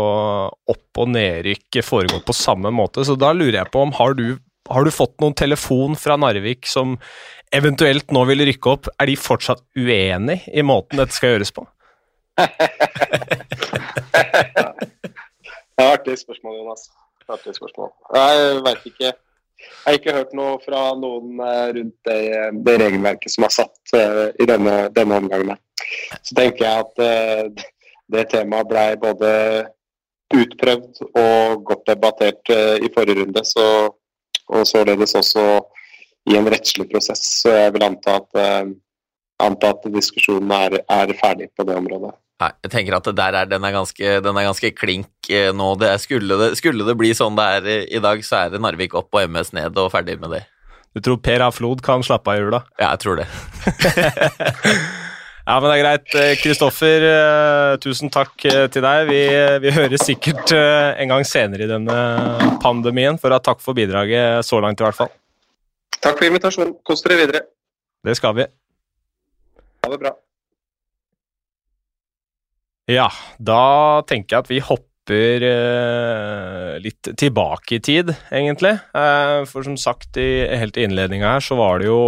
opp- 0.72 1.00
og 1.00 1.10
nedrykk 1.12 1.80
foregå 1.84 2.20
på 2.24 2.36
samme 2.36 2.72
måte, 2.72 3.04
så 3.06 3.16
da 3.16 3.32
lurer 3.36 3.62
jeg 3.62 3.72
på 3.72 3.84
om 3.84 3.92
har 3.96 4.16
du, 4.18 4.26
har 4.68 4.84
du 4.84 4.92
fått 4.92 5.16
noen 5.24 5.36
telefon 5.36 5.96
fra 5.98 6.18
Narvik 6.20 6.68
som 6.68 6.98
eventuelt 7.54 8.10
nå 8.14 8.22
vil 8.30 8.44
rykke 8.48 8.72
opp, 8.72 8.88
er 9.00 9.06
de 9.10 9.16
fortsatt 9.18 9.62
uenig 9.78 10.38
i 10.52 10.62
måten 10.66 10.98
dette 11.00 11.14
skal 11.16 11.30
gjøres 11.34 11.52
på? 11.54 11.62
det 12.40 12.46
er 15.80 15.90
artig 15.90 16.14
spørsmål, 16.20 16.54
Jonas. 16.60 16.82
Artig 17.30 17.54
spørsmål. 17.56 17.90
Jeg 18.16 18.36
veit 18.66 18.82
ikke. 18.90 19.10
Jeg 19.60 19.84
har 19.84 19.94
ikke 19.98 20.16
hørt 20.16 20.32
noe 20.36 20.52
fra 20.64 20.80
noen 20.96 21.28
eh, 21.44 21.68
rundt 21.76 21.98
det, 22.08 22.20
det 22.64 22.74
regelverket 22.80 23.30
som 23.32 23.44
er 23.44 23.52
satt 23.52 23.92
uh, 23.92 24.26
i 24.40 24.44
denne, 24.48 24.74
denne, 24.96 25.14
omgangen. 25.20 25.58
Så 26.24 26.32
tenker 26.38 26.64
jeg 26.64 26.74
at 26.86 26.94
uh, 27.04 27.44
det 28.10 28.24
temaet 28.32 28.70
blei 28.70 28.96
både 29.00 29.30
utprøvd 30.32 30.94
og 31.10 31.64
godt 31.66 31.84
debattert 31.90 32.44
i 32.54 32.88
forrige 32.94 33.18
runde, 33.18 33.42
så, 33.44 33.64
og 34.46 34.66
således 34.66 35.14
også 35.18 35.42
i 36.28 36.36
en 36.36 36.48
rettslig 36.50 36.88
prosess. 36.90 37.22
Så 37.42 37.52
jeg 37.54 37.74
vil 37.76 37.86
anta 37.86 38.18
at, 38.20 38.28
uh, 38.36 38.72
anta 39.46 39.72
at 39.74 39.86
diskusjonen 39.94 40.52
er, 40.56 40.80
er, 40.84 41.14
ferdig 41.20 41.50
på 41.56 41.66
det 41.68 41.78
området. 41.80 42.12
Nei, 42.40 42.52
jeg 42.64 42.72
tenker 42.72 42.96
at 42.96 43.08
er, 43.10 43.36
den, 43.50 43.64
er 43.68 43.74
ganske, 43.74 44.14
den, 44.24 44.38
er 44.40 44.46
ganske, 44.46 44.70
klink 44.72 45.28
eh, 45.28 45.50
nå. 45.52 45.74
Det 45.80 45.90
skulle, 46.00 46.38
det, 46.40 46.54
skulle, 46.56 46.86
det, 46.88 46.94
bli 46.96 47.10
sånn 47.12 47.36
det 47.36 47.48
er 47.58 47.68
i 47.84 48.00
dag, 48.00 48.22
så 48.24 48.46
er 48.46 48.54
det 48.54 48.62
Narvik 48.64 48.96
opp 48.96 49.12
og 49.12 49.28
MS 49.28 49.52
ned 49.58 49.76
og 49.76 49.90
ferdig 49.92 50.16
med 50.22 50.32
det. 50.38 50.46
Du 50.96 51.02
tror 51.04 51.20
Per 51.20 51.44
A. 51.44 51.50
Flod 51.52 51.84
kan 51.84 52.02
slappe 52.02 52.32
av 52.32 52.40
i 52.40 52.40
jula? 52.40 52.62
Ja, 52.80 52.94
jeg 52.94 53.02
tror 53.04 53.20
det. 53.20 53.26
ja, 55.50 55.58
men 55.60 55.68
det 55.68 55.76
er 55.76 55.82
greit. 55.84 56.16
Kristoffer, 56.40 57.06
tusen 57.84 58.10
takk 58.10 58.32
til 58.40 58.88
deg. 58.88 59.12
Vi, 59.12 59.20
vi 59.60 59.76
høres 59.76 60.08
sikkert 60.08 60.56
en 60.56 61.12
gang 61.12 61.28
senere 61.28 61.68
i 61.68 61.70
denne 61.70 62.00
pandemien, 62.64 63.20
for 63.20 63.36
at 63.36 63.44
takk 63.46 63.60
for 63.60 63.76
bidraget 63.76 64.48
så 64.48 64.64
langt, 64.64 64.80
i 64.80 64.88
hvert 64.88 65.04
fall. 65.04 65.12
Takk 66.00 66.16
for 66.18 66.28
invitasjonen. 66.28 66.74
Kos 66.86 67.04
dere 67.04 67.20
videre. 67.20 67.44
Det 68.06 68.16
skal 68.16 68.36
vi. 68.38 68.46
Ha 69.84 69.92
det 69.92 70.00
bra. 70.00 70.14
Ja, 72.90 73.10
da 73.38 74.02
tenker 74.08 74.36
jeg 74.36 74.44
at 74.44 74.50
vi 74.50 74.62
hopper 74.64 75.44
eh, 75.46 76.78
litt 76.82 77.10
tilbake 77.20 77.76
i 77.76 77.82
tid, 77.84 78.14
egentlig. 78.32 78.72
Eh, 78.96 79.42
for 79.50 79.66
som 79.66 79.76
sagt 79.78 80.18
i, 80.18 80.30
helt 80.58 80.80
i 80.80 80.88
innledninga 80.88 81.36
her, 81.36 81.44
så 81.44 81.58
var 81.60 81.82
det 81.82 81.90
jo 81.90 82.00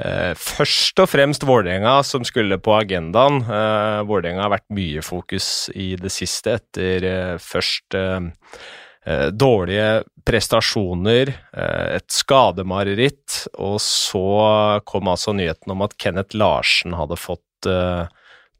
eh, 0.00 0.32
først 0.38 1.04
og 1.04 1.10
fremst 1.12 1.46
Vålerenga 1.46 2.00
som 2.06 2.26
skulle 2.26 2.58
på 2.62 2.74
agendaen. 2.80 3.42
Eh, 3.44 4.00
Vålerenga 4.08 4.46
har 4.46 4.56
vært 4.56 4.70
mye 4.74 5.04
fokus 5.06 5.68
i 5.76 5.92
det 6.00 6.12
siste 6.14 6.56
etter 6.58 7.08
eh, 7.12 7.36
først 7.42 7.98
eh, 8.00 8.18
eh, 8.18 8.83
dårlige 9.32 10.04
prestasjoner, 10.24 11.28
eh, 11.52 11.96
et 11.96 12.06
skademareritt, 12.10 13.44
og 13.60 13.76
så 13.82 14.80
kom 14.88 15.10
altså 15.12 15.34
nyheten 15.36 15.74
om 15.74 15.84
at 15.84 15.96
Kenneth 16.00 16.36
Larsen 16.36 16.96
hadde 16.96 17.18
fått 17.20 17.68
eh, 17.68 18.06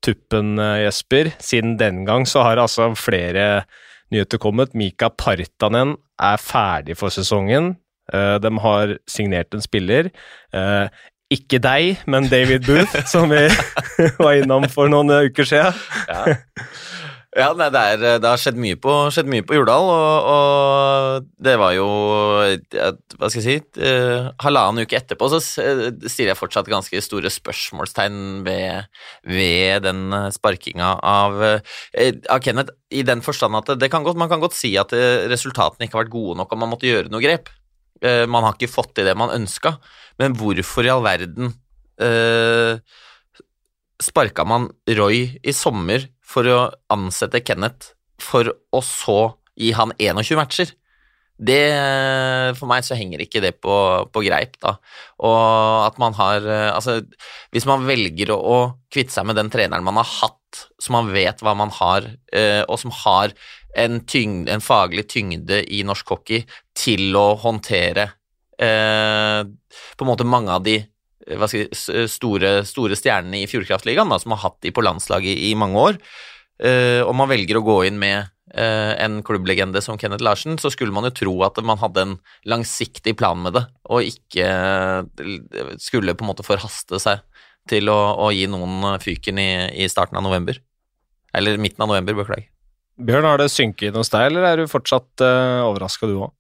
tuppen, 0.04 0.58
eh, 0.58 0.84
Jesper. 0.84 1.32
Siden 1.40 1.78
den 1.80 2.04
gang 2.04 2.28
så 2.28 2.44
har 2.44 2.60
altså 2.60 2.92
flere 2.98 3.64
nyheter 4.12 4.38
kommet. 4.38 4.76
Mika 4.76 5.08
Partanen 5.10 5.96
er 6.20 6.36
ferdig 6.42 6.98
for 7.00 7.14
sesongen. 7.14 7.76
Eh, 8.12 8.36
de 8.38 8.52
har 8.60 8.96
signert 9.08 9.54
en 9.54 9.64
spiller. 9.64 10.12
Eh, 10.52 10.86
ikke 11.32 11.58
deg, 11.58 12.04
men 12.06 12.28
David 12.28 12.66
Booth, 12.68 13.00
som 13.12 13.32
vi 13.32 13.48
var 14.20 14.36
innom 14.36 14.68
for 14.68 14.92
noen 14.92 15.10
uker 15.30 15.48
siden. 15.48 15.84
Ja. 16.10 16.36
Ja, 17.34 17.48
nei, 17.58 17.66
det, 17.74 17.80
er, 17.80 18.02
det, 18.22 18.28
har 18.30 18.38
skjedd 18.38 18.58
mye 18.62 18.76
på, 18.78 18.92
skjedd 19.10 19.26
mye 19.26 19.42
på 19.42 19.56
Jordal, 19.56 19.88
og, 19.90 20.26
og, 20.30 21.24
det 21.42 21.56
var 21.58 21.72
jo 21.74 21.86
Hva 23.18 23.26
skal 23.26 23.40
jeg 23.40 23.42
si 23.42 23.82
uh, 23.82 24.28
Halvannen 24.44 24.86
uke 24.86 25.00
etterpå 25.00 25.26
så 25.32 25.40
stiller 25.42 26.30
jeg 26.30 26.38
fortsatt 26.38 26.70
ganske 26.70 27.02
store 27.02 27.32
spørsmålstegn 27.34 28.20
ved, 28.46 28.86
ved 29.26 29.82
den 29.88 30.14
sparkinga 30.36 30.92
av, 31.02 31.42
av, 31.42 32.38
Kenneth, 32.44 32.76
i 32.94 33.02
den 33.02 33.24
forstand 33.26 33.58
at 33.58 33.74
det 33.82 33.90
kan 33.90 34.06
godt, 34.06 34.20
man 34.20 34.30
kan 34.30 34.42
godt 34.44 34.54
si 34.54 34.76
at 34.78 34.94
resultatene 35.30 35.88
ikke 35.88 35.98
har 35.98 36.04
vært 36.04 36.14
gode 36.14 36.38
nok, 36.38 36.54
og 36.54 36.62
man 36.62 36.70
måtte 36.70 36.86
gjøre 36.86 37.10
noe 37.10 37.24
grep. 37.24 37.50
Man 38.30 38.44
har 38.44 38.54
ikke 38.54 38.70
fått 38.70 38.94
til 38.94 39.08
det 39.08 39.14
man 39.18 39.32
ønska, 39.34 39.78
men 40.22 40.38
hvorfor 40.38 40.86
i 40.86 40.92
all 40.92 41.02
verden 41.02 41.50
eh, 42.02 42.78
sparka 44.02 44.44
man 44.46 44.68
Roy 44.98 45.26
i 45.42 45.54
sommer 45.54 46.06
for 46.24 46.48
å 46.50 46.60
ansette 46.92 47.42
Kenneth, 47.44 47.92
for 48.22 48.48
å 48.48 48.80
så 48.84 49.34
gi 49.58 49.74
han 49.76 49.94
21 49.98 50.40
matcher. 50.40 50.72
Det, 51.34 51.58
for 52.54 52.70
meg 52.70 52.84
så 52.86 52.94
henger 52.94 53.24
ikke 53.24 53.40
det 53.42 53.56
på, 53.58 53.74
på, 54.14 54.22
greip, 54.22 54.54
da. 54.62 54.76
Og 55.26 55.40
at 55.82 55.96
man 55.98 56.14
har 56.14 56.46
Altså, 56.46 57.00
hvis 57.50 57.66
man 57.66 57.82
velger 57.88 58.30
å, 58.30 58.38
å 58.38 58.58
kvitte 58.86 59.16
seg 59.16 59.26
med 59.26 59.40
den 59.40 59.50
treneren 59.50 59.82
man 59.86 59.98
har 59.98 60.06
hatt, 60.06 60.62
så 60.78 60.94
man 60.94 61.10
vet 61.10 61.42
hva 61.42 61.56
man 61.58 61.74
har, 61.74 62.06
eh, 62.30 62.62
og 62.68 62.78
som 62.78 62.94
har 63.02 63.34
en, 63.74 64.00
tyngde, 64.06 64.52
en 64.54 64.62
faglig 64.62 65.08
tyngde 65.10 65.64
i 65.66 65.82
norsk 65.86 66.14
hockey 66.14 66.44
til 66.78 67.16
å 67.18 67.32
håndtere 67.42 68.06
eh, 68.62 69.40
på 69.42 70.06
en 70.06 70.10
måte 70.10 70.26
mange 70.28 70.54
av 70.54 70.62
de 70.66 70.78
skal 71.24 71.64
jeg, 71.64 72.08
store, 72.12 72.52
store 72.68 72.98
stjernene 72.98 73.42
i 73.42 73.48
Fjordkraftligaen, 73.50 74.10
da, 74.12 74.20
som 74.20 74.34
har 74.34 74.44
hatt 74.44 74.60
de 74.64 74.72
på 74.74 74.84
landslaget 74.84 75.40
i, 75.48 75.52
mange 75.58 75.80
år, 75.80 75.98
uh, 76.64 77.02
og 77.06 77.14
man 77.18 77.30
velger 77.32 77.60
å 77.60 77.64
gå 77.66 77.78
inn 77.88 78.00
med 78.00 78.28
uh, 78.54 78.92
en 79.00 79.20
klubblegende 79.26 79.82
som 79.84 79.98
Kenneth 80.00 80.24
Larsen, 80.24 80.58
så 80.60 80.72
skulle 80.72 80.94
man 80.94 81.08
jo 81.08 81.14
tro 81.16 81.34
at 81.46 81.60
man 81.64 81.80
hadde 81.80 82.04
en 82.04 82.16
langsiktig 82.50 83.16
plan 83.20 83.40
med 83.40 83.56
det, 83.58 83.64
og 83.88 84.10
ikke 84.10 84.48
uh, 84.48 85.76
skulle 85.80 86.16
på 86.16 86.26
en 86.26 86.32
måte 86.34 86.46
forhaste 86.46 87.00
seg 87.02 87.24
til 87.70 87.88
å, 87.88 87.98
å 88.20 88.28
gi 88.34 88.44
noen 88.50 88.98
fyken 89.00 89.40
i, 89.40 89.50
i, 89.80 89.88
starten 89.88 90.18
av 90.20 90.26
november. 90.26 90.58
Eller 91.34 91.56
midten 91.58 91.82
av 91.82 91.90
november, 91.90 92.16
beklager. 92.20 92.50
Bjørn, 93.00 93.26
har 93.26 93.40
det 93.40 93.50
synket 93.50 93.96
hos 93.98 94.12
deg, 94.12 94.28
eller 94.28 94.44
er 94.46 94.60
du 94.60 94.70
fortsatt 94.70 95.24
uh, 95.24 95.64
overraska 95.66 96.06
du 96.10 96.18
òg? 96.20 96.34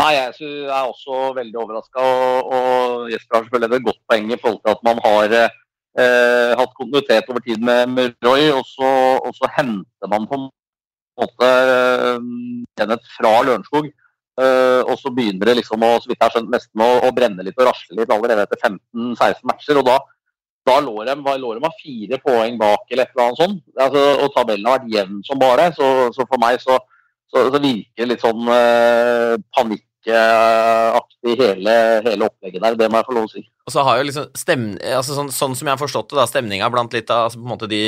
Nei, 0.00 0.12
Jeg 0.16 0.68
er 0.72 0.86
også 0.88 1.32
veldig 1.36 1.58
overraska. 1.60 2.00
Og, 2.00 2.52
og 2.56 3.10
Jesper 3.12 3.36
har 3.36 3.44
selvfølgelig 3.44 3.76
et 3.76 3.88
godt 3.90 4.02
poeng 4.08 4.32
i 4.32 4.40
forhold 4.40 4.60
til 4.62 4.72
at 4.72 4.84
man 4.88 5.02
har 5.06 5.34
eh, 5.36 6.52
hatt 6.60 6.76
kontinuitet 6.78 7.28
over 7.28 7.44
tid 7.44 7.58
med, 7.68 7.86
med 7.96 8.14
Roy, 8.24 8.48
og 8.56 8.64
så, 8.68 8.92
og 9.26 9.34
så, 9.36 9.50
henter 9.58 10.12
man 10.14 10.28
på 10.30 10.38
en 10.40 10.46
måte 11.20 11.50
eh, 11.74 12.30
Kenneth 12.78 13.12
fra 13.18 13.34
Lørenskog. 13.48 13.90
Eh, 14.40 14.80
og 14.88 14.96
så 14.96 15.12
begynner 15.12 15.50
det 15.50 15.58
liksom 15.60 15.84
å, 15.84 15.92
så 16.00 16.08
vidt 16.08 16.16
jeg 16.16 16.24
har 16.24 16.34
skjønt, 16.38 16.52
nesten 16.54 16.84
å, 16.86 16.88
å, 17.04 17.12
brenne 17.12 17.44
litt 17.44 17.60
og 17.60 17.68
rasle 17.68 17.98
litt 17.98 18.14
allerede 18.16 18.46
etter 18.46 18.62
15-16 18.64 19.44
matcher. 19.50 19.82
og 19.82 19.88
da 19.90 20.00
da 20.62 20.76
lå 20.78 21.02
de, 21.02 21.14
lå 21.42 21.70
fire 21.80 22.18
poeng 22.22 22.54
bak, 22.58 22.84
eller 22.90 23.02
et 23.02 23.16
eller 23.16 23.24
annet 23.24 23.40
sånt. 23.40 23.62
Altså, 23.74 24.02
og 24.22 24.28
tabellen 24.30 24.68
har 24.68 24.76
vært 24.78 24.92
jevn 24.94 25.16
som 25.26 25.40
bare. 25.40 25.64
Så, 25.74 25.88
så 26.14 26.26
for 26.30 26.38
meg 26.38 26.60
så, 26.62 26.76
så, 27.32 27.48
så 27.48 27.62
virker 27.62 28.10
litt 28.10 28.22
sånn 28.22 28.52
eh, 28.52 29.38
panikkaktig 29.56 31.38
hele, 31.40 31.74
hele, 32.04 32.28
opplegget 32.28 32.60
der. 32.60 32.76
Det 32.76 32.88
må 32.92 33.00
jeg 33.00 33.08
få 33.08 33.16
lov 33.16 33.28
å 33.28 33.32
si. 33.32 33.42
Og 33.62 33.72
så 33.72 33.84
har 33.86 34.00
jo 34.00 34.06
liksom 34.08 34.24
stem, 34.36 34.64
altså 34.82 35.14
sånn, 35.14 35.30
sånn, 35.32 35.54
som 35.56 35.68
jeg 35.68 35.76
har 35.76 35.80
forstått 35.80 36.10
det, 36.10 36.18
da, 36.18 36.26
stemninga 36.26 36.68
blant 36.74 36.92
litt 36.96 37.10
av 37.14 37.28
altså 37.28 37.38
på 37.38 37.46
en 37.46 37.52
måte 37.52 37.68
de 37.70 37.80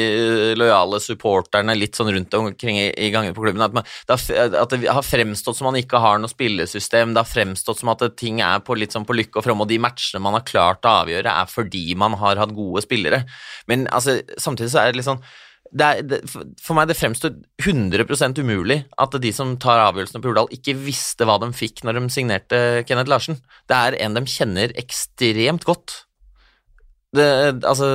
lojale 0.56 1.00
supporterne 1.02 1.74
litt 1.76 1.98
sånn 1.98 2.12
rundt 2.14 2.36
omkring 2.38 2.78
i, 2.78 2.86
i 2.94 3.10
ganger 3.12 3.34
på 3.34 3.42
klubben, 3.42 3.64
at, 3.66 3.74
man, 3.74 3.88
at, 4.06 4.76
det 4.76 4.86
har 4.86 5.04
fremstått 5.04 5.58
som 5.58 5.68
man 5.68 5.80
ikke 5.80 6.00
har 6.00 6.22
noe 6.22 6.30
spillesystem, 6.30 7.12
det 7.12 7.24
har 7.24 7.32
fremstått 7.32 7.82
som 7.82 7.90
at 7.92 8.06
ting 8.20 8.38
er 8.46 8.62
på 8.64 8.78
litt 8.78 8.94
sånn 8.94 9.08
på 9.08 9.18
lykke 9.18 9.42
og 9.42 9.48
fromme, 9.48 9.66
og 9.66 9.74
de 9.74 9.80
matchene 9.82 10.22
man 10.22 10.38
har 10.38 10.46
klart 10.46 10.86
å 10.86 11.00
avgjøre, 11.02 11.34
er 11.42 11.50
fordi 11.50 11.88
man 11.98 12.14
har 12.22 12.38
hatt 12.38 12.54
gode 12.54 12.86
spillere. 12.86 13.24
Men 13.66 13.88
altså, 13.90 14.20
samtidig 14.38 14.70
så 14.72 14.84
er 14.84 14.94
det 14.94 15.02
litt 15.02 15.10
sånn 15.10 15.24
det 15.74 15.86
er, 15.86 16.06
det, 16.06 16.20
for 16.30 16.76
meg 16.78 16.86
det 16.86 16.96
fremstår 16.98 17.34
100% 17.58 18.38
umulig 18.46 18.78
at 19.00 19.16
de 19.18 19.32
som 19.34 19.56
tar 19.58 19.82
avgjørelsene 19.88 20.22
på 20.22 20.30
Hurdal, 20.30 20.50
ikke 20.54 20.76
visste 20.78 21.26
hva 21.26 21.40
de 21.42 21.50
fikk 21.56 21.82
når 21.82 21.98
de 21.98 22.14
signerte 22.14 22.60
Kenneth 22.86 23.10
Larsen. 23.10 23.40
Det 23.70 23.78
er 23.78 23.98
en 24.06 24.14
de 24.14 24.22
kjenner 24.30 24.74
ekstremt 24.78 25.66
godt. 25.66 26.04
Det, 27.14 27.26
altså 27.62 27.86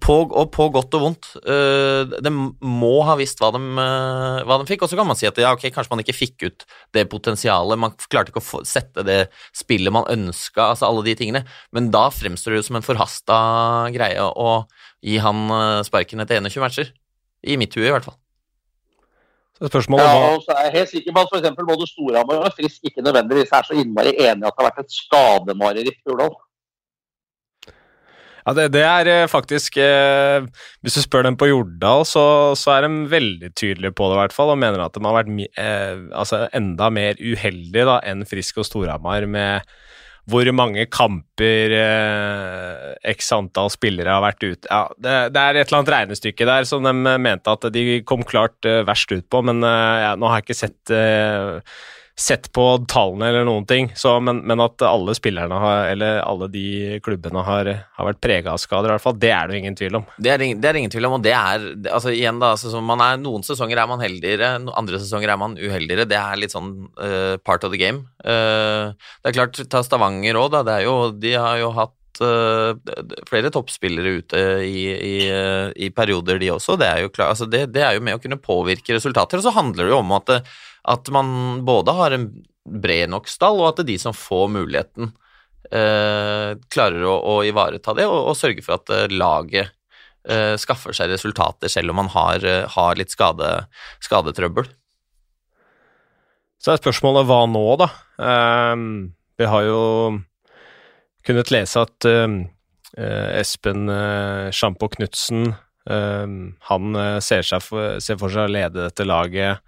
på, 0.00 0.14
Og 0.24 0.46
på 0.54 0.68
godt 0.72 0.94
og 0.96 1.02
vondt. 1.02 1.28
Uh, 1.44 2.08
de 2.24 2.32
må 2.32 2.94
ha 3.04 3.16
visst 3.20 3.40
hva 3.42 3.50
de, 3.52 3.60
uh, 3.76 4.40
hva 4.48 4.56
de 4.60 4.68
fikk. 4.68 4.84
Og 4.84 4.92
så 4.92 4.98
kan 4.98 5.08
man 5.08 5.18
si 5.18 5.28
at 5.28 5.40
ja, 5.40 5.52
ok, 5.52 5.66
kanskje 5.74 5.92
man 5.92 6.04
ikke 6.04 6.16
fikk 6.16 6.46
ut 6.46 6.66
det 6.96 7.04
potensialet. 7.12 7.80
Man 7.80 7.96
klarte 8.06 8.32
ikke 8.32 8.44
å 8.44 8.62
sette 8.68 9.04
det 9.08 9.18
spillet 9.56 9.92
man 9.92 10.08
ønska, 10.12 10.70
altså 10.72 10.88
alle 10.88 11.04
de 11.08 11.16
tingene. 11.18 11.44
Men 11.76 11.90
da 11.92 12.06
fremstår 12.12 12.54
det 12.54 12.62
jo 12.62 12.68
som 12.70 12.80
en 12.80 12.86
forhasta 12.86 13.42
greie 13.92 14.24
å 14.24 14.62
gi 15.02 15.18
han 15.22 15.46
uh, 15.50 15.82
sparken 15.86 16.22
etter 16.24 16.40
21 16.40 16.62
matcher. 16.62 16.92
I 17.42 17.58
mitt 17.58 17.74
hue, 17.74 17.88
i 17.88 17.90
hvert 17.90 18.06
fall. 18.06 18.18
Så 19.58 19.68
spørsmålet 19.70 20.06
ja, 20.06 20.30
og 20.32 20.44
så 20.44 20.54
er 20.56 20.68
jeg 20.68 20.74
helt 20.78 20.90
sikker 20.90 21.14
på 21.14 21.22
at 21.22 21.34
f.eks. 21.34 21.66
både 21.68 21.86
Storhamar 21.90 22.46
og 22.46 22.54
Frisk 22.56 22.88
ikke 22.88 23.04
nødvendigvis 23.04 23.52
er 23.54 23.66
så 23.66 23.76
innmari 23.78 24.14
enig 24.14 24.42
i 24.42 24.48
at 24.48 24.56
det 24.56 24.62
har 24.62 24.68
vært 24.70 24.80
et 24.82 24.96
skademareritt 24.96 26.00
i 26.00 26.14
Urdal. 26.14 26.32
Ja, 28.42 28.54
det, 28.58 28.64
det, 28.74 28.82
er 28.82 29.06
eh, 29.10 29.28
faktisk 29.30 29.76
eh, 29.78 30.42
Hvis 30.82 30.96
du 30.98 31.02
spør 31.04 31.28
dem 31.28 31.36
på 31.38 31.46
Jordal, 31.46 32.02
så, 32.08 32.24
så, 32.58 32.74
er 32.74 32.88
de 32.88 33.04
veldig 33.12 33.52
tydelige 33.54 33.94
på 33.94 34.08
det, 34.10 34.16
i 34.16 34.20
hvert 34.24 34.34
fall, 34.34 34.50
og 34.50 34.58
mener 34.58 34.82
at 34.82 34.96
de 34.96 35.04
har 35.06 35.14
vært 35.14 35.30
eh, 35.62 36.02
altså 36.10 36.46
enda 36.50 36.90
mer 36.90 37.22
uheldige 37.22 37.86
da, 37.86 38.00
enn 38.02 38.26
Frisk 38.26 38.58
og 38.58 38.66
Storhamar 38.66 39.28
med 39.30 39.70
hvor 40.30 40.46
mange 40.54 40.84
kamper 40.86 41.72
eh, 41.74 42.92
x 43.10 43.32
antall 43.34 43.72
spillere 43.74 44.14
har 44.14 44.22
vært 44.22 44.44
ute. 44.44 44.68
Ja, 44.68 44.84
det, 44.94 45.16
det, 45.34 45.42
er 45.42 45.58
et 45.58 45.66
eller 45.66 45.80
annet 45.80 45.94
regnestykke 45.96 46.46
der 46.46 46.68
som 46.68 46.86
de 46.86 46.92
mente 46.94 47.50
at 47.50 47.66
de 47.74 48.02
kom 48.06 48.22
klart 48.26 48.68
eh, 48.68 48.84
verst 48.86 49.10
ut 49.10 49.26
på, 49.26 49.42
men 49.48 49.64
eh, 49.66 49.96
ja, 50.04 50.14
nå 50.18 50.30
har 50.30 50.40
jeg 50.40 50.46
ikke 50.46 50.60
sett 50.60 50.94
eh, 50.94 51.58
sett 52.18 52.50
på 52.52 52.64
tallene 52.90 53.30
eller 53.30 53.46
noen 53.48 53.64
ting, 53.68 53.88
så, 53.96 54.18
men, 54.20 54.42
men, 54.48 54.60
at 54.60 54.82
alle 54.84 55.14
spillerne 55.16 55.56
har, 55.62 55.86
eller 55.94 56.20
alle 56.20 56.48
de 56.52 56.98
klubbene 57.04 57.44
har, 57.46 57.70
har 57.96 58.08
vært 58.10 58.20
prega 58.22 58.52
av 58.52 58.60
skader, 58.60 58.90
i 58.90 58.96
hvert 58.96 59.04
fall, 59.06 59.16
det 59.20 59.30
er 59.32 59.48
det 59.48 59.60
ingen 59.62 59.78
tvil 59.78 59.96
om. 60.02 60.04
Det 60.20 60.34
er, 60.34 60.44
det 60.60 60.68
er 60.68 60.78
ingen 60.78 60.92
tvil 60.92 61.08
om, 61.08 61.16
og 61.16 61.24
det 61.24 61.32
er 61.32 61.64
altså 61.88 62.12
igjen 62.12 62.42
da, 62.42 62.52
altså, 62.56 62.82
man 62.84 63.00
er, 63.04 63.20
Noen 63.22 63.46
sesonger 63.46 63.80
er 63.80 63.88
man 63.88 64.02
heldigere, 64.02 64.54
andre 64.76 65.00
sesonger 65.00 65.32
er 65.32 65.40
man 65.40 65.56
uheldigere. 65.56 66.08
Det 66.08 66.18
er 66.18 66.40
litt 66.40 66.54
sånn 66.54 66.72
uh, 67.00 67.38
part 67.44 67.64
of 67.64 67.72
the 67.72 67.80
game. 67.80 68.04
Uh, 68.24 68.92
det 69.22 69.32
er 69.32 69.38
klart, 69.38 69.60
ta 69.72 69.82
Stavanger 69.86 70.38
òg, 70.40 70.52
da. 70.52 70.78
Jo, 70.84 70.96
de 71.16 71.32
har 71.38 71.60
jo 71.62 71.70
hatt 71.76 72.20
uh, 72.24 72.74
flere 73.30 73.52
toppspillere 73.54 74.16
ute 74.18 74.42
i, 74.66 74.82
i, 74.92 75.14
i, 75.86 75.88
perioder, 75.94 76.40
de 76.42 76.52
også. 76.56 76.76
Det 76.80 76.90
er, 76.90 77.06
jo 77.06 77.14
klar, 77.14 77.32
altså 77.32 77.48
det, 77.48 77.70
det 77.72 77.86
er 77.86 77.96
jo 77.96 78.04
med 78.04 78.18
å 78.18 78.22
kunne 78.22 78.40
påvirke 78.42 78.98
resultater. 78.98 79.40
Og 79.40 79.48
så 79.48 79.54
handler 79.56 79.86
det 79.86 79.94
jo 79.94 80.02
om 80.02 80.14
at 80.18 80.36
at 80.88 81.08
man 81.14 81.62
både 81.66 81.94
har 81.94 82.14
en 82.14 82.30
bred 82.62 83.10
nok 83.10 83.28
stall, 83.30 83.60
og 83.60 83.72
at 83.72 83.86
de 83.86 83.98
som 83.98 84.14
får 84.16 84.48
muligheten, 84.54 85.12
eh, 85.70 86.50
klarer 86.72 87.06
å, 87.06 87.14
å, 87.32 87.36
ivareta 87.46 87.94
det 87.96 88.06
og, 88.08 88.18
og 88.32 88.38
sørge 88.38 88.64
for 88.64 88.78
at 88.78 88.92
eh, 88.92 89.14
laget 89.14 89.72
eh, 90.28 90.54
skaffer 90.60 90.94
seg 90.96 91.12
resultater 91.12 91.72
selv 91.72 91.92
om 91.92 92.02
man 92.02 92.12
har, 92.14 92.44
eh, 92.46 92.66
har 92.76 92.98
litt 92.98 93.14
skade, 93.14 93.50
skadetrøbbel. 94.04 94.68
Så 96.62 96.72
er 96.72 96.78
spørsmålet 96.78 97.26
hva 97.26 97.40
nå, 97.50 97.64
da? 97.80 97.88
Um, 98.22 99.14
vi 99.40 99.48
har 99.50 99.64
jo 99.66 99.80
kunnet 101.26 101.50
lese 101.50 101.82
at 101.82 102.06
um, 102.06 102.44
Espen 102.94 103.88
uh, 103.90 104.46
Sjampo 104.54 104.86
Knutsen 104.92 105.56
um, 105.88 106.36
han 106.68 106.98
ser, 107.24 107.42
for, 107.64 107.98
ser 108.04 108.20
for 108.20 108.30
seg 108.30 108.46
å 108.46 108.52
lede 108.52 108.84
dette 108.84 109.06
laget 109.08 109.64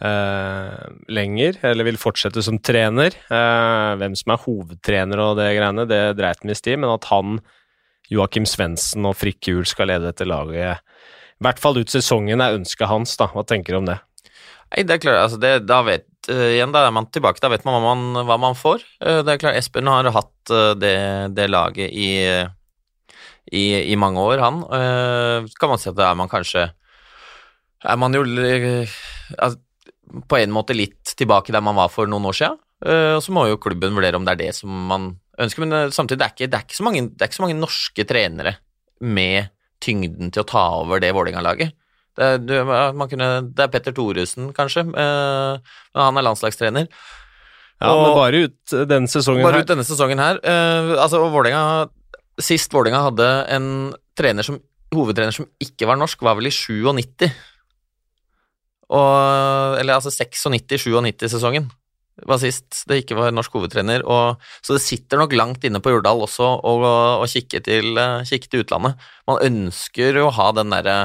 lenger, 0.00 1.58
eller 1.66 1.88
vil 1.88 1.98
fortsette 1.98 2.42
som 2.44 2.58
trener. 2.62 3.14
Uh, 3.30 3.98
hvem 3.98 4.14
som 4.18 4.34
er 4.34 4.42
hovedtrener 4.44 5.22
og 5.22 5.38
det 5.40 5.50
greiene, 5.56 5.86
det 5.90 6.02
dreit 6.18 6.42
han 6.42 6.52
visst 6.52 6.68
i, 6.70 6.76
men 6.78 6.92
at 6.92 7.08
han, 7.10 7.40
Joakim 8.08 8.46
Svendsen 8.48 9.04
og 9.08 9.18
Frikk 9.20 9.50
Juel 9.50 9.66
skal 9.68 9.90
lede 9.90 10.08
dette 10.08 10.28
laget, 10.28 10.78
i 11.38 11.44
hvert 11.44 11.60
fall 11.62 11.78
ut 11.78 11.92
sesongen, 11.92 12.40
er 12.40 12.56
ønsket 12.56 12.88
hans. 12.90 13.16
da. 13.18 13.28
Hva 13.34 13.44
tenker 13.46 13.74
du 13.74 13.80
om 13.82 13.90
det? 13.90 13.98
Nei, 14.72 14.84
det 14.86 14.96
er 14.96 15.02
klart, 15.02 15.20
altså 15.26 15.40
det, 15.42 15.52
da 15.68 15.82
vet 15.86 16.08
uh, 16.30 16.48
igjen, 16.54 16.72
da 16.74 16.86
er 16.86 16.94
man 16.94 17.10
tilbake, 17.10 17.42
da 17.42 17.50
vet 17.52 17.66
man 17.66 17.78
hva 17.78 17.94
man, 17.94 18.24
hva 18.28 18.38
man 18.40 18.58
får. 18.58 18.84
det 19.02 19.34
er 19.34 19.42
klart, 19.42 19.58
Espen 19.58 19.90
har 19.90 20.08
hatt 20.14 20.56
det, 20.80 20.96
det, 21.36 21.50
laget 21.50 21.90
i, 21.90 22.10
i, 23.52 23.64
i, 23.82 23.96
mange 24.00 24.22
år, 24.22 24.42
han. 24.44 24.62
kan 25.58 25.72
man 25.72 25.80
si 25.80 25.90
at 25.90 25.98
da 25.98 26.10
er 26.10 26.18
man 26.20 26.30
kanskje 26.30 26.70
Er 27.84 27.96
man 28.00 28.14
jo 28.16 28.24
altså, 28.24 29.58
på 30.28 30.38
en 30.40 30.54
måte 30.54 30.76
litt 30.76 31.14
tilbake 31.18 31.52
der 31.54 31.64
man 31.64 31.78
var 31.78 31.90
for 31.92 32.10
noen 32.10 32.26
år 32.30 32.36
siden. 32.38 32.58
Uh, 32.78 33.16
og 33.18 33.22
så 33.24 33.34
må 33.34 33.48
jo 33.48 33.58
klubben 33.58 33.96
vurdere 33.96 34.18
om 34.18 34.26
det 34.26 34.36
er 34.36 34.42
det 34.46 34.54
som 34.54 34.70
man 34.90 35.10
ønsker, 35.38 35.64
men 35.64 35.74
eh, 35.74 35.90
samtidig 35.94 36.18
det 36.20 36.26
er 36.26 36.34
ikke, 36.34 36.48
det 36.50 36.58
er 36.58 36.64
ikke, 36.66 36.76
så, 36.78 36.84
mange, 36.86 37.02
det 37.14 37.22
er 37.22 37.30
ikke 37.30 37.38
så 37.38 37.44
mange 37.44 37.58
norske 37.58 38.04
trenere 38.10 38.56
med 39.06 39.50
tyngden 39.82 40.32
til 40.34 40.42
å 40.42 40.48
ta 40.50 40.64
over 40.80 41.02
det 41.02 41.12
Vålerenga-laget. 41.14 41.76
Det, 42.18 42.30
det 42.50 42.58
er 42.58 43.70
Petter 43.70 43.94
Thoresen, 43.94 44.48
kanskje, 44.56 44.82
eh, 44.90 45.76
men 45.94 46.02
han 46.02 46.18
er 46.18 46.26
landslagstrener. 46.26 46.88
Ja, 47.78 47.92
Og- 47.92 48.02
men 48.02 48.16
bare 48.18 48.40
ut 48.48 48.74
denne 48.90 49.06
sesongen 49.06 49.46
Bare 49.46 49.60
her. 49.60 49.62
ut 49.62 49.70
denne 49.70 49.86
sesongen 49.86 50.18
her. 50.18 50.40
eh, 50.42 50.96
altså, 50.98 51.22
og 51.22 51.90
Sist 52.40 52.70
Vålerenga 52.72 53.02
hadde 53.10 53.28
en 53.50 53.94
trener 54.18 54.42
som 54.46 54.58
hovedtrener 54.94 55.34
som 55.34 55.46
ikke 55.60 55.86
var 55.86 55.96
norsk, 55.96 56.20
var 56.22 56.34
vel 56.38 56.46
i 56.46 56.50
97. 56.54 57.30
Og, 58.88 59.76
eller 59.80 59.98
altså 59.98 60.12
96-97-sesongen 60.14 61.68
var 62.26 62.40
sist 62.42 62.82
det 62.88 63.02
ikke 63.02 63.18
var 63.18 63.34
norsk 63.34 63.54
hovedtrener. 63.58 64.04
Og, 64.08 64.42
så 64.64 64.76
det 64.76 64.84
sitter 64.84 65.20
nok 65.20 65.36
langt 65.38 65.64
inne 65.66 65.82
på 65.82 65.92
Jordal 65.92 66.24
også 66.24 66.48
å, 66.66 67.26
kikke, 67.30 67.62
til, 67.64 67.92
eh, 68.00 68.24
kikke 68.28 68.50
til 68.50 68.64
utlandet. 68.64 68.98
Man 69.28 69.42
ønsker 69.44 70.18
jo 70.18 70.28
å 70.28 70.34
ha 70.38 70.50
den 70.56 70.74
derre 70.74 70.98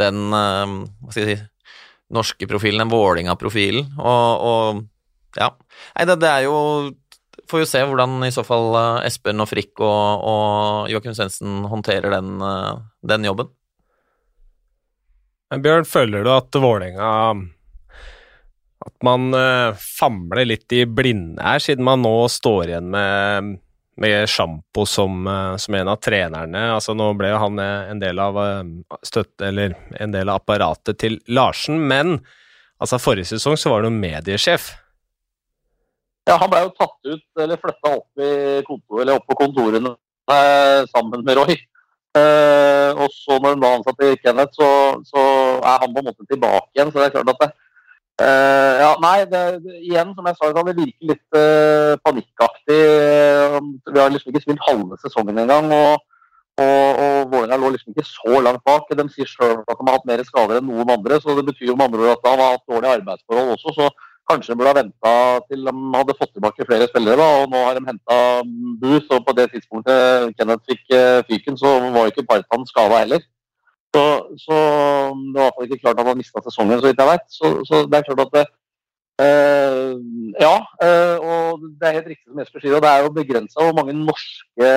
den 0.00 0.32
eh, 0.32 0.76
hva 1.04 1.12
skal 1.12 1.26
jeg 1.26 1.38
si 1.38 1.48
norske 2.12 2.44
profilen, 2.48 2.82
den 2.82 2.92
Vålinga-profilen, 2.92 3.94
Og, 3.96 4.42
og 4.44 5.38
ja. 5.38 5.48
Nei, 5.94 6.04
det, 6.08 6.18
det 6.20 6.28
er 6.28 6.42
jo 6.44 6.58
Får 7.48 7.62
jo 7.62 7.68
se 7.68 7.80
hvordan 7.84 8.20
i 8.26 8.32
så 8.32 8.44
fall 8.44 8.74
eh, 8.76 9.06
Espen 9.08 9.40
og 9.40 9.48
Frikk 9.48 9.80
og, 9.80 10.26
og 10.28 10.92
Joakim 10.92 11.16
Svendsen 11.16 11.64
håndterer 11.68 12.12
den, 12.12 12.36
den 13.08 13.26
jobben. 13.28 13.48
Men 15.52 15.60
Bjørn, 15.60 15.84
føler 15.84 16.24
du 16.24 16.30
at 16.32 16.56
Vålerenga 16.56 17.08
At 18.86 18.94
man 19.04 19.34
uh, 19.36 19.76
famler 19.76 20.46
litt 20.48 20.72
i 20.72 20.86
blinde 20.88 21.44
her, 21.44 21.60
siden 21.60 21.84
man 21.84 22.00
nå 22.00 22.14
står 22.32 22.70
igjen 22.70 22.88
med, 22.94 23.50
med 24.00 24.30
Sjampo 24.32 24.86
som, 24.88 25.26
eh, 25.28 25.56
som 25.60 25.76
en 25.76 25.90
av 25.92 26.00
trenerne? 26.02 26.62
Altså 26.72 26.96
Nå 26.96 27.10
ble 27.18 27.34
jo 27.34 27.40
han 27.42 27.60
eh, 27.60 27.90
en 27.92 28.00
del 28.00 28.22
av 28.22 28.38
støtte, 29.04 29.50
eller 29.50 29.76
en 30.00 30.14
del 30.14 30.32
av 30.32 30.40
apparatet 30.40 30.98
til 30.98 31.20
Larsen, 31.28 31.78
men 31.90 32.16
altså 32.80 32.98
forrige 33.02 33.34
sesong 33.34 33.60
så 33.60 33.74
var 33.74 33.84
han 33.84 33.92
jo 33.92 34.02
mediesjef. 34.02 34.70
Ja, 36.26 36.38
han 36.40 36.50
ble 36.50 36.64
jo 36.64 36.72
tatt 36.80 37.12
ut, 37.12 37.28
eller 37.44 37.60
flytta 37.60 37.92
opp, 37.98 38.24
opp 39.18 39.28
på 39.28 39.38
kontorene 39.44 39.94
sammen 40.90 41.22
med 41.28 41.38
Roy. 41.38 41.60
Eh, 42.12 42.90
og 43.00 43.08
så 43.14 43.38
når 43.40 43.54
han 43.54 43.62
da 43.62 43.68
ansatte 43.78 44.10
Kenneth, 44.20 44.58
så, 44.58 44.68
så 45.08 45.22
er 45.60 45.82
han 45.82 45.92
på 45.92 46.02
en 46.02 46.08
måte 46.10 46.28
tilbake 46.30 46.70
igjen. 46.74 46.92
Så 46.92 47.00
det 47.00 47.08
er 47.08 47.14
klart 47.16 47.32
at 47.34 47.42
det, 47.42 47.50
uh, 48.22 48.72
Ja, 48.84 48.92
nei, 49.02 49.16
det, 49.32 49.42
igjen, 49.80 50.14
som 50.16 50.30
jeg 50.30 50.38
sa, 50.38 50.52
det 50.56 50.78
virker 50.78 51.10
litt 51.12 51.38
uh, 51.38 51.98
panikkaktig. 52.06 52.80
Vi 53.92 54.00
har 54.00 54.14
liksom 54.14 54.32
ikke 54.32 54.46
spilt 54.46 54.66
halve 54.68 55.00
sesongen 55.04 55.44
engang. 55.44 55.70
og 55.82 56.00
og, 56.60 56.98
og 57.02 57.30
Vålerenga 57.32 57.56
lå 57.56 57.70
liksom 57.72 57.94
ikke 57.94 58.04
så 58.04 58.40
langt 58.44 58.64
bak. 58.68 58.90
De 58.92 59.04
sier 59.14 59.28
sjøl 59.28 59.62
at 59.62 59.78
de 59.78 59.86
har 59.88 59.96
hatt 59.96 60.08
mer 60.08 60.22
skader 60.28 60.58
enn 60.60 60.66
noen 60.68 60.90
andre, 60.92 61.16
så 61.20 61.36
det 61.38 61.46
betyr 61.48 61.70
jo 61.70 61.76
med 61.78 61.88
andre 61.88 62.02
ord 62.04 62.18
at 62.18 62.26
han 62.28 62.42
har 62.42 62.56
hatt 62.56 62.66
dårlige 62.68 62.96
arbeidsforhold 62.98 63.54
også. 63.56 63.76
så 63.78 63.86
Kanskje 64.30 64.52
de 64.52 64.58
burde 64.58 64.70
ha 64.70 64.78
venta 64.78 65.12
til 65.48 65.64
de 65.66 65.72
hadde 65.96 66.14
fått 66.18 66.30
tilbake 66.36 66.66
flere 66.68 66.86
spillere. 66.90 67.16
da, 67.18 67.28
og 67.42 67.50
Nå 67.50 67.62
har 67.66 67.78
de 67.78 67.86
henta 67.88 68.18
Booth, 68.82 69.08
og 69.16 69.24
på 69.26 69.34
det 69.38 69.48
tidspunktet 69.54 70.36
Kenneth 70.38 70.68
fikk 70.68 70.84
eh, 70.94 71.24
fyken, 71.30 71.56
så 71.58 71.72
var 71.88 72.06
jo 72.06 72.12
ikke 72.12 72.28
Partan 72.28 72.68
skada 72.68 73.00
heller. 73.02 73.24
Så, 73.94 74.04
så 74.44 74.56
det 75.34 75.36
var 75.36 75.42
i 75.42 75.44
hvert 75.44 75.56
fall 75.56 75.66
ikke 75.68 75.82
klart 75.84 76.00
at 76.00 76.06
han 76.08 76.20
mista 76.20 76.40
sesongen, 76.44 76.80
så 76.80 76.86
vidt 76.88 77.02
jeg 77.02 77.12
vet. 77.12 77.26
Så, 77.28 77.46
så 77.68 77.80
det 77.90 77.98
er 77.98 78.06
klart 78.08 78.24
at 78.24 78.34
det, 78.36 78.46
øh, 79.24 79.94
Ja, 80.40 80.56
øh, 80.86 81.16
og 81.32 81.60
det 81.78 81.88
er 81.88 81.98
helt 81.98 82.10
riktig 82.12 82.26
som 82.28 82.40
Jesper 82.40 82.62
sier, 82.62 82.76
og 82.76 82.82
det 82.84 82.90
er 82.92 83.02
jo 83.04 83.16
begrensa 83.18 83.66
hvor 83.66 83.76
mange 83.76 83.92
norske 83.92 84.70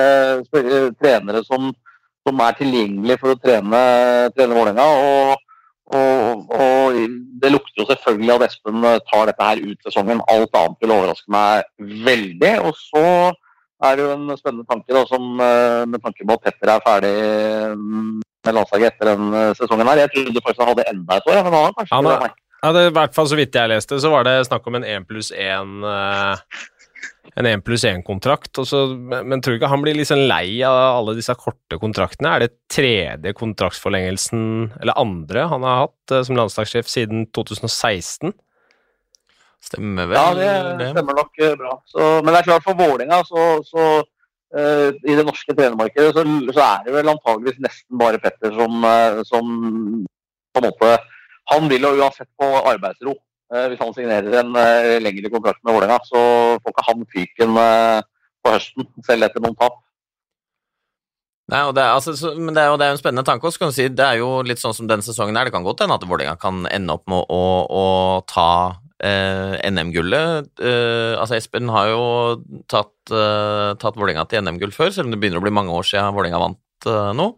trenere 1.00 1.42
som, 1.48 1.72
som 2.26 2.44
er 2.46 2.58
tilgjengelige 2.60 3.18
for 3.22 3.32
å 3.32 3.40
trene, 3.40 3.82
trene 4.36 4.58
Vålerenga. 4.58 4.86
Og, 5.08 5.42
og, 5.96 6.52
og 6.60 7.00
det 7.40 7.54
lukter 7.54 7.80
jo 7.80 7.88
selvfølgelig 7.88 8.34
at 8.36 8.46
Espen 8.50 8.84
tar 9.08 9.28
dette 9.30 9.48
her 9.48 9.64
ut 9.64 9.88
sesongen. 9.88 10.24
Alt 10.28 10.60
annet 10.60 10.84
vil 10.84 10.96
overraske 10.98 11.32
meg 11.32 11.64
veldig. 12.10 12.54
Og 12.68 12.76
så 12.76 13.06
er 13.84 14.00
jo 14.00 14.08
en 14.14 14.30
spennende 14.38 14.66
tanke 14.68 14.94
da, 14.94 15.02
som, 15.08 15.26
eh, 15.40 15.82
med 15.90 16.02
tanke 16.04 16.24
på 16.24 16.36
at 16.36 16.46
Petter 16.46 16.72
er 16.72 16.84
ferdig 16.84 17.16
mm, 17.76 18.14
med 18.46 18.56
landslaget 18.56 18.94
etter 18.94 19.12
den 19.12 19.34
eh, 19.34 19.52
sesongen 19.58 19.90
her. 19.90 20.04
Jeg 20.04 20.14
trodde 20.14 20.44
faktisk 20.46 20.62
han 20.64 20.72
hadde 20.72 20.88
enda 20.92 21.18
et 21.18 21.28
år, 21.28 21.42
men 21.42 21.52
han 21.52 21.66
har 21.66 21.76
kanskje 21.76 21.98
Han 21.98 22.10
det. 22.12 22.32
Ja, 22.62 22.72
det, 22.72 22.86
I 22.88 22.94
hvert 22.96 23.14
fall 23.14 23.28
så 23.30 23.36
vidt 23.38 23.54
jeg 23.54 23.70
leste, 23.70 24.00
så 24.00 24.10
var 24.10 24.24
det 24.26 24.40
snakk 24.48 24.64
om 24.66 24.78
en 24.78 24.86
1 24.86 25.04
pluss 25.06 25.28
1 25.30 25.84
En 27.36 27.46
1 27.46 27.62
pluss 27.66 27.84
1-kontrakt. 27.84 28.56
Men, 28.64 29.28
men 29.28 29.42
tror 29.44 29.54
du 29.54 29.58
ikke 29.58 29.68
han 29.70 29.82
blir 29.84 30.00
sånn 30.08 30.24
lei 30.30 30.62
av 30.64 30.78
alle 31.02 31.14
disse 31.18 31.34
korte 31.36 31.76
kontraktene? 31.78 32.32
Er 32.32 32.46
det 32.46 32.54
tredje 32.72 33.34
kontraktsforlengelsen, 33.36 34.72
eller 34.80 34.96
andre, 34.96 35.44
han 35.52 35.66
har 35.68 35.84
hatt 35.84 36.16
eh, 36.16 36.24
som 36.26 36.38
landslagssjef 36.40 36.88
siden 36.88 37.28
2016? 37.36 38.32
Stemmer 39.66 40.10
vel 40.10 40.18
Ja, 40.18 40.26
det 40.78 40.90
stemmer 40.92 41.16
nok 41.18 41.40
eh, 41.42 41.56
bra. 41.58 41.72
Så, 41.90 42.04
men 42.22 42.32
det 42.32 42.40
er 42.40 42.48
klart 42.50 42.66
for 42.66 42.78
Vålerenga, 42.78 43.20
så, 43.26 43.46
så 43.66 43.86
uh, 44.54 44.88
i 44.94 45.16
det 45.18 45.24
norske 45.26 45.54
trenermarkedet, 45.56 46.12
så, 46.14 46.24
så 46.54 46.66
er 46.66 46.86
det 46.86 46.94
vel 46.94 47.12
antageligvis 47.12 47.62
nesten 47.64 48.00
bare 48.00 48.20
Petter 48.22 48.54
som, 48.54 48.84
uh, 48.86 49.22
som 49.26 49.48
på 50.54 50.62
en 50.62 50.68
måte 50.68 50.92
Han 51.50 51.70
vil 51.70 51.84
jo 51.86 51.96
uansett 51.98 52.30
få 52.38 52.50
arbeidsro. 52.66 53.16
Uh, 53.54 53.66
hvis 53.70 53.82
han 53.82 53.92
signerer 53.94 54.40
en 54.40 54.54
lengre 55.02 55.30
kontrakt 55.30 55.62
med 55.62 55.74
Vålerenga, 55.74 55.98
så 56.06 56.22
får 56.62 56.72
ikke 56.74 56.86
han 56.90 57.04
fyken 57.14 57.58
på 57.58 58.54
høsten, 58.54 58.88
selv 59.06 59.26
etter 59.26 59.42
noen 59.42 59.58
tap. 59.58 59.82
Nei, 61.46 61.60
det 61.70 61.78
er, 61.78 61.92
altså, 61.94 62.16
så, 62.18 62.32
men 62.34 62.56
det 62.56 62.64
er 62.64 62.72
jo 62.72 62.78
det 62.78 62.86
er 62.86 62.90
jo 62.90 62.96
en 62.96 62.98
spennende 62.98 63.26
tanke. 63.26 63.46
også, 63.46 63.60
kan 63.62 63.70
du 63.70 63.76
si, 63.76 63.86
Det 63.86 64.02
er 64.02 64.18
jo 64.18 64.42
litt 64.42 64.58
sånn 64.58 64.74
som 64.74 64.88
denne 64.90 65.06
sesongen 65.06 65.38
er. 65.38 65.46
Det 65.46 65.54
kan 65.54 65.66
godt 65.66 65.84
hende 65.84 65.94
at 65.94 66.06
Vålerenga 66.06 66.34
kan 66.42 66.66
ende 66.66 66.96
opp 66.98 67.06
med 67.10 67.22
å, 67.30 67.44
å 67.70 67.84
ta 68.26 68.48
eh, 69.04 69.56
NM-gullet. 69.70 70.48
Eh, 70.60 71.12
altså 71.18 71.36
Espen 71.38 71.70
har 71.72 71.90
jo 71.90 72.06
tatt, 72.70 72.94
eh, 73.10 73.74
tatt 73.80 73.98
Vålerenga 73.98 74.26
til 74.30 74.44
NM-gull 74.44 74.74
før, 74.74 74.92
selv 74.94 75.08
om 75.08 75.14
det 75.14 75.20
begynner 75.22 75.42
å 75.42 75.46
bli 75.46 75.54
mange 75.54 75.74
år 75.74 75.86
siden 75.88 76.16
Vålerenga 76.16 76.42
vant 76.42 76.88
eh, 76.90 77.12
nå. 77.18 77.28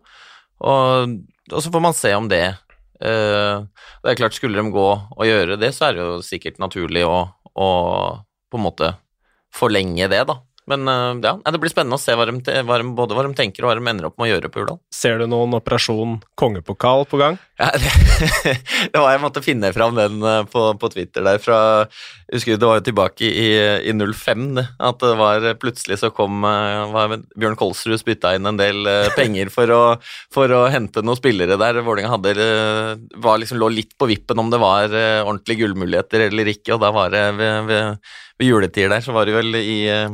Og, 0.69 1.19
og 1.53 1.61
så 1.65 1.73
får 1.75 1.85
man 1.85 1.95
se 1.95 2.11
om 2.19 2.27
det 2.27 2.43
eh, 2.43 3.57
Det 3.63 4.11
er 4.11 4.19
klart, 4.19 4.35
skulle 4.35 4.59
de 4.59 4.75
gå 4.75 4.89
og 4.91 5.29
gjøre 5.29 5.59
det, 5.61 5.71
så 5.77 5.89
er 5.89 5.97
det 5.97 6.03
jo 6.07 6.17
sikkert 6.27 6.59
naturlig 6.63 7.05
å, 7.07 7.21
å 7.55 7.69
på 8.49 8.59
en 8.59 8.67
måte 8.67 8.93
forlenge 9.55 10.09
det, 10.11 10.25
da. 10.29 10.41
Men 10.69 10.89
eh, 10.89 11.13
ja, 11.25 11.35
det 11.41 11.61
blir 11.63 11.73
spennende 11.73 11.99
å 11.99 12.03
se 12.03 12.15
hva 12.17 12.27
de, 12.29 12.39
hva 12.69 12.79
de, 12.81 12.89
både 12.99 13.17
hva 13.17 13.25
de 13.27 13.35
tenker 13.39 13.65
og 13.65 13.73
hva 13.73 13.79
de 13.79 13.89
ender 13.89 14.09
opp 14.11 14.19
med 14.21 14.29
å 14.29 14.33
gjøre 14.35 14.53
på 14.53 14.65
Urdal. 14.65 14.81
Ser 14.95 15.21
du 15.21 15.27
noen 15.31 15.57
operasjon 15.59 16.19
kongepokal 16.39 17.07
på 17.09 17.21
gang? 17.21 17.39
Ja, 17.59 17.73
det, 17.83 18.55
det 18.93 19.01
var 19.01 19.15
Jeg 19.15 19.23
måtte 19.25 19.43
finne 19.43 19.73
fram 19.75 19.97
den 19.99 20.21
eh, 20.23 20.45
på, 20.51 20.69
på 20.79 20.93
Twitter 20.93 21.25
der 21.27 21.41
fra 21.43 21.59
husker 22.29 22.59
det 22.61 22.69
var 22.69 22.79
jo 22.79 22.85
tilbake 22.85 23.25
i, 23.25 23.49
i 23.89 23.93
05, 23.97 24.45
det, 24.59 24.67
at 24.85 25.01
det 25.01 25.15
var 25.17 25.47
plutselig 25.61 25.99
så 26.03 26.11
kom 26.15 26.45
eh, 26.45 27.17
Bjørn 27.39 27.57
Kolsrud 27.59 27.97
spytta 28.01 28.35
inn 28.37 28.49
en 28.49 28.61
del 28.61 28.85
eh, 28.87 29.09
penger 29.19 29.53
for 29.55 29.73
å, 29.73 29.83
for 30.35 30.53
å 30.53 30.67
hente 30.73 31.03
noen 31.05 31.19
spillere 31.19 31.59
der. 31.61 31.81
Vålerenga 31.87 32.13
hadde 32.17 32.35
eh, 32.45 32.95
var 33.25 33.41
liksom 33.41 33.61
lå 33.63 33.73
litt 33.73 33.97
på 33.99 34.11
vippen 34.11 34.45
om 34.45 34.53
det 34.53 34.61
var 34.63 34.93
eh, 34.93 35.25
ordentlige 35.25 35.65
gullmuligheter 35.65 36.29
eller 36.29 36.53
ikke, 36.53 36.77
og 36.77 36.85
da 36.85 36.93
var 36.95 37.15
det 37.15 37.25
ved, 37.41 37.71
ved, 37.71 38.11
ved 38.39 38.51
juletider 38.53 38.93
der 38.93 39.05
så 39.05 39.17
var 39.17 39.29
det 39.29 39.39
vel 39.39 39.57
i 39.59 39.79
eh, 39.91 40.11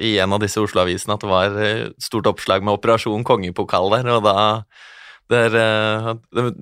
i 0.00 0.16
en 0.22 0.32
av 0.36 0.40
disse 0.42 0.60
Oslo-avisene 0.62 1.14
at 1.16 1.24
det 1.24 1.30
var 1.30 1.58
eh, 1.62 1.84
stort 2.02 2.26
oppslag 2.30 2.64
med 2.66 2.76
Operasjon 2.78 3.24
kongepokal 3.26 3.90
der, 3.98 4.10
og 4.18 4.26
da 4.26 4.36
der, 5.28 5.54
eh, 5.60 6.52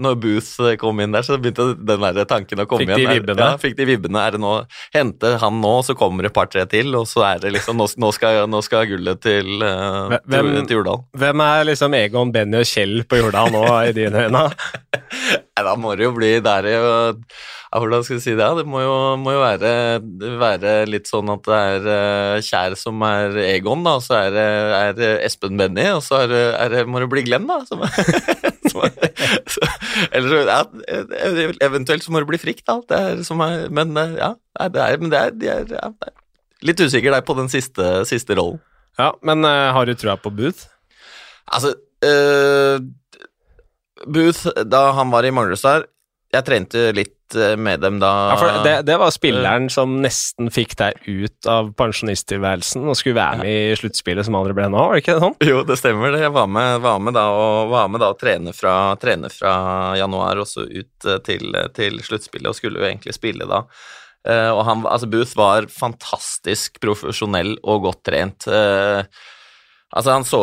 Når 0.00 0.14
Booth 0.16 0.62
eh, 0.64 0.76
kom 0.80 1.00
inn 1.04 1.12
der, 1.12 1.24
så 1.26 1.36
begynte 1.40 1.74
den 1.76 2.00
der 2.00 2.24
tanken 2.28 2.62
å 2.62 2.64
komme 2.68 2.86
Fikk 2.86 2.94
de 2.96 3.02
igjen. 3.02 3.18
Vibbene? 3.18 3.48
Ja, 3.50 3.56
fikk 3.60 3.74
de 3.76 3.84
vibbene. 3.88 4.22
Er 4.24 4.36
det 4.36 4.40
nå 4.40 4.52
Hente 4.94 5.34
han 5.42 5.58
nå, 5.60 5.72
så 5.84 5.92
kommer 5.96 6.24
det 6.24 6.30
et 6.30 6.36
par-tre 6.38 6.64
til, 6.72 6.94
og 6.96 7.04
så 7.08 7.24
er 7.34 7.42
det 7.42 7.52
liksom 7.58 7.76
Nå, 7.80 7.88
nå, 8.00 8.08
skal, 8.16 8.46
nå 8.48 8.62
skal 8.64 8.86
gullet 8.88 9.20
til, 9.24 9.60
Hvem- 9.60 10.24
til, 10.30 10.62
til 10.70 10.78
Jordal. 10.78 11.04
Hvem 11.20 11.44
er 11.44 11.68
liksom 11.68 11.96
Egon, 12.00 12.32
Benny 12.32 12.62
og 12.62 12.68
Kjell 12.70 13.02
på 13.08 13.20
Jordal 13.20 13.52
nå, 13.52 13.64
i 13.90 13.92
dine 13.96 14.24
øyne? 14.28 14.46
Nei, 15.30 15.62
da 15.66 15.72
må 15.78 15.94
det 15.98 16.06
jo 16.06 16.12
bli 16.16 16.30
der 16.44 16.66
Hvordan 17.70 18.02
skal 18.02 18.16
jeg 18.16 18.24
si 18.24 18.32
det? 18.34 18.46
Det 18.58 18.64
må 18.66 18.80
jo, 18.82 18.94
må 19.20 19.36
jo 19.36 19.42
være, 19.44 19.72
være 20.40 20.72
litt 20.90 21.06
sånn 21.06 21.30
at 21.30 21.44
det 21.46 21.58
er 21.74 21.88
eh, 21.94 22.38
Kjær 22.42 22.74
som 22.78 23.04
er 23.06 23.36
Egon, 23.44 23.84
da, 23.86 23.92
og 24.00 24.02
så 24.02 24.16
er 24.24 24.32
det 24.34 24.46
er 24.80 25.20
Espen 25.28 25.60
Benny, 25.60 25.84
og 25.94 26.02
så 26.02 26.24
er 26.24 26.34
er 26.50 26.90
må 26.90 26.98
det 27.02 27.10
bli 27.12 27.22
Glenn, 27.28 27.46
da. 27.46 27.60
Som, 27.68 27.84
som 28.72 28.82
er, 28.88 29.12
så, 29.54 29.70
eller 30.10 30.50
ja, 30.50 30.58
eventuelt 31.68 32.02
så 32.02 32.10
må 32.10 32.24
det 32.24 32.30
bli 32.32 32.42
Frikk, 32.42 32.64
da. 32.66 32.80
Det 32.90 32.98
er, 32.98 33.22
som 33.28 33.44
er, 33.46 33.68
men 33.70 33.94
eh, 34.02 34.18
ja, 34.18 34.32
det 34.66 34.82
er, 34.88 34.98
men 34.98 35.14
det 35.14 35.22
er, 35.22 35.38
de 35.38 35.52
er 35.54 35.76
ja, 35.78 35.92
litt 36.66 36.82
usikker 36.82 37.14
der 37.14 37.22
på 37.26 37.38
den 37.38 37.52
siste, 37.52 38.00
siste 38.08 38.34
rollen. 38.38 38.58
Ja, 38.98 39.12
men 39.22 39.46
eh, 39.46 39.70
har 39.74 39.86
du 39.86 39.94
trua 39.94 40.18
på 40.18 40.32
Booth? 40.34 40.66
Altså 41.50 41.76
eh, 42.04 42.82
Booth, 44.06 44.46
da 44.66 44.90
han 44.96 45.10
var 45.12 45.26
i 45.26 45.32
Manglerudstad 45.34 45.84
Jeg 46.32 46.46
trente 46.46 46.86
litt 46.96 47.36
eh, 47.36 47.56
med 47.60 47.82
dem 47.84 47.98
da 48.02 48.10
Ja, 48.32 48.38
for 48.40 48.58
det, 48.64 48.74
det 48.88 48.96
var 49.02 49.12
spilleren 49.14 49.68
som 49.72 49.98
nesten 50.04 50.50
fikk 50.54 50.76
deg 50.80 51.00
ut 51.06 51.48
av 51.50 51.72
pensjonisttilværelsen 51.78 52.88
og 52.88 52.98
skulle 52.98 53.18
være 53.18 53.42
med 53.42 53.50
i 53.50 53.78
sluttspillet 53.80 54.28
som 54.28 54.38
aldri 54.38 54.56
ble 54.56 54.68
nå, 54.72 54.80
var 54.80 54.96
det 54.96 55.04
ikke 55.04 55.18
sånn? 55.22 55.38
Jo, 55.50 55.62
det 55.68 55.78
stemmer. 55.80 56.14
det. 56.14 56.24
Jeg 56.24 56.34
var 56.36 56.50
med, 56.50 56.80
var 56.84 57.00
med 57.02 57.18
da 57.18 57.26
og 57.36 57.72
var 57.74 57.92
med 57.92 58.04
da 58.04 58.12
og 58.14 58.20
trene 58.20 58.54
fra, 58.56 58.74
trene 59.02 59.32
fra 59.32 59.54
januar 60.00 60.42
og 60.42 60.48
så 60.48 60.66
ut 60.66 61.08
eh, 61.08 61.22
til, 61.26 61.56
til 61.76 61.98
sluttspillet, 62.04 62.52
og 62.52 62.58
skulle 62.58 62.82
jo 62.82 62.88
egentlig 62.88 63.16
spille 63.16 63.48
da. 63.50 63.64
Uh, 64.28 64.52
og 64.52 64.64
han, 64.68 64.82
altså 64.84 65.08
Booth 65.08 65.32
var 65.38 65.68
fantastisk 65.72 66.76
profesjonell 66.82 67.54
og 67.64 67.86
godt 67.86 68.02
trent. 68.04 68.44
Uh, 68.44 69.00
altså, 69.96 70.12
han 70.12 70.26
så 70.28 70.42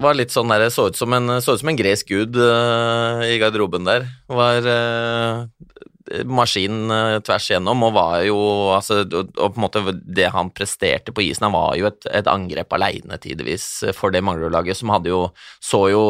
var 0.00 0.16
litt 0.16 0.32
sånn 0.32 0.50
der, 0.50 0.68
så 0.72 0.88
ut 0.90 0.98
som 0.98 1.12
en, 1.16 1.38
så 1.42 1.54
ut 1.54 1.62
som 1.62 1.70
en 1.72 1.78
gresk 1.78 2.10
gud 2.10 2.38
uh, 2.40 3.20
i 3.26 3.38
garderoben 3.40 3.86
der. 3.86 4.06
Var 4.30 4.66
uh, 4.66 6.22
maskin 6.26 6.90
uh, 6.90 7.18
tvers 7.24 7.50
igjennom, 7.50 7.84
og 7.86 7.94
var 7.96 8.16
jo 8.26 8.38
altså, 8.74 9.02
og, 9.04 9.34
og 9.36 9.54
på 9.54 9.60
en 9.60 9.66
måte 9.66 9.82
Det 10.02 10.30
han 10.34 10.52
presterte 10.56 11.14
på 11.14 11.24
isen, 11.26 11.46
han 11.48 11.56
var 11.56 11.76
jo 11.78 11.90
et, 11.90 12.08
et 12.10 12.30
angrep 12.30 12.72
aleine 12.76 13.20
tidvis 13.22 13.68
for 13.96 14.14
det 14.14 14.24
Manglerud-laget, 14.26 14.80
som 14.80 14.92
hadde 14.94 15.12
jo 15.12 15.22
så 15.62 15.84
jo 15.92 16.04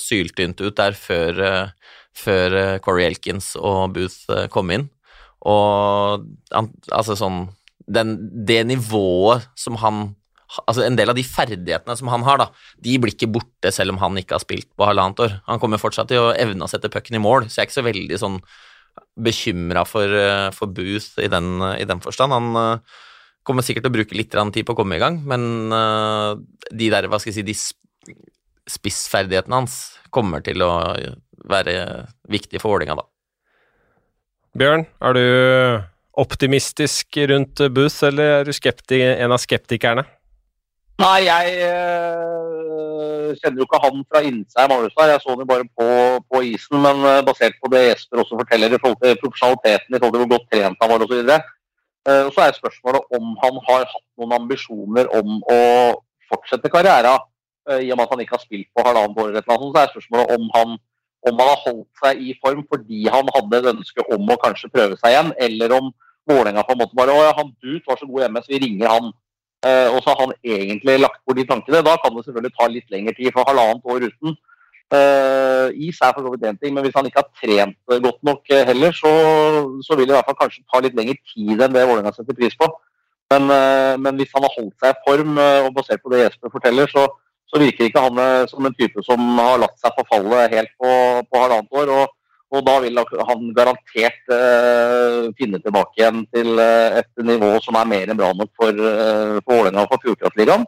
syltynt 0.00 0.60
ut 0.64 0.76
der 0.76 0.98
før, 0.98 1.40
før 2.16 2.58
Corey 2.84 3.06
Elkins 3.08 3.54
og 3.60 3.96
Booth 3.96 4.46
kom 4.52 4.74
inn. 4.74 4.90
Og 5.46 6.26
han, 6.50 6.72
altså 6.90 7.14
sånn 7.18 7.44
den, 7.86 8.16
Det 8.46 8.64
nivået 8.66 9.46
som 9.54 9.76
han 9.78 10.16
Altså 10.62 10.84
En 10.86 10.96
del 10.98 11.10
av 11.10 11.16
de 11.18 11.24
ferdighetene 11.26 11.96
som 11.98 12.10
han 12.12 12.24
har, 12.26 12.38
da, 12.38 12.46
de 12.82 12.94
blir 13.02 13.14
ikke 13.16 13.30
borte 13.34 13.72
selv 13.74 13.94
om 13.94 13.98
han 14.02 14.18
ikke 14.20 14.36
har 14.36 14.44
spilt 14.44 14.68
på 14.78 14.86
halvannet 14.86 15.24
år. 15.24 15.34
Han 15.50 15.62
kommer 15.62 15.82
fortsatt 15.82 16.10
til 16.12 16.22
å 16.22 16.34
evne 16.38 16.66
å 16.66 16.70
sette 16.70 16.90
pucken 16.92 17.18
i 17.18 17.22
mål, 17.22 17.48
så 17.48 17.60
jeg 17.60 17.64
er 17.64 17.70
ikke 17.70 17.78
så 17.80 17.86
veldig 17.86 18.20
sånn 18.22 18.38
bekymra 19.26 19.82
for, 19.88 20.06
eh, 20.06 20.50
for 20.54 20.70
Booth 20.72 21.18
i 21.22 21.28
den, 21.32 21.58
i 21.74 21.84
den 21.88 22.00
forstand. 22.04 22.32
Han 22.36 22.60
eh, 22.60 23.02
kommer 23.46 23.66
sikkert 23.66 23.86
til 23.86 23.92
å 23.92 23.96
bruke 23.98 24.18
litt 24.18 24.32
tid 24.32 24.66
på 24.66 24.76
å 24.76 24.78
komme 24.78 24.96
i 24.96 25.02
gang, 25.02 25.18
men 25.26 25.72
eh, 25.72 26.30
de 26.70 26.90
der, 26.94 27.10
hva 27.10 27.20
skal 27.20 27.32
jeg 27.32 27.40
si, 27.40 27.46
de 27.46 28.16
spissferdighetene 28.70 29.60
hans 29.62 29.76
kommer 30.14 30.42
til 30.46 30.62
å 30.64 30.70
være 31.46 32.06
viktige 32.30 32.62
for 32.62 32.74
Vålerenga, 32.74 32.98
da. 32.98 33.06
Bjørn, 34.56 34.86
er 35.04 35.16
du 35.16 35.24
optimistisk 36.16 37.18
rundt 37.28 37.60
Booth, 37.76 38.00
eller 38.08 38.40
er 38.40 38.48
du 38.48 38.52
en 38.96 39.34
av 39.34 39.42
skeptikerne? 39.42 40.06
Nei, 40.96 41.28
jeg 41.28 41.48
øh, 41.68 43.28
kjenner 43.40 43.58
jo 43.60 43.66
ikke 43.66 43.80
han 43.84 43.98
fra 44.08 44.20
Magnusstad. 44.70 45.10
Jeg 45.10 45.20
så 45.20 45.28
han 45.32 45.42
jo 45.42 45.48
bare 45.52 45.66
på, 45.78 45.86
på 46.30 46.36
isen, 46.50 46.76
men 46.86 46.96
øh, 47.10 47.20
basert 47.28 47.56
på 47.60 47.68
det 47.72 47.82
Jesper 47.88 48.22
også 48.22 48.38
forteller 48.40 48.72
i 48.72 48.80
forhold 48.82 49.00
til 49.02 49.20
profesjonaliteten, 49.22 49.90
i 49.92 49.98
forhold 49.98 50.14
til 50.14 50.22
hvor 50.22 50.32
godt 50.34 50.46
trent 50.52 50.80
han 50.82 50.90
var 50.92 51.04
osv. 51.04 51.20
Så, 51.28 51.36
øh, 52.08 52.26
så 52.34 52.38
er 52.44 52.60
spørsmålet 52.60 53.02
om 53.16 53.24
han 53.44 53.54
har 53.66 53.84
hatt 53.92 54.08
noen 54.18 54.32
ambisjoner 54.40 55.12
om 55.20 55.28
å 55.56 55.60
fortsette 56.30 56.72
karriera. 56.76 57.14
i 57.84 57.90
og 57.90 57.96
med 57.98 58.04
at 58.06 58.12
han 58.14 58.20
ikke 58.22 58.36
har 58.38 58.46
spilt 58.46 58.68
på 58.74 58.82
halvannet 58.86 59.18
år. 59.22 59.28
eller 59.28 59.42
noe 59.60 59.72
så 59.74 59.80
er 59.80 59.92
spørsmålet 59.92 60.26
om 60.36 60.42
han, 60.56 60.68
om 61.28 61.40
han 61.40 61.48
har 61.50 61.64
holdt 61.66 62.02
seg 62.02 62.20
i 62.22 62.34
form 62.42 62.60
fordi 62.72 63.00
han 63.14 63.32
hadde 63.36 63.58
et 63.58 63.70
ønske 63.74 64.04
om 64.14 64.30
å 64.30 64.36
kanskje 64.44 64.70
prøve 64.74 64.98
seg 65.00 65.12
igjen, 65.12 65.32
eller 65.46 65.78
om 65.80 65.90
Vålerenga 66.30 66.62
på 66.66 66.74
en 66.74 66.80
måte 66.82 66.98
bare 66.98 67.14
Å 67.14 67.24
ja, 67.26 67.32
han 67.38 67.50
Dut 67.62 67.84
var 67.86 67.98
så 67.98 68.06
god 68.06 68.22
hjemme, 68.22 68.42
så 68.42 68.52
vi 68.54 68.62
ringer 68.64 68.88
han. 68.90 69.10
Eh, 69.66 69.88
og 69.94 70.02
så 70.02 70.12
har 70.12 70.20
han 70.24 70.34
egentlig 70.44 70.98
lagt 71.00 71.22
bort 71.26 71.38
de 71.38 71.46
tankene. 71.48 71.84
Da 71.86 71.96
kan 72.02 72.14
det 72.14 72.24
selvfølgelig 72.26 72.56
ta 72.56 72.66
litt 72.70 72.92
lengre 72.94 73.14
tid, 73.16 73.32
for 73.34 73.48
halvannet 73.48 73.90
år 73.92 74.06
uten. 74.10 74.36
Uh, 74.86 75.66
is 75.74 75.98
er 75.98 76.12
for 76.14 76.22
så 76.22 76.30
vidt 76.30 76.44
én 76.46 76.58
ting, 76.62 76.70
men 76.74 76.84
hvis 76.84 76.94
han 76.94 77.06
ikke 77.08 77.18
har 77.18 77.30
trent 77.40 78.02
godt 78.04 78.20
nok 78.22 78.52
eh, 78.54 78.62
heller, 78.68 78.92
så, 78.94 79.10
så 79.82 79.96
vil 79.98 80.06
det 80.06 80.14
i 80.14 80.16
hvert 80.16 80.28
fall 80.28 80.38
kanskje 80.44 80.62
ta 80.70 80.78
litt 80.84 80.94
lengre 80.94 81.16
tid 81.32 81.58
enn 81.58 81.74
det 81.74 81.82
Vålerenga 81.88 82.12
setter 82.14 82.36
pris 82.38 82.54
på. 82.60 82.68
Men, 83.34 83.48
uh, 83.50 83.94
men 83.98 84.20
hvis 84.20 84.30
han 84.36 84.46
har 84.46 84.54
holdt 84.54 84.76
seg 84.78 84.94
i 84.94 85.02
form, 85.08 85.40
uh, 85.42 85.66
og 85.66 85.72
basert 85.74 86.04
på 86.04 86.12
det 86.12 86.20
Jesper 86.22 86.54
forteller, 86.54 86.92
så, 86.92 87.08
så 87.50 87.58
virker 87.58 87.88
ikke 87.88 88.04
han 88.04 88.22
som 88.52 88.68
en 88.68 88.78
type 88.78 89.02
som 89.06 89.26
har 89.40 89.58
latt 89.64 89.74
seg 89.82 89.98
forfalle 89.98 90.46
helt 90.54 90.70
på, 90.78 90.92
på 91.26 91.42
halvannet 91.42 91.82
år. 91.82 91.92
og 91.96 92.14
og 92.56 92.64
da 92.66 92.76
vil 92.84 92.98
han 92.98 93.44
garantert 93.56 94.32
uh, 94.32 95.28
finne 95.38 95.60
tilbake 95.62 96.00
igjen 96.00 96.24
til 96.34 96.58
eh, 96.62 96.98
et 97.02 97.24
nivå 97.24 97.52
som 97.64 97.78
er 97.80 97.88
mer 97.90 98.10
enn 98.10 98.18
bra 98.18 98.32
nok 98.36 98.50
for, 98.58 98.82
Vålerenga 99.46 99.84
og 99.84 99.92
for 99.92 100.04
Fjordkraftligaen. 100.04 100.66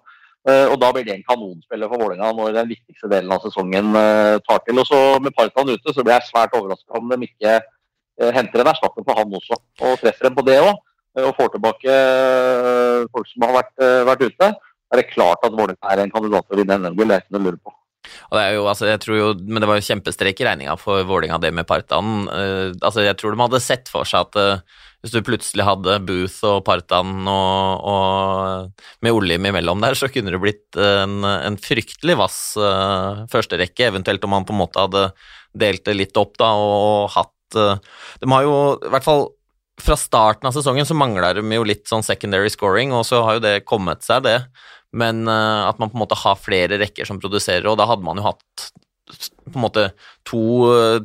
Uh, 0.48 0.66
og 0.70 0.76
da 0.80 0.90
blir 0.94 1.06
det 1.06 1.16
en 1.16 1.24
kanonspiller 1.26 1.90
for 1.90 2.04
Vålerenga 2.04 2.30
når 2.36 2.54
den 2.56 2.70
viktigste 2.74 3.10
delen 3.12 3.32
av 3.34 3.42
sesongen 3.44 3.96
tar 4.46 4.62
til. 4.66 4.82
Og 4.82 4.88
så 4.88 5.00
med 5.24 5.34
Parkan 5.36 5.72
ute, 5.72 5.94
så 5.94 6.04
blir 6.04 6.18
jeg 6.18 6.28
svært 6.28 6.56
overraska 6.58 7.00
om 7.00 7.10
de 7.14 7.20
ikke 7.28 7.58
henter 8.34 8.64
en 8.64 8.72
erstatter 8.72 9.04
for 9.06 9.14
han 9.14 9.34
også, 9.38 9.56
og 9.86 10.00
treffer 10.00 10.26
dem 10.26 10.38
på 10.38 10.42
det 10.48 10.58
òg. 10.58 10.72
Og 11.18 11.34
får 11.34 11.52
tilbake 11.54 11.98
folk 13.14 13.28
som 13.30 13.46
har 13.46 13.58
vært, 13.60 13.74
vært 14.10 14.24
ute. 14.26 14.48
Er 14.88 15.00
det 15.00 15.10
klart 15.12 15.44
at 15.46 15.54
Vålerenga 15.54 15.92
er 15.92 16.04
en 16.04 16.14
kandidat 16.14 16.48
til 16.48 16.58
å 16.58 16.62
vinne 16.62 16.80
NM-gull, 16.82 17.10
det 17.10 17.18
er 17.18 17.26
ikke 17.26 17.36
noe 17.36 17.44
å 17.44 17.48
lure 17.50 17.62
på. 17.62 17.78
Jo, 18.32 18.66
altså, 18.70 18.90
jo, 18.90 19.30
men 19.46 19.62
det 19.62 19.70
var 19.70 19.78
jo 19.80 19.86
kjempestrek 19.88 20.42
i 20.42 20.48
regninga 20.48 20.76
for 20.80 21.06
Vålinga 21.08 21.40
det 21.42 21.52
med 21.56 21.68
Partan. 21.68 22.28
Uh, 22.28 22.74
altså, 22.80 23.04
jeg 23.06 23.18
tror 23.20 23.34
de 23.34 23.42
hadde 23.44 23.64
sett 23.64 23.90
for 23.92 24.08
seg 24.08 24.28
at 24.28 24.38
uh, 24.40 24.84
hvis 25.02 25.14
du 25.14 25.22
plutselig 25.22 25.62
hadde 25.62 26.00
Booth 26.08 26.42
og 26.48 26.64
Partan 26.66 27.22
og, 27.30 27.86
og 27.86 28.86
med 29.04 29.14
Olim 29.14 29.46
imellom 29.46 29.82
der, 29.84 29.94
så 29.98 30.10
kunne 30.10 30.34
det 30.34 30.42
blitt 30.42 30.78
en, 30.78 31.22
en 31.22 31.58
fryktelig 31.62 32.18
vass 32.18 32.40
uh, 32.58 33.24
førsterekke, 33.30 33.92
eventuelt 33.92 34.26
om 34.26 34.34
han 34.34 34.48
på 34.48 34.56
en 34.56 34.62
måte 34.64 34.86
hadde 34.88 35.08
delt 35.58 35.84
det 35.86 35.96
litt 35.96 36.18
opp 36.18 36.34
da, 36.40 36.50
og 36.50 37.12
hatt 37.14 37.58
uh, 37.58 37.76
De 38.18 38.30
har 38.32 38.46
jo 38.46 38.56
i 38.82 38.92
hvert 38.92 39.06
fall 39.06 39.28
fra 39.78 39.94
starten 39.94 40.48
av 40.48 40.56
sesongen 40.56 40.86
så 40.86 40.96
mangla 40.98 41.32
de 41.36 41.44
jo 41.54 41.66
litt 41.66 41.86
sånn 41.86 42.02
secondary 42.02 42.50
scoring, 42.50 42.90
og 42.90 43.06
så 43.06 43.22
har 43.22 43.38
jo 43.38 43.44
det 43.44 43.54
kommet 43.68 44.02
seg, 44.02 44.24
det. 44.26 44.40
Men 44.96 45.26
eh, 45.28 45.62
at 45.68 45.80
man 45.80 45.90
på 45.92 45.98
en 45.98 46.04
måte 46.04 46.18
har 46.18 46.38
flere 46.40 46.80
rekker 46.80 47.08
som 47.08 47.20
produserer, 47.20 47.66
og 47.68 47.78
da 47.80 47.88
hadde 47.90 48.06
man 48.06 48.20
jo 48.20 48.28
hatt 48.30 48.68
på 49.08 49.56
en 49.56 49.64
måte 49.64 49.86
to, 50.28 50.42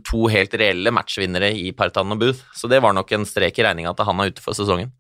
to 0.04 0.26
helt 0.28 0.56
reelle 0.60 0.92
matchvinnere 0.92 1.54
i 1.56 1.70
Partan 1.76 2.12
og 2.12 2.20
Booth. 2.20 2.44
Så 2.52 2.68
det 2.72 2.82
var 2.84 2.96
nok 2.96 3.14
en 3.16 3.24
strek 3.28 3.62
i 3.62 3.64
regninga 3.64 3.94
at 3.94 4.04
han 4.04 4.20
er 4.20 4.34
ute 4.34 4.44
for 4.44 4.58
sesongen. 4.58 4.92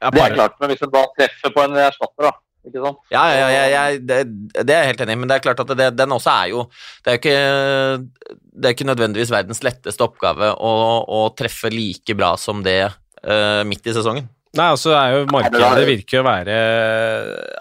Ja, 0.00 0.10
Det 0.12 0.22
er 0.24 0.36
klart, 0.36 0.56
men 0.60 0.72
hvis 0.72 0.84
en 0.84 0.92
da 0.92 1.06
treffer 1.16 1.52
på 1.52 1.64
en 1.64 1.76
erstatter, 1.80 2.28
da. 2.28 2.34
Ikke 2.68 2.82
sant? 2.84 2.98
Ja, 3.08 3.22
ja, 3.32 3.46
ja, 3.48 3.60
ja 3.72 3.82
det, 3.96 4.18
det 4.52 4.74
er 4.74 4.82
jeg 4.82 4.90
helt 4.90 5.02
enig 5.06 5.14
i, 5.16 5.20
men 5.22 5.30
det 5.30 5.38
er 5.38 5.44
klart 5.46 5.62
at 5.64 5.70
det, 5.78 5.86
den 5.96 6.12
også 6.12 6.28
er 6.28 6.50
jo 6.52 6.64
Det 7.00 7.08
er 7.08 7.14
jo 7.14 7.20
ikke, 7.22 8.34
det 8.52 8.68
er 8.68 8.74
ikke 8.76 8.88
nødvendigvis 8.90 9.32
verdens 9.32 9.62
letteste 9.64 10.04
oppgave 10.04 10.50
å, 10.52 10.72
å 11.08 11.22
treffe 11.36 11.72
like 11.72 12.16
bra 12.18 12.34
som 12.40 12.60
det 12.66 12.82
uh, 12.90 13.62
midt 13.64 13.88
i 13.88 13.96
sesongen. 13.96 14.28
Nei, 14.58 14.66
altså 14.74 14.90
er 14.98 15.12
jo 15.14 15.20
markedet 15.30 15.62
er- 15.62 15.86
virker 15.86 16.18
å 16.22 16.26
være 16.26 16.54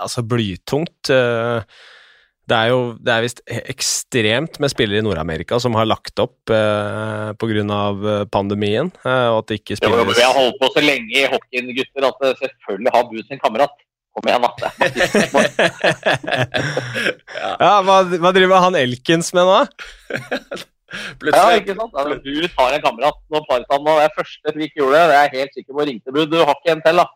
altså 0.02 0.24
blytungt. 0.26 1.10
Eh, 1.14 1.62
Det 2.50 2.58
er 2.58 2.70
jo 2.72 2.78
det 2.98 3.12
er 3.14 3.22
visst 3.22 3.42
ekstremt 3.46 4.58
med 4.60 4.72
spillere 4.74 4.98
i 4.98 5.04
Nord-Amerika 5.06 5.60
som 5.62 5.76
har 5.78 5.86
lagt 5.86 6.18
opp 6.18 6.50
eh, 6.50 7.30
pga. 7.38 8.26
pandemien, 8.34 8.90
eh, 9.06 9.28
og 9.30 9.44
at 9.44 9.48
det 9.52 9.60
ikke 9.62 9.78
spilles 9.78 10.18
Vi 10.18 10.24
har 10.26 10.34
holdt 10.34 10.58
på 10.58 10.66
så 10.74 10.82
lenge 10.82 11.14
i 11.14 11.28
hockeyen, 11.30 11.70
gutter, 11.78 12.08
at 12.10 12.18
eh, 12.26 12.34
selvfølgelig 12.42 12.90
har 12.96 13.04
Booth 13.12 13.28
sin 13.30 13.38
kamerat. 13.44 13.70
Kom 14.18 14.26
igjen, 14.26 14.42
da. 14.42 14.50
Ja, 17.60 17.76
hva, 17.86 18.00
hva 18.18 18.32
driver 18.34 18.64
han 18.66 18.74
Elkins 18.80 19.30
med 19.38 19.46
nå? 19.46 19.60
Ja, 21.30 21.44
ikke 21.58 21.76
sant? 21.78 21.94
Altså, 21.94 22.20
du 22.24 22.48
tar 22.56 22.76
en 22.76 22.86
kamerat. 22.86 23.20
Når 23.34 23.46
Partan 23.50 23.86
var 23.86 24.02
det 24.04 24.14
første 24.18 24.56
vi 24.56 24.68
ikke 24.68 24.82
gjorde 24.84 25.00
det, 25.00 25.06
det 25.12 25.18
er 25.18 25.28
jeg 25.28 25.44
helt 25.44 25.58
sikker 25.58 25.76
på. 25.76 25.86
Ringte 25.90 26.16
Booth. 26.16 26.32
Du 26.32 26.38
har 26.40 26.56
ikke 26.56 26.76
en 26.76 26.84
til, 26.86 27.02
da. 27.02 27.08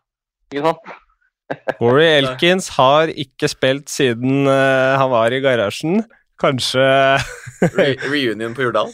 Ikke 0.53 0.65
sant? 0.67 0.93
Corey 1.82 2.09
Elkins 2.19 2.69
har 2.78 3.11
ikke 3.26 3.49
spilt 3.51 3.91
siden 3.91 4.47
uh, 4.47 4.95
han 5.01 5.11
var 5.13 5.36
i 5.36 5.41
garasjen. 5.43 6.03
Kanskje 6.41 6.88
Re 7.78 7.93
reunion 8.07 8.55
på 8.57 8.67
Jordal. 8.67 8.93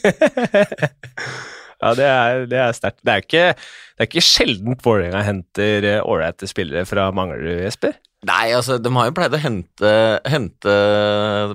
Ja, 1.80 1.94
det 1.96 2.06
er, 2.06 2.42
det 2.48 2.58
er 2.60 2.74
sterkt. 2.76 3.00
Det 3.06 3.12
er 3.12 3.24
ikke, 3.24 3.44
det 3.56 4.04
er 4.04 4.08
ikke 4.10 4.24
sjeldent 4.24 4.84
Vålerenga 4.84 5.22
henter 5.24 5.86
eh, 5.88 6.02
ålreite 6.04 6.48
spillere 6.50 6.84
fra 6.88 7.08
Manglerud, 7.16 7.62
Jesper. 7.64 7.96
Nei, 8.28 8.50
altså, 8.52 8.74
de 8.76 8.90
har 8.92 9.06
jo 9.08 9.12
pleid 9.16 9.32
å 9.32 9.38
hente, 9.40 9.90
hente 10.28 10.72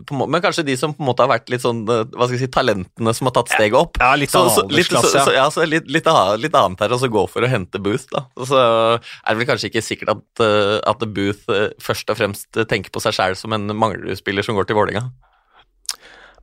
på 0.09 0.15
må- 0.17 0.25
Men 0.33 0.41
kanskje 0.41 0.63
de 0.65 0.73
som 0.79 0.95
på 0.97 1.03
en 1.03 1.09
måte 1.11 1.21
har 1.21 1.29
vært 1.29 1.51
litt 1.53 1.61
sånn 1.61 1.83
eh, 1.85 2.07
Hva 2.09 2.25
skal 2.25 2.39
jeg 2.39 2.47
si, 2.47 2.53
talentene 2.55 3.13
som 3.13 3.29
har 3.29 3.35
tatt 3.35 3.51
steget 3.53 3.77
opp. 3.77 3.99
Ja, 4.01 4.15
litt 4.17 4.33
av 4.33 4.49
aldersklasse, 4.49 5.27
ja. 5.35 5.43
så 5.53 5.61
litt, 5.69 5.85
litt, 5.85 6.09
litt 6.41 6.57
annet 6.57 6.81
her, 6.81 6.95
og 6.95 7.01
så 7.03 7.09
gå 7.13 7.21
for 7.29 7.45
å 7.45 7.51
hente 7.51 7.77
Booth, 7.77 8.07
da. 8.09 8.23
Så 8.41 8.57
er 8.57 9.29
det 9.29 9.37
vel 9.43 9.49
kanskje 9.51 9.69
ikke 9.69 9.83
sikkert 9.85 10.15
at, 10.15 10.41
eh, 10.41 10.79
at 10.89 11.05
Booth 11.05 11.45
eh, 11.53 11.67
først 11.85 12.09
og 12.09 12.17
fremst 12.17 12.49
tenker 12.65 12.89
på 12.89 13.03
seg 13.03 13.13
sjæl 13.13 13.37
som 13.37 13.53
en 13.53 13.69
Manglerud-spiller 13.69 14.47
som 14.47 14.57
går 14.57 14.65
til 14.65 14.79
Vålerenga. 14.79 15.05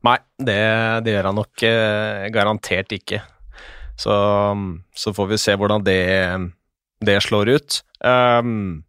Nei, 0.07 0.17
det, 0.39 0.59
det 1.03 1.17
gjør 1.17 1.31
han 1.33 1.39
nok 1.39 1.67
garantert 2.35 2.95
ikke. 2.95 3.21
Så, 3.99 4.15
så 4.99 5.13
får 5.15 5.35
vi 5.35 5.43
se 5.43 5.59
hvordan 5.59 5.83
det, 5.87 6.01
det 7.07 7.19
slår 7.23 7.55
ut. 7.59 7.83
Um, 8.03 8.83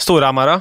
Storhamar? 0.00 0.60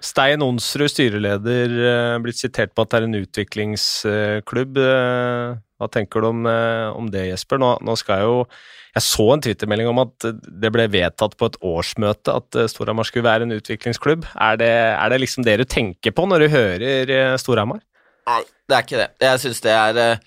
Stein 0.00 0.40
Onsrud, 0.42 0.88
styreleder, 0.88 1.70
eh, 1.70 2.18
blitt 2.24 2.40
sitert 2.40 2.72
på 2.74 2.82
at 2.82 2.90
det 2.90 2.98
er 2.98 3.06
en 3.06 3.18
utviklingsklubb. 3.20 4.78
Eh, 4.80 5.58
hva 5.78 5.88
tenker 5.92 6.20
du 6.20 6.26
om, 6.26 6.46
eh, 6.46 6.88
om 6.96 7.10
det, 7.10 7.28
Jesper? 7.28 7.58
Nå, 7.58 7.78
nå, 7.82 7.96
skal 7.96 8.22
jo 8.22 8.46
Jeg 8.92 9.02
så 9.06 9.32
en 9.32 9.40
twittermelding 9.40 9.86
om 9.86 10.00
at 10.00 10.18
det 10.18 10.72
ble 10.72 10.88
vedtatt 10.88 11.36
på 11.38 11.46
et 11.46 11.58
årsmøte 11.62 12.34
at 12.34 12.70
Storhamar 12.72 13.06
skulle 13.06 13.22
være 13.22 13.42
en 13.46 13.54
utviklingsklubb. 13.54 14.26
Er 14.34 14.56
det, 14.56 14.66
er 14.66 15.08
det 15.10 15.20
liksom 15.20 15.44
det 15.44 15.58
du 15.58 15.64
tenker 15.64 16.10
på 16.10 16.26
når 16.26 16.40
du 16.40 16.48
hører 16.48 17.36
Storhamar? 17.38 17.78
Nei, 18.26 18.42
det 18.66 18.74
er 18.74 18.82
ikke 18.82 18.98
det. 18.98 19.08
Jeg 19.22 19.38
syns 19.44 19.60
det 19.62 19.70
er 19.70 20.18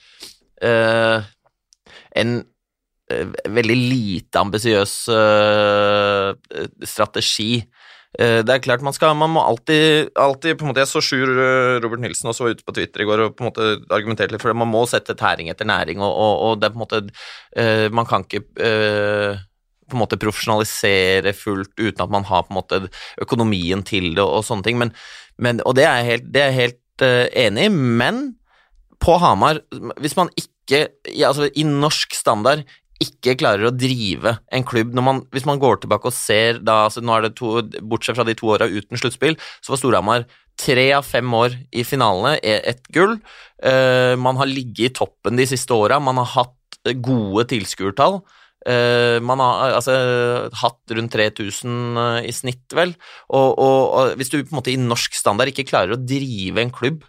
uh, 0.64 1.28
en 2.16 2.46
veldig 3.52 3.76
lite 3.76 4.40
ambisiøs 4.40 5.10
uh, 5.12 6.32
strategi 6.88 7.66
det 8.14 8.54
er 8.54 8.62
klart 8.62 8.84
man 8.86 8.94
skal 8.94 9.16
Man 9.18 9.32
må 9.34 9.42
alltid, 9.42 10.12
alltid 10.20 10.60
på 10.60 10.66
en 10.66 10.70
måte 10.70 10.84
Jeg 10.84 10.92
så 10.92 11.02
Sjur 11.02 11.32
eh, 11.34 11.80
Robert 11.82 12.04
Nilsen 12.04 12.30
også 12.30 12.52
ute 12.52 12.66
på 12.66 12.76
Twitter 12.78 13.02
i 13.02 13.08
går 13.10 13.24
og 13.24 13.34
på 13.34 13.42
en 13.42 13.50
måte 13.50 13.70
argumenterte 13.90 14.36
litt 14.36 14.44
for 14.44 14.54
det. 14.54 14.60
Man 14.62 14.70
må 14.70 14.84
sette 14.90 15.16
tæring 15.18 15.50
etter 15.50 15.66
næring, 15.66 16.04
og, 16.04 16.14
og, 16.14 16.36
og 16.46 16.62
det 16.62 16.70
er 16.70 16.76
på 16.76 16.80
en 16.80 16.84
måte 16.84 17.02
uh, 17.10 17.88
Man 17.96 18.10
kan 18.10 18.28
ikke 18.28 18.44
uh, 18.62 19.42
på 19.90 19.98
en 19.98 20.04
måte 20.04 20.20
profesjonalisere 20.22 21.34
fullt 21.38 21.74
uten 21.80 22.06
at 22.06 22.14
man 22.14 22.26
har 22.30 22.46
på 22.46 22.54
en 22.54 22.60
måte 22.62 22.80
økonomien 23.22 23.84
til 23.86 24.14
det 24.16 24.24
og, 24.24 24.46
sånne 24.46 24.66
ting. 24.66 24.80
Men, 24.80 24.94
men, 25.42 25.60
og 25.66 25.76
det 25.78 25.88
er 25.90 26.00
jeg 26.00 26.10
helt, 26.12 26.38
er 26.38 26.56
helt 26.56 26.80
enig 27.44 27.68
i, 27.68 27.74
men 27.74 28.24
på 29.04 29.18
Hamar, 29.20 29.60
hvis 30.00 30.16
man 30.16 30.32
ikke 30.38 30.86
altså 31.28 31.50
I 31.60 31.66
norsk 31.68 32.16
standard 32.16 32.64
ikke 33.02 33.36
klarer 33.40 33.68
å 33.68 33.74
drive 33.74 34.36
en 34.54 34.66
klubb 34.68 34.94
man, 35.00 35.24
Hvis 35.34 35.48
man 35.50 35.60
går 35.62 35.82
tilbake 35.82 36.10
og 36.10 36.16
ser 36.16 36.60
da, 36.62 36.84
altså 36.88 37.02
nå 37.02 37.16
er 37.16 37.28
det 37.28 37.34
to, 37.40 37.58
Bortsett 37.82 38.18
fra 38.18 38.26
de 38.28 38.36
to 38.38 38.52
åra 38.54 38.70
uten 38.70 39.00
sluttspill, 39.00 39.38
så 39.64 39.74
var 39.74 39.82
Storhamar 39.82 40.28
tre 40.60 40.92
av 40.94 41.06
fem 41.08 41.34
år 41.34 41.56
i 41.74 41.84
finalene, 41.88 42.38
e, 42.44 42.60
ett 42.70 42.86
gull. 42.94 43.18
Uh, 43.58 44.14
man 44.22 44.38
har 44.38 44.50
ligget 44.50 44.92
i 44.92 44.94
toppen 44.94 45.40
de 45.40 45.48
siste 45.50 45.74
åra, 45.74 45.98
man 46.00 46.20
har 46.22 46.30
hatt 46.36 46.94
gode 47.02 47.48
tilskuertall. 47.50 48.22
Uh, 48.64 49.20
man 49.26 49.42
har 49.44 49.80
altså, 49.80 49.96
hatt 50.62 50.94
rundt 50.96 51.16
3000 51.16 51.98
uh, 51.98 52.20
i 52.24 52.32
snitt, 52.36 52.68
vel. 52.76 52.94
Og, 53.30 53.50
og, 53.58 53.80
og, 53.90 54.14
hvis 54.20 54.32
du 54.32 54.38
på 54.44 54.54
en 54.54 54.60
måte 54.62 54.74
i 54.76 54.80
norsk 54.80 55.18
standard 55.18 55.52
ikke 55.52 55.68
klarer 55.68 55.96
å 55.98 56.00
drive 56.00 56.64
en 56.64 56.74
klubb 56.74 57.02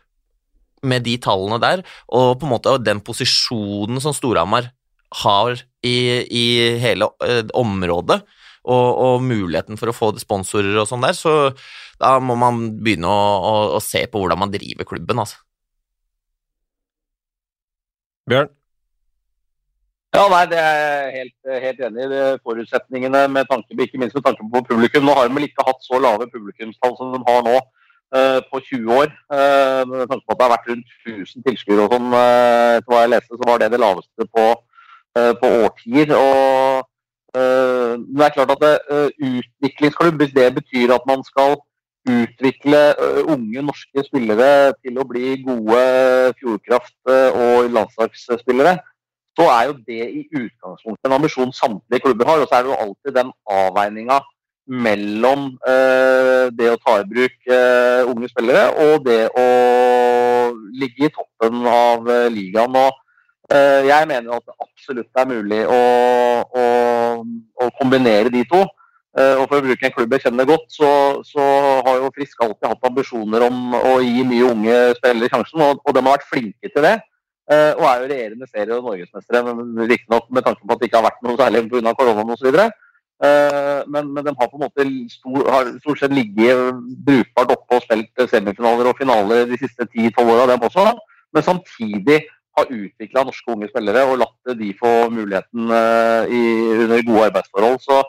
med 0.85 1.05
de 1.07 1.15
tallene 1.23 1.61
der, 1.63 1.85
og 2.13 2.41
på 2.41 2.49
en 2.49 2.55
måte 2.57 2.75
den 2.83 3.01
posisjonen 3.05 4.03
som 4.05 4.17
Storhamar 4.17 4.73
har 5.23 5.59
i, 5.85 5.97
i 6.27 6.45
hele 6.83 7.09
eh, 7.27 7.45
området, 7.55 8.21
og, 8.65 8.87
og, 9.05 9.23
muligheten 9.23 9.77
for 9.77 9.93
å 9.93 9.97
få 9.97 10.11
sponsorer 10.21 10.79
og 10.81 10.89
sånn 10.89 11.05
der, 11.05 11.17
så 11.17 11.53
da 12.01 12.17
må 12.25 12.37
man 12.41 12.67
begynne 12.81 13.11
å, 13.11 13.25
å, 13.37 13.55
å, 13.77 13.81
se 13.85 14.07
på 14.09 14.23
hvordan 14.23 14.41
man 14.41 14.53
driver 14.55 14.89
klubben, 14.89 15.21
altså. 15.21 15.43
Bjørn? 18.31 18.49
Ja, 20.15 20.25
nei, 20.31 20.43
det 20.49 20.59
er 20.63 20.77
jeg 20.81 21.15
helt, 21.19 21.55
helt 21.65 21.81
enig 21.89 22.05
i. 22.07 22.19
Forutsetningene 22.47 23.25
med 23.35 23.49
tanke, 23.51 23.75
ikke 23.75 23.99
minst 24.01 24.15
med 24.15 24.23
tanke 24.25 24.47
på 24.47 24.63
publikum. 24.69 25.03
Nå 25.05 25.17
har 25.19 25.27
de 25.27 25.35
vel 25.37 25.49
ikke 25.49 25.67
hatt 25.67 25.83
så 25.83 25.99
lave 25.99 26.31
publikumstall 26.31 26.95
som 27.01 27.11
de 27.17 27.19
har 27.27 27.41
nå 27.43 27.57
uh, 27.59 28.39
på 28.47 28.61
20 28.71 28.95
år. 28.95 29.11
Uh, 29.27 29.83
med 29.91 30.07
tanke 30.07 30.23
på 30.23 30.37
at 30.37 30.39
det 30.39 30.47
har 30.47 30.53
vært 30.55 30.71
rundt 30.71 30.95
1000 31.03 31.45
tilskuere 31.49 31.89
og 31.89 31.97
sånn, 31.97 32.15
uh, 32.15 32.77
etter 32.79 32.95
hva 32.95 33.03
jeg 33.03 33.13
leste, 33.17 33.35
så 33.35 33.51
var 33.51 33.61
det 33.61 33.73
det 33.75 33.83
laveste 33.83 34.29
på 34.31 34.47
Eh, 34.47 34.74
på 35.15 35.47
årtier. 35.65 36.11
og 36.17 36.89
eh, 37.37 37.93
det 38.17 38.25
er 38.25 38.35
klart 38.35 38.51
at 38.55 38.65
det, 38.65 38.75
eh, 38.91 39.11
Utviklingsklubb, 39.31 40.17
hvis 40.17 40.35
det 40.35 40.55
betyr 40.55 40.95
at 40.95 41.07
man 41.07 41.25
skal 41.25 41.57
utvikle 42.05 42.81
unge 43.33 43.63
norske 43.65 44.03
spillere 44.05 44.75
til 44.85 44.99
å 44.99 45.07
bli 45.09 45.39
gode 45.47 45.85
Fjordkraft- 46.37 47.13
og 47.41 47.71
landslagsspillere, 47.73 48.75
så 49.39 49.47
er 49.51 49.71
jo 49.71 49.79
det 49.87 50.05
i 50.21 50.27
utgangspunktet 50.37 51.09
en 51.09 51.17
ambisjon 51.17 51.53
samtlige 51.53 52.05
klubber 52.05 52.29
har. 52.29 52.43
Og 52.43 52.49
så 52.49 52.59
er 52.59 52.63
det 52.63 52.73
jo 52.73 52.83
alltid 52.85 53.17
den 53.17 53.33
avveininga 53.51 54.21
mellom 54.85 55.47
eh, 55.69 56.51
det 56.59 56.69
å 56.73 56.81
ta 56.85 56.99
i 57.01 57.09
bruk 57.09 57.49
eh, 57.53 58.05
unge 58.09 58.29
spillere 58.29 58.69
og 58.85 59.09
det 59.09 59.23
å 59.37 59.49
ligge 60.77 61.09
i 61.09 61.13
toppen 61.13 61.67
av 61.69 62.09
eh, 62.09 62.29
ligaen. 62.33 62.77
og 62.77 62.93
Eh, 62.93 63.04
jeg 63.53 64.09
mener 64.09 64.33
at 64.39 64.47
det 64.49 64.55
absolutt 64.63 65.21
er 65.21 65.27
mulig 65.29 65.61
å, 65.69 65.81
å, 66.49 66.65
å 67.61 67.69
kombinere 67.79 68.33
de 68.33 68.41
to. 68.49 68.63
Eh, 69.15 69.37
og 69.39 69.47
For 69.47 69.61
å 69.61 69.63
bruke 69.63 69.87
en 69.87 69.95
klubb 69.95 70.15
jeg 70.17 70.25
kjenner 70.25 70.47
godt, 70.49 70.65
så, 70.75 70.91
så 71.27 71.43
har 71.87 72.01
jo 72.01 72.11
Frisk 72.17 72.41
alltid 72.43 72.67
hatt 72.67 72.89
ambisjoner 72.89 73.45
om 73.47 73.77
å 73.79 73.99
gi 74.03 74.25
mye 74.27 74.49
unge 74.51 74.79
spillere 74.99 75.31
sjansen, 75.31 75.63
og, 75.63 75.83
og 75.85 75.95
de 75.95 76.03
har 76.03 76.17
vært 76.17 76.31
flinke 76.33 76.71
til 76.71 76.87
det. 76.87 76.97
Eh, 77.53 77.71
og 77.77 77.85
er 77.87 78.01
jo 78.01 78.09
regjerende 78.11 78.49
serie- 78.49 78.79
og 78.79 78.89
norgesmestere, 78.89 79.45
riktignok 79.93 80.27
med 80.35 80.47
tanke 80.49 80.65
på 80.65 80.75
at 80.75 80.83
det 80.83 80.91
ikke 80.91 80.99
har 80.99 81.07
vært 81.07 81.23
noe 81.27 81.39
særlig 81.39 81.63
pga. 81.71 81.95
koronaen 82.01 82.35
osv. 82.35 82.59
Men, 83.95 84.09
men 84.11 84.25
de 84.27 84.33
har 84.37 84.49
på 84.51 84.59
en 84.59 84.65
måte 84.65 84.85
stor, 85.09 85.69
stort 85.81 86.01
sett 86.01 86.13
ligget 86.13 86.81
brukbart 87.07 87.53
oppe 87.55 87.79
og 87.79 87.85
spilt 87.87 88.25
semifinaler 88.29 88.91
og 88.91 88.99
finaler 88.99 89.47
de 89.49 89.57
siste 89.61 89.87
10-12 89.87 90.33
åra, 90.35 90.49
dem 90.51 90.67
også. 90.67 90.89
Men 91.33 91.47
samtidig 91.47 92.19
har 92.59 92.71
utvikla 92.71 93.25
norske 93.27 93.51
unge 93.53 93.69
spillere 93.71 94.05
og 94.09 94.21
latt 94.23 94.55
de 94.59 94.71
få 94.79 94.93
muligheten 95.13 95.71
uh, 95.71 96.23
i, 96.31 96.43
under 96.85 97.03
gode 97.07 97.29
arbeidsforhold. 97.31 97.81
Så, 97.83 98.01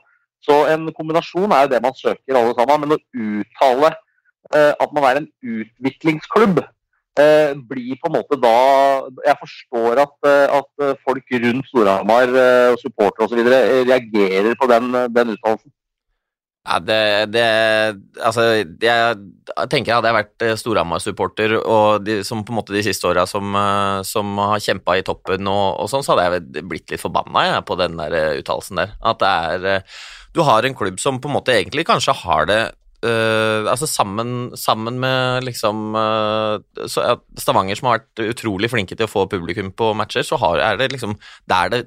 så, 0.45 0.61
en 0.73 0.89
kombinasjon 0.93 1.51
er 1.51 1.65
jo 1.65 1.73
det 1.73 1.83
man 1.83 1.97
søker 1.97 2.37
alle 2.37 2.55
sammen. 2.57 2.85
Men 2.85 2.97
å 2.97 3.01
uttale 3.41 3.91
eh, 4.53 4.73
at 4.73 4.91
man 4.93 5.07
er 5.09 5.21
en 5.21 5.29
utviklingsklubb, 5.41 6.59
eh, 7.17 7.55
blir 7.71 7.97
på 7.97 8.11
en 8.11 8.13
måte 8.19 8.37
da 8.37 8.53
Jeg 9.25 9.39
forstår 9.41 10.03
at, 10.03 10.29
at 10.59 10.85
folk 11.01 11.33
rundt 11.45 11.71
Storhamar 11.71 12.37
og 12.75 12.77
supportere 12.83 13.25
osv. 13.25 13.41
reagerer 13.89 14.53
på 14.61 14.69
den, 14.69 14.93
den 15.15 15.33
uttalelsen. 15.33 15.73
Ja, 16.65 16.79
det, 16.81 17.01
det, 17.29 17.45
Altså, 18.25 18.45
jeg 18.81 19.69
tenker 19.69 19.99
hadde 19.99 20.09
jeg 20.09 20.17
vært 20.17 20.45
eh, 20.45 20.55
Storhamar-supporter, 20.57 21.59
og 21.61 22.05
de, 22.05 22.19
som 22.25 22.41
på 22.45 22.53
en 22.53 22.59
måte 22.59 22.73
de 22.73 22.81
siste 22.85 23.05
åra 23.05 23.27
som, 23.29 23.53
eh, 23.59 23.99
som, 24.07 24.31
har 24.41 24.63
kjempa 24.63 24.97
i 24.97 25.03
toppen 25.05 25.45
og, 25.51 25.67
og, 25.83 25.91
sånn, 25.91 26.05
så 26.05 26.15
hadde 26.15 26.39
jeg 26.39 26.65
blitt 26.65 26.95
litt 26.95 27.01
forbanna 27.01 27.61
på 27.67 27.77
den 27.79 27.99
der 27.99 28.17
eh, 28.17 28.31
uttalelsen 28.41 28.81
der. 28.81 28.95
At 29.05 29.21
det 29.21 29.29
er 29.29 30.01
Du 30.35 30.41
har 30.43 30.65
en 30.65 30.75
klubb 30.75 30.97
som 30.99 31.21
på 31.21 31.29
en 31.29 31.37
måte 31.37 31.53
egentlig 31.53 31.87
kanskje 31.87 32.17
har 32.25 32.49
det 32.49 32.63
Uh, 33.05 33.67
altså 33.69 33.85
sammen, 33.85 34.55
sammen, 34.57 34.95
med 34.97 35.43
liksom 35.45 35.93
uh, 35.93 36.57
Stavanger, 37.37 37.77
som 37.77 37.91
har 37.91 37.99
vært 37.99 38.23
utrolig 38.31 38.71
flinke 38.71 38.95
til 38.97 39.05
å 39.05 39.11
få 39.11 39.27
publikum 39.29 39.69
på 39.77 39.91
matcher, 39.93 40.25
så 40.25 40.39
har, 40.41 40.57
er 40.63 40.79
det 40.79 40.87
liksom 40.95 41.13
Det 41.45 41.59
er 41.59 41.73
det 41.73 41.81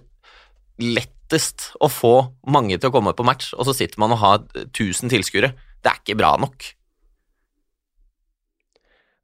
lettest 0.82 1.72
å 1.82 1.90
få 1.92 2.14
mange 2.50 2.78
til 2.78 2.90
å 2.90 2.94
komme 2.94 3.14
på 3.16 3.26
match, 3.26 3.52
og 3.56 3.68
så 3.68 3.76
sitter 3.76 4.00
man 4.00 4.14
og 4.16 4.22
har 4.22 4.42
1000 4.66 5.12
tilskuere. 5.12 5.52
Det 5.82 5.92
er 5.92 6.02
ikke 6.02 6.18
bra 6.18 6.34
nok. 6.40 6.72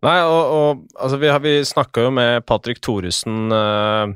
Nei, 0.04 0.18
og, 0.28 0.42
og 0.52 0.98
altså, 1.00 1.18
vi, 1.20 1.30
vi 1.46 1.54
snakka 1.64 2.04
jo 2.06 2.10
med 2.12 2.44
Patrick 2.44 2.82
Thoresen 2.84 3.52
øh, 3.54 4.12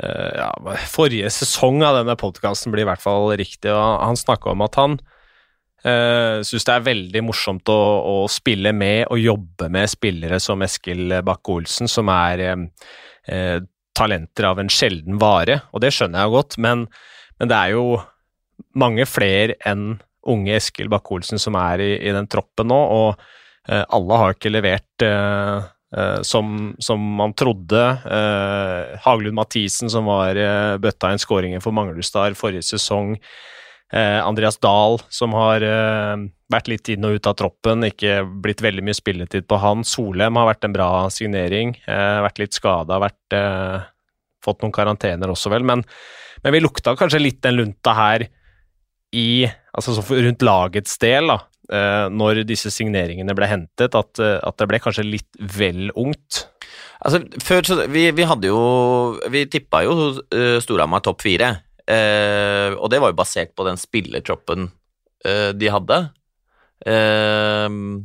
øh, 0.00 0.30
ja, 0.38 0.50
Forrige 0.88 1.32
sesong 1.34 1.82
av 1.84 1.98
denne 1.98 2.16
podkasten 2.16 2.72
blir 2.72 2.86
i 2.86 2.88
hvert 2.88 3.02
fall 3.02 3.28
riktig, 3.36 3.68
og 3.74 4.00
han 4.00 4.16
snakka 4.16 4.54
om 4.54 4.64
at 4.64 4.78
han 4.80 4.96
uh, 4.96 5.90
eh, 5.92 6.38
syns 6.46 6.64
det 6.64 6.78
er 6.78 6.88
veldig 6.88 7.24
morsomt 7.26 7.68
å, 7.68 7.78
å, 8.00 8.16
spille 8.32 8.72
med 8.72 9.04
og 9.10 9.20
jobbe 9.20 9.68
med 9.74 9.92
spillere 9.92 10.40
som 10.40 10.64
Eskil 10.64 11.18
Bakke-Olsen, 11.26 11.90
som 11.90 12.08
er 12.14 12.46
uh, 12.48 13.60
talenter 13.96 14.48
av 14.50 14.60
en 14.60 14.72
sjelden 14.72 15.20
vare, 15.22 15.60
og 15.72 15.84
det 15.84 15.92
skjønner 15.94 16.22
jeg 16.22 16.30
jo 16.30 16.36
godt, 16.38 16.58
men, 16.62 16.88
men 17.40 17.50
det 17.50 17.60
er 17.60 17.74
jo 17.76 17.86
mange 18.78 19.06
flere 19.08 19.56
enn 19.66 19.94
unge 20.30 20.56
Eskil 20.56 20.90
Bakke-Olsen 20.92 21.40
som 21.40 21.56
er 21.60 21.82
i, 21.84 21.92
i, 22.00 22.12
den 22.14 22.28
troppen 22.30 22.70
nå, 22.72 22.80
og 22.96 23.24
eh, 23.68 23.84
alle 23.84 24.20
har 24.20 24.36
ikke 24.36 24.52
levert 24.52 25.04
eh, 25.04 25.66
eh, 25.96 26.20
som, 26.26 26.72
som, 26.82 27.02
man 27.20 27.34
trodde. 27.36 27.82
Eh, 28.08 28.94
Haglund 29.04 29.36
Mathisen, 29.36 29.92
som 29.92 30.08
var 30.08 30.40
eh, 30.40 30.76
bøtta 30.80 31.12
inn 31.12 31.22
skåringen 31.22 31.64
for 31.64 31.76
Manglerudstad 31.76 32.38
forrige 32.40 32.64
sesong. 32.74 33.18
Eh, 33.94 34.20
Andreas 34.26 34.58
Dahl, 34.58 34.98
som 35.08 35.36
har 35.38 35.62
vært 36.54 36.70
litt 36.70 36.90
inn 36.92 37.06
og 37.06 37.18
ut 37.18 37.28
av 37.28 37.36
troppen, 37.38 37.86
ikke 37.88 38.22
blitt 38.44 38.62
veldig 38.64 38.84
mye 38.84 38.96
spilletid 38.96 39.48
på 39.50 39.58
han. 39.62 39.84
Solem 39.86 40.38
har 40.40 40.50
vært 40.50 40.68
en 40.68 40.76
bra 40.76 40.90
signering, 41.12 41.74
eh, 41.86 42.20
vært 42.24 42.42
litt 42.42 42.56
skada, 42.56 43.00
eh, 43.32 43.90
Fått 44.44 44.60
noen 44.60 44.74
karantener 44.76 45.30
også, 45.32 45.48
vel, 45.48 45.62
men, 45.64 45.82
men, 46.44 46.52
vi 46.52 46.60
lukta 46.60 46.92
kanskje 46.94 47.22
litt 47.22 47.40
den 47.40 47.56
lunta 47.56 47.94
her 47.96 48.28
i 49.10 49.48
Altså 49.74 50.04
rundt 50.04 50.42
lagets 50.42 50.98
del, 50.98 51.26
da, 51.26 51.38
eh, 51.72 52.08
når 52.12 52.44
disse 52.46 52.70
signeringene 52.70 53.34
ble 53.34 53.48
hentet, 53.48 53.94
at, 53.94 54.20
eh, 54.20 54.38
at, 54.38 54.56
det 54.58 54.68
ble 54.68 54.78
kanskje 54.78 55.02
litt 55.02 55.26
vel 55.40 55.90
ungt. 55.96 56.46
Altså, 57.00 57.24
før 57.42 57.64
så 57.64 57.88
Vi, 57.88 58.10
vi 58.12 58.22
hadde 58.22 58.46
jo 58.46 59.18
Vi 59.28 59.44
tippa 59.50 59.82
jo 59.82 60.14
Storhamar 60.62 61.02
topp 61.02 61.22
fire, 61.22 61.63
og 61.84 62.86
det 62.88 63.00
var 63.02 63.12
jo 63.12 63.18
basert 63.18 63.50
på 63.52 63.66
den 63.66 63.76
spillertroppen 63.80 64.70
uh, 65.26 65.50
de 65.56 65.72
hadde. 65.72 66.00
Uh, 66.84 68.00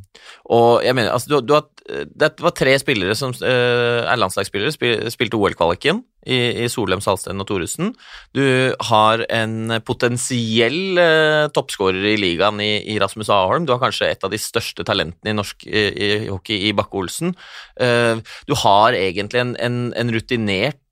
og 0.52 0.84
jeg 0.86 0.96
mener, 0.96 1.12
altså, 1.12 1.32
du, 1.32 1.48
du 1.48 1.56
har, 1.58 1.68
det 1.88 2.32
var 2.44 2.56
tre 2.56 2.76
spillere 2.80 3.16
som 3.18 3.34
er 3.44 4.20
landslagsspillere, 4.20 4.76
spil, 4.76 5.10
spilte 5.12 5.40
OL-kvaliken 5.40 6.04
i, 6.30 6.64
i 6.64 6.68
Solheim, 6.72 7.02
Salsten 7.04 7.42
og 7.42 7.48
Thoresen. 7.50 7.94
Du 8.36 8.44
har 8.90 9.24
en 9.34 9.80
potensiell 9.88 11.00
eh, 11.02 11.46
toppskårer 11.56 12.12
i 12.12 12.18
ligaen 12.20 12.60
i, 12.64 12.72
i, 12.94 13.00
Rasmus 13.02 13.32
Aholm. 13.34 13.66
Du 13.66 13.74
har 13.74 13.82
kanskje 13.82 14.12
et 14.12 14.26
av 14.26 14.34
de 14.34 14.42
største 14.42 14.86
talentene 14.88 15.34
i 15.34 15.38
norsk 15.38 15.66
i, 15.70 16.12
hockey 16.28 16.70
i 16.70 16.76
Bakke-Olsen. 16.78 17.34
Eh, 17.82 18.22
du 18.50 18.56
har 18.66 18.98
egentlig 18.98 19.44
en, 19.46 19.56
en, 19.58 19.82
en 19.98 20.14
rutinert 20.14 20.80
Eh, 20.80 20.89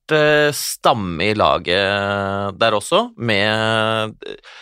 stamme 0.55 1.29
i 1.31 1.35
laget 1.37 2.55
der 2.59 2.77
også, 2.77 3.01
med, 3.17 4.13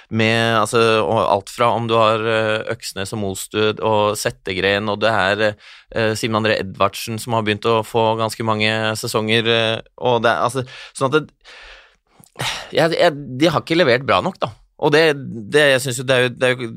med 0.10 0.60
altså, 0.62 0.80
alt 1.06 1.52
fra 1.54 1.70
om 1.76 1.90
du 1.90 1.96
har 2.00 2.24
eh, 2.24 2.66
Øksnes 2.74 3.14
og 3.14 3.22
Mostud 3.22 3.84
og 3.86 4.18
Settegren, 4.18 4.90
og 4.90 5.02
det 5.04 5.14
er 5.14 6.16
Simen 6.18 6.42
André 6.42 6.58
Edvardsen 6.60 7.22
som 7.22 7.38
har 7.38 7.46
begynt 7.46 7.68
å 7.70 7.84
få 7.86 8.16
ganske 8.20 8.44
mange 8.48 8.72
sesonger, 9.00 9.48
og 9.96 10.24
det 10.26 10.34
altså 10.34 10.66
Sånn 10.96 11.12
at 11.12 11.16
det, 11.16 11.54
jeg, 12.76 12.96
jeg, 12.98 13.16
De 13.40 13.50
har 13.52 13.64
ikke 13.64 13.78
levert 13.80 14.06
bra 14.08 14.20
nok, 14.26 14.40
da. 14.42 14.52
Og 14.84 14.92
det, 14.92 15.04
det 15.54 15.62
jeg 15.70 15.82
synes 15.86 16.00
jo 16.02 16.06
det 16.08 16.16
er 16.16 16.26
jo, 16.26 16.32
det 16.36 16.48
er 16.48 16.56
jo 16.56 16.68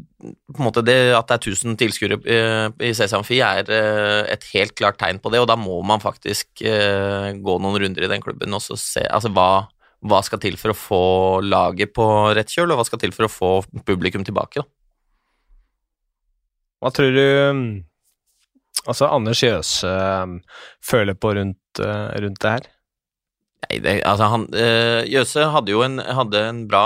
på 0.54 0.60
en 0.60 0.66
måte 0.68 0.84
det 0.86 0.98
at 1.16 1.30
det 1.30 1.34
er 1.34 1.50
1000 1.50 1.78
tilskuere 1.80 2.18
eh, 2.30 2.66
i 2.86 2.92
CC 2.94 3.16
Amfi 3.18 3.40
er 3.42 3.72
eh, 3.74 4.20
et 4.34 4.46
helt 4.52 4.76
klart 4.78 5.00
tegn 5.00 5.18
på 5.22 5.32
det, 5.34 5.40
og 5.42 5.48
da 5.50 5.56
må 5.58 5.80
man 5.86 6.02
faktisk 6.02 6.62
eh, 6.62 7.32
gå 7.34 7.58
noen 7.58 7.80
runder 7.82 8.06
i 8.06 8.12
den 8.12 8.22
klubben 8.22 8.54
og 8.54 8.62
se 8.62 9.02
altså 9.02 9.32
hva, 9.34 9.66
hva 10.06 10.22
skal 10.22 10.42
til 10.44 10.54
for 10.60 10.70
å 10.74 10.78
få 10.78 11.02
laget 11.42 11.90
på 11.96 12.06
rett 12.38 12.54
kjøl, 12.54 12.70
og 12.70 12.78
hva 12.78 12.86
skal 12.86 13.02
til 13.02 13.14
for 13.16 13.26
å 13.26 13.32
få 13.32 13.52
publikum 13.88 14.26
tilbake, 14.26 14.62
da. 14.62 14.70
Hva 16.78 16.92
tror 16.94 17.10
du 17.10 17.24
altså 18.86 19.08
Anders 19.10 19.40
Jøse 19.42 19.90
føler 20.86 21.16
på 21.18 21.32
rundt, 21.34 21.80
rundt 21.82 22.38
det 22.44 22.52
her? 22.52 22.68
Nei, 23.58 23.80
det, 23.82 23.92
altså 24.06 24.28
han 24.30 24.44
uh, 24.54 25.02
Jøse 25.10 25.42
hadde 25.50 25.72
jo 25.72 25.80
en, 25.82 25.98
hadde 25.98 26.42
en 26.46 26.60
bra 26.70 26.82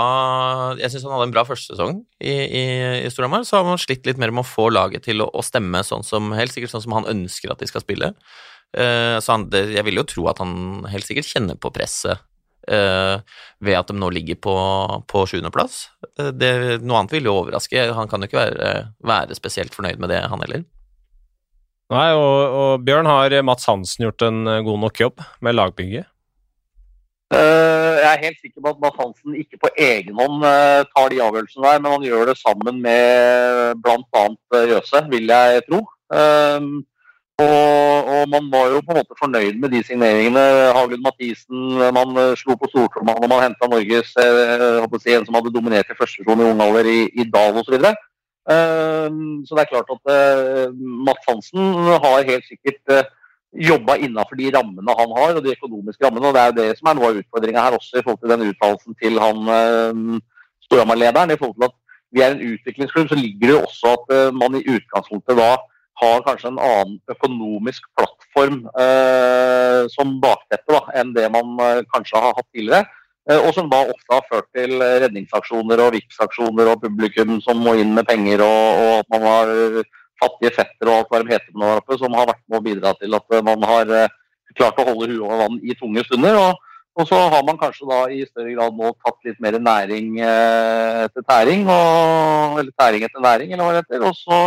Jeg 0.79 0.89
syns 0.89 1.05
han 1.05 1.13
hadde 1.13 1.27
en 1.29 1.35
bra 1.35 1.43
førstesesong 1.45 1.99
i, 2.17 2.33
i, 2.33 2.63
i 3.05 3.11
Storhamar. 3.13 3.45
Så 3.45 3.59
har 3.59 3.67
man 3.67 3.81
slitt 3.81 4.07
litt 4.09 4.17
mer 4.21 4.33
med 4.33 4.41
å 4.41 4.49
få 4.49 4.71
laget 4.73 5.05
til 5.05 5.21
å, 5.21 5.29
å, 5.29 5.45
stemme 5.45 5.83
sånn 5.85 6.05
som 6.07 6.33
helt 6.33 6.55
sikkert 6.55 6.73
sånn 6.73 6.85
som 6.87 6.95
han 6.97 7.09
ønsker 7.11 7.53
at 7.53 7.61
de 7.61 7.69
skal 7.69 7.83
spille. 7.85 8.13
Uh, 8.73 9.21
så 9.21 9.35
han, 9.35 9.47
det, 9.53 9.67
jeg 9.75 9.85
vil 9.85 10.01
jo 10.01 10.07
tro 10.09 10.29
at 10.31 10.41
han 10.41 10.87
helt 10.89 11.05
sikkert 11.05 11.29
kjenner 11.29 11.59
på 11.61 11.69
presset 11.75 12.23
uh, 12.73 13.21
ved 13.61 13.77
at 13.77 13.91
de 13.91 13.97
nå 13.99 14.09
ligger 14.15 14.39
på, 14.41 14.55
på 15.13 15.25
sjuendeplass. 15.29 15.83
Uh, 16.17 16.31
noe 16.81 17.03
annet 17.03 17.13
vil 17.13 17.29
jo 17.29 17.35
overraske. 17.43 17.85
Han 17.93 18.09
kan 18.09 18.25
jo 18.25 18.31
ikke 18.31 18.41
være, 18.41 18.71
være 19.05 19.37
spesielt 19.37 19.77
fornøyd 19.77 20.01
med 20.01 20.09
det, 20.09 20.23
han 20.25 20.41
heller. 20.41 20.65
Nei, 21.93 22.07
og, 22.17 22.57
og 22.57 22.87
Bjørn 22.87 23.05
har 23.05 23.37
Mats 23.45 23.69
Hansen 23.69 24.07
gjort 24.07 24.25
en 24.25 24.47
god 24.65 24.81
nok 24.87 25.03
jobb 25.03 25.21
med 25.45 25.59
lagbygget? 25.59 26.09
Eh, 27.33 27.95
jeg 28.03 28.09
er 28.13 28.23
helt 28.25 28.39
sikker 28.41 28.61
på 28.61 28.71
at 28.73 28.81
Mads 28.83 28.99
Hansen 29.01 29.35
ikke 29.41 29.57
på 29.63 29.69
egen 29.89 30.17
hånd 30.21 30.43
eh, 30.45 30.81
tar 30.93 31.07
de 31.09 31.21
avgjørelsene 31.25 31.65
der, 31.65 31.79
men 31.81 31.93
han 31.95 32.05
gjør 32.05 32.29
det 32.29 32.35
sammen 32.37 32.81
med 32.83 33.79
bl.a. 33.83 34.23
Eh, 34.57 34.65
Jøse, 34.73 35.01
vil 35.13 35.31
jeg 35.33 35.63
tro. 35.69 35.79
Og, 37.43 38.09
og, 38.13 38.27
man 38.29 38.51
var 38.53 38.67
jo 38.69 38.81
på 38.85 38.93
en 38.93 38.99
måte 38.99 39.15
fornøyd 39.17 39.57
med 39.61 39.73
de 39.73 39.79
signeringene. 39.87 40.43
Haglund 40.77 41.01
Mathisen, 41.01 41.63
man 41.97 42.13
slo 42.37 42.53
på 42.61 42.69
stortromma 42.69 43.15
når 43.17 43.31
man 43.31 43.41
henta 43.41 43.69
Norges 43.71 44.11
si, 44.13 45.15
en 45.15 45.25
som 45.25 45.39
hadde 45.39 45.55
dominert 45.55 45.89
i 45.89 45.97
første 45.97 46.21
i 46.21 46.29
ung 46.29 46.61
alder 46.61 46.91
i, 46.91 46.99
i 47.17 47.25
Dal 47.33 47.57
osv. 47.57 47.73
Så, 47.73 47.95
så 49.47 49.57
det 49.57 49.63
er 49.63 49.71
klart 49.71 49.89
at 49.95 50.13
Mads 50.77 51.25
Hansen 51.25 51.89
har 52.05 52.29
helt 52.29 52.45
sikkert 52.51 53.09
jobba 53.53 53.97
innafor 54.01 54.39
de 54.39 54.49
rammene 54.55 54.95
han 54.97 55.11
har, 55.17 55.35
og 55.37 55.43
de 55.45 55.53
økonomiske 55.53 56.05
rammene. 56.05 56.27
og 56.27 56.33
Det 56.33 56.41
er 56.41 56.51
jo 56.51 56.59
det 56.61 56.77
som 56.77 56.89
er 56.89 56.97
noe 56.97 57.09
av 57.11 57.19
utfordringa 57.21 57.65
her 57.65 57.77
også, 57.77 57.99
i 57.99 58.03
forhold 58.05 58.21
til 58.23 58.33
den 58.33 58.47
uttalelsen 58.49 58.97
til 59.01 59.19
han 59.21 59.53
eh, 59.57 60.21
Storhamar-lederen. 60.67 61.33
I 61.33 61.39
forhold 61.41 61.59
til 61.59 61.69
at 61.69 61.77
vi 62.13 62.21
er 62.21 62.33
en 62.33 62.43
utviklingsklubb, 62.53 63.09
så 63.09 63.19
ligger 63.19 63.47
det 63.47 63.55
jo 63.55 63.61
også 63.67 63.93
at 63.97 64.15
eh, 64.17 64.33
man 64.33 64.57
i 64.57 64.65
utgangspunktet 64.75 65.37
da 65.37 65.51
har 66.01 66.25
kanskje 66.25 66.49
en 66.49 66.59
annen 66.59 66.97
økonomisk 67.13 67.85
plattform 67.97 68.63
eh, 68.81 69.85
som 69.93 70.17
bakteppe 70.23 70.73
da, 70.73 70.81
enn 70.99 71.13
det 71.15 71.29
man 71.33 71.57
eh, 71.61 71.85
kanskje 71.93 72.21
har 72.21 72.37
hatt 72.37 72.49
tidligere. 72.49 72.85
Eh, 73.29 73.39
og 73.39 73.53
som 73.55 73.69
da 73.71 73.83
ofte 73.85 74.17
har 74.17 74.25
ført 74.31 74.49
til 74.57 74.81
redningsaksjoner 74.81 75.83
og 75.85 75.93
VIPS-aksjoner 75.95 76.73
og 76.73 76.81
publikum 76.83 77.37
som 77.45 77.61
må 77.61 77.77
inn 77.79 77.93
med 77.95 78.09
penger, 78.09 78.41
og, 78.41 78.81
og 78.81 78.95
at 79.03 79.13
man 79.13 79.27
har 79.29 79.53
fattige 80.23 80.53
fetter 80.55 80.89
og 80.89 80.99
alt 80.99 81.11
hva 81.11 81.21
de 81.23 81.33
heter 81.33 81.53
der 81.53 81.79
oppe, 81.81 81.97
som 81.99 82.17
har 82.17 82.29
vært 82.31 82.43
med 82.47 82.59
å 82.59 82.65
bidra 82.67 82.93
til 82.99 83.17
at 83.19 83.35
eh, 83.35 83.45
man 83.45 83.65
har 83.69 83.95
eh, 84.01 84.13
klart 84.57 84.79
å 84.79 84.87
holde 84.87 85.09
huet 85.11 85.23
over 85.23 85.43
vann 85.45 85.59
i 85.61 85.75
tunge 85.77 86.03
stunder. 86.07 86.39
Og, 86.39 86.63
og, 86.97 87.05
så 87.09 87.19
har 87.33 87.45
man 87.45 87.59
kanskje 87.61 87.89
da 87.89 87.99
i 88.13 88.23
større 88.29 88.55
grad 88.55 88.77
nå 88.77 88.91
tatt 89.05 89.29
litt 89.29 89.39
mer 89.43 89.59
næring 89.59 90.19
eh, 90.21 91.03
etter 91.05 91.25
tæring, 91.29 91.65
og, 91.67 92.59
eller 92.61 92.73
tæring 92.79 93.07
etter 93.07 93.23
næring, 93.23 93.53
eller 93.53 93.65
hva 93.69 93.77
det 93.77 93.85
heter. 93.85 94.07
Og 94.09 94.17
så 94.19 94.41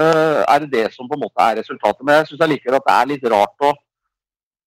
uh, 0.00 0.40
er 0.42 0.64
det 0.64 0.70
det 0.72 0.86
som 0.94 1.08
på 1.08 1.18
en 1.18 1.24
måte 1.26 1.48
er 1.48 1.60
resultatet. 1.60 2.02
Men 2.02 2.20
jeg 2.20 2.32
syns 2.32 2.46
allikevel 2.46 2.80
at 2.80 2.88
det 2.88 2.96
er 2.98 3.10
litt 3.12 3.28
rart 3.34 3.68
å 3.68 3.74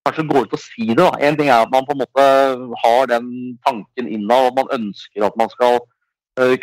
kanskje 0.08 0.28
gå 0.30 0.44
ut 0.46 0.56
og 0.56 0.62
si 0.62 0.88
det. 0.94 1.02
da. 1.02 1.12
En 1.28 1.38
ting 1.40 1.50
er 1.52 1.66
at 1.66 1.74
man 1.74 1.86
på 1.88 1.96
en 1.96 2.04
måte 2.06 2.26
har 2.84 3.12
den 3.12 3.30
tanken 3.66 4.08
innad, 4.08 4.52
og 4.52 4.60
man 4.62 4.74
ønsker 4.80 5.26
at 5.28 5.36
man 5.40 5.52
skal 5.52 5.82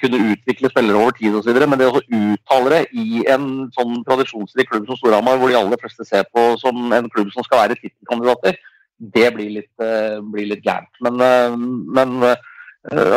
kunne 0.00 0.20
utvikle 0.32 0.70
spillere 0.70 1.00
over 1.00 1.14
tid 1.18 1.34
osv. 1.34 1.56
Men 1.66 1.80
det 1.80 1.88
å 1.90 2.02
uttale 2.02 2.72
det 2.72 2.82
i 2.94 3.24
en 3.30 3.48
sånn 3.74 4.02
tradisjonsrik 4.06 4.70
klubb 4.70 4.86
som 4.88 4.98
Storhamar, 5.00 5.40
hvor 5.40 5.50
de 5.50 5.58
aller 5.58 5.80
fleste 5.80 6.06
ser 6.06 6.26
på 6.30 6.52
som 6.62 6.94
en 6.94 7.10
klubb 7.10 7.32
som 7.34 7.46
skal 7.46 7.64
være 7.64 7.78
tittelkandidater, 7.80 8.58
det 9.14 9.26
blir 9.34 9.50
litt, 9.56 9.72
uh, 9.82 10.20
blir 10.34 10.52
litt 10.52 10.62
gærent. 10.66 10.92
Men, 11.02 11.18
uh, 11.18 11.56
men 11.98 12.14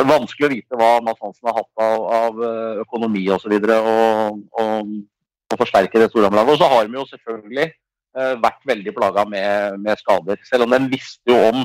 vanskelig 0.08 0.48
å 0.48 0.54
vite 0.54 0.80
hva 0.80 0.94
Mads 1.04 1.22
Hansen 1.22 1.50
har 1.50 1.60
hatt 1.60 1.84
av, 1.84 2.04
av 2.18 2.44
økonomi 2.86 3.26
osv. 3.36 3.52
Og, 3.52 3.68
så 3.68 3.80
og, 3.82 4.38
og, 4.64 4.94
og 5.52 5.60
forsterke 5.60 6.00
det 6.02 6.08
Storhamar-laget. 6.14 6.56
Og 6.56 6.62
så 6.62 6.70
har 6.72 6.88
vi 6.88 6.98
jo 6.98 7.04
selvfølgelig 7.12 7.68
vært 8.42 8.64
veldig 8.66 8.94
plaga 8.96 9.28
med, 9.30 9.76
med, 9.84 10.00
skader. 10.00 10.40
Selv 10.48 10.66
om 10.66 10.72
den 10.74 10.88
visste 10.90 11.30
jo 11.30 11.36
om 11.52 11.60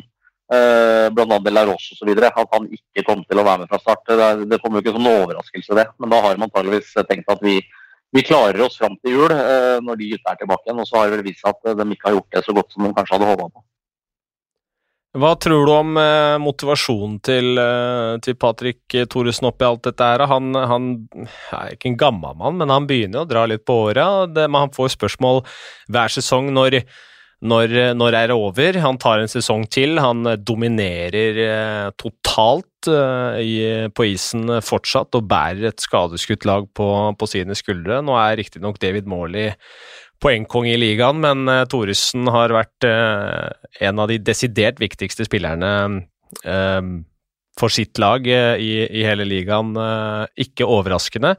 Eh, 0.53 1.09
bl.a. 1.15 1.39
Delaros 1.41 1.93
osv. 1.95 2.11
At 2.13 2.57
han 2.57 2.69
ikke 2.69 3.07
kom 3.07 3.23
til 3.25 3.41
å 3.41 3.47
være 3.47 3.65
med 3.65 3.73
fra 3.73 3.81
start. 3.81 4.05
Det, 4.09 4.49
det 4.51 4.61
kom 4.61 4.77
jo 4.77 4.83
ikke 4.83 4.97
som 4.97 5.07
noen 5.07 5.25
overraskelse, 5.25 5.77
det. 5.79 5.87
Men 6.03 6.13
da 6.13 6.21
har 6.27 6.37
man 6.37 6.51
antageligvis 6.51 6.93
tenkt 7.09 7.31
at 7.33 7.45
vi, 7.45 7.59
vi 8.13 8.25
klarer 8.27 8.61
oss 8.67 8.77
fram 8.81 8.99
til 9.01 9.17
jul 9.17 9.33
eh, 9.33 9.79
når 9.85 10.01
de 10.01 10.15
gutta 10.15 10.35
er 10.35 10.43
tilbake 10.43 10.69
igjen. 10.69 10.83
Og 10.83 10.89
så 10.89 10.99
har 10.99 11.09
det 11.09 11.21
vel 11.21 11.29
vist 11.31 11.45
seg 11.45 11.55
at 11.55 11.79
de 11.79 11.87
ikke 11.95 12.11
har 12.11 12.19
gjort 12.19 12.35
det 12.37 12.43
så 12.49 12.57
godt 12.59 12.75
som 12.75 12.85
de 12.85 12.97
kanskje 12.99 13.17
hadde 13.17 13.31
håpa 13.33 13.47
på. 13.49 13.65
Hva 15.23 15.35
tror 15.37 15.67
du 15.69 15.71
om 15.75 15.97
eh, 16.01 16.39
motivasjonen 16.41 17.19
til, 17.25 17.51
eh, 17.61 18.15
til 18.25 18.37
Patrick 18.41 18.97
Thoresen 19.13 19.49
oppi 19.49 19.67
alt 19.69 19.85
dette 19.89 20.09
her? 20.09 20.25
Han, 20.29 20.53
han, 20.57 20.91
er 21.53 21.75
ikke 21.75 21.91
en 21.91 21.99
gammel 22.01 22.37
mann, 22.41 22.61
men 22.61 22.73
han 22.73 22.89
begynner 22.89 23.25
å 23.25 23.29
dra 23.29 23.47
litt 23.49 23.65
på 23.69 23.77
åra. 23.89 24.11
Han 24.29 24.73
får 24.77 24.95
spørsmål 24.99 25.43
hver 25.93 26.13
sesong 26.13 26.49
når 26.57 26.83
når, 27.43 27.75
når 27.99 28.17
er 28.17 28.31
det 28.31 28.37
over? 28.39 28.79
Han 28.85 28.99
tar 29.03 29.23
en 29.23 29.31
sesong 29.31 29.65
til. 29.73 29.99
Han 30.03 30.25
dominerer 30.47 31.41
eh, 31.43 31.89
totalt 31.99 32.91
eh, 32.91 33.41
i, 33.43 33.55
på 33.95 34.07
isen 34.13 34.47
fortsatt 34.63 35.19
og 35.19 35.27
bærer 35.31 35.73
et 35.73 35.83
skadeskutt 35.83 36.47
lag 36.49 36.69
på, 36.77 36.89
på 37.19 37.31
sine 37.31 37.57
skuldre. 37.59 38.01
Nå 38.07 38.17
er 38.21 38.39
riktignok 38.41 38.79
David 38.83 39.11
Morley 39.11 39.51
poengkong 40.23 40.69
i 40.71 40.79
ligaen, 40.79 41.19
men 41.19 41.49
uh, 41.51 41.65
Thoresen 41.67 42.29
har 42.31 42.53
vært 42.55 42.87
en 42.87 43.99
av 43.99 44.07
de 44.07 44.21
desidert 44.23 44.79
viktigste 44.79 45.27
spillerne 45.27 45.73
for 47.59 47.73
sitt 47.73 48.01
lag 48.01 48.27
i, 48.27 48.39
i, 48.87 49.03
hele 49.05 49.27
ligaen. 49.29 49.75
ikke 50.41 50.65
overraskende. 50.65 51.37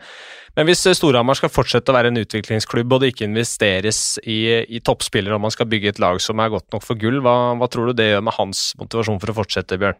Men 0.57 0.69
hvis 0.69 0.83
eh, 0.85 0.95
Storhamar 0.97 1.37
skal 1.37 1.51
fortsette 1.51 1.89
å 1.89 1.95
være 1.95 2.11
en 2.11 2.21
utviklingsklubb 2.21 2.93
og 2.93 3.01
det 3.01 3.13
ikke 3.13 3.25
investeres 3.25 4.19
i, 4.21 4.39
i 4.69 4.81
toppspillere 4.85 5.37
og 5.37 5.45
man 5.47 5.53
skal 5.53 5.69
bygge 5.69 5.95
et 5.95 6.01
lag 6.03 6.21
som 6.21 6.41
er 6.43 6.53
godt 6.53 6.69
nok 6.75 6.85
for 6.85 6.99
gull, 6.99 7.21
hva, 7.25 7.55
hva, 7.57 7.69
tror 7.71 7.89
du 7.89 7.97
det 7.97 8.11
gjør 8.11 8.27
med 8.27 8.37
hans 8.37 8.67
motivasjon 8.81 9.21
for 9.23 9.33
å 9.33 9.37
fortsette, 9.41 9.79
Bjørn? 9.81 9.97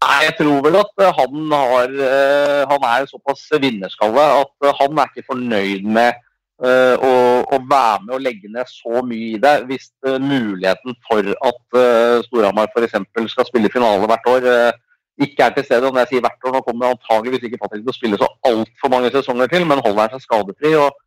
Nei, 0.00 0.16
Jeg 0.30 0.38
tror 0.38 0.64
vel 0.64 0.80
at 0.80 1.04
eh, 1.04 1.20
han, 1.20 1.52
har, 1.52 1.94
eh, 2.08 2.62
han 2.72 2.88
er 2.94 3.10
såpass 3.10 3.44
vinnerskalle 3.60 4.26
at 4.40 4.72
han 4.80 4.96
er 5.04 5.12
ikke 5.12 5.28
fornøyd 5.28 5.88
med 5.98 6.26
å, 6.60 7.10
å, 7.40 7.56
være 7.56 8.02
med 8.04 8.10
og 8.12 8.20
legge 8.20 8.50
ned 8.52 8.68
så 8.68 9.00
mye 9.00 9.30
i 9.30 9.38
det. 9.40 9.52
Hvis 9.64 9.86
muligheten 10.20 10.92
for 11.06 11.24
at 11.24 11.78
Storhamar 12.26 12.68
f.eks. 12.68 12.98
skal 13.32 13.46
spille 13.48 13.70
finale 13.72 14.04
hvert 14.10 14.28
år 14.28 14.48
ikke 15.26 15.46
er 15.46 15.54
til 15.56 15.66
stede. 15.66 15.86
Og 15.86 15.94
når 15.94 16.04
jeg 16.04 16.12
sier 16.14 16.24
hvert 16.26 16.48
år, 16.48 16.56
nå 16.56 16.64
kommer 16.66 16.94
antageligvis 16.94 17.46
ikke 17.46 17.60
Patrick 17.62 17.84
til 17.84 17.92
å 17.92 17.96
spille 17.96 18.20
så 18.20 18.30
altfor 18.50 18.92
mange 18.92 19.12
sesonger 19.14 19.52
til, 19.52 19.66
men 19.68 19.82
holder 19.84 20.02
han 20.06 20.16
seg 20.16 20.26
skadefri, 20.26 20.74
og, 20.80 20.98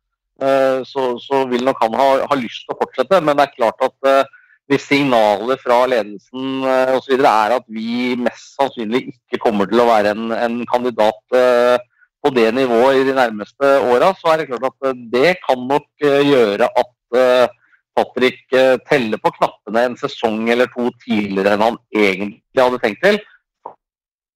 uh, 0.44 0.80
så, 0.88 1.10
så, 1.22 1.44
vil 1.50 1.66
nok 1.66 1.82
han 1.84 1.98
ha, 2.00 2.08
ha, 2.30 2.40
lyst 2.40 2.66
til 2.66 2.76
å 2.76 2.80
fortsette. 2.82 3.20
Men 3.24 3.38
det 3.38 3.48
er 3.48 3.56
klart 3.56 3.88
at 3.88 4.10
uh, 4.10 4.36
hvis 4.72 4.86
signalet 4.88 5.60
fra 5.60 5.82
ledelsen 5.92 6.62
uh, 6.64 6.94
osv. 6.96 7.18
er 7.18 7.58
at 7.58 7.66
vi 7.68 8.14
mest 8.20 8.54
sannsynlig 8.58 9.06
ikke 9.12 9.42
kommer 9.42 9.68
til 9.68 9.82
å 9.84 9.90
være 9.90 10.14
en, 10.14 10.30
en 10.36 10.62
kandidat 10.70 11.36
uh, 11.36 11.76
på 12.24 12.32
det 12.32 12.48
nivået 12.56 13.02
i 13.02 13.04
de 13.08 13.14
nærmeste 13.16 13.70
åra, 13.92 14.14
så 14.16 14.32
er 14.32 14.40
det 14.40 14.48
klart 14.48 14.70
at 14.70 14.88
eh, 14.88 15.02
det 15.12 15.34
kan 15.44 15.66
nok 15.68 15.86
eh, 16.08 16.22
gjøre 16.24 16.70
at 16.82 17.18
eh, 17.20 17.46
Patrick 17.94 18.40
eh, 18.56 18.76
teller 18.88 19.20
på 19.20 19.32
knappene 19.36 19.84
en 19.90 19.98
sesong 20.00 20.48
eller 20.50 20.70
to 20.72 20.88
tidligere 21.04 21.54
enn 21.54 21.66
han 21.66 21.78
egentlig 21.92 22.62
hadde 22.62 22.80
tenkt 22.82 23.04
til. 23.04 23.20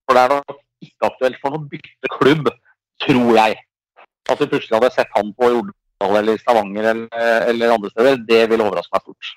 For 0.09 0.17
det 0.17 0.23
er 0.25 0.37
nok 0.39 0.61
ikke 0.89 1.09
aktuelt 1.11 1.41
for 1.43 1.53
noen 1.55 1.67
bytteklubb, 1.73 2.47
tror 3.05 3.35
jeg. 3.37 3.59
At 4.33 4.41
vi 4.41 4.49
plutselig 4.49 4.79
hadde 4.79 4.95
sett 4.95 5.13
han 5.17 5.35
på 5.37 5.51
Jordal 5.53 6.17
eller 6.23 6.39
Stavanger 6.41 6.89
eller, 6.95 7.45
eller 7.51 7.75
andre 7.77 7.91
steder, 7.93 8.19
det 8.29 8.41
ville 8.51 8.65
overraske 8.65 8.95
meg 8.97 9.05
stort. 9.05 9.31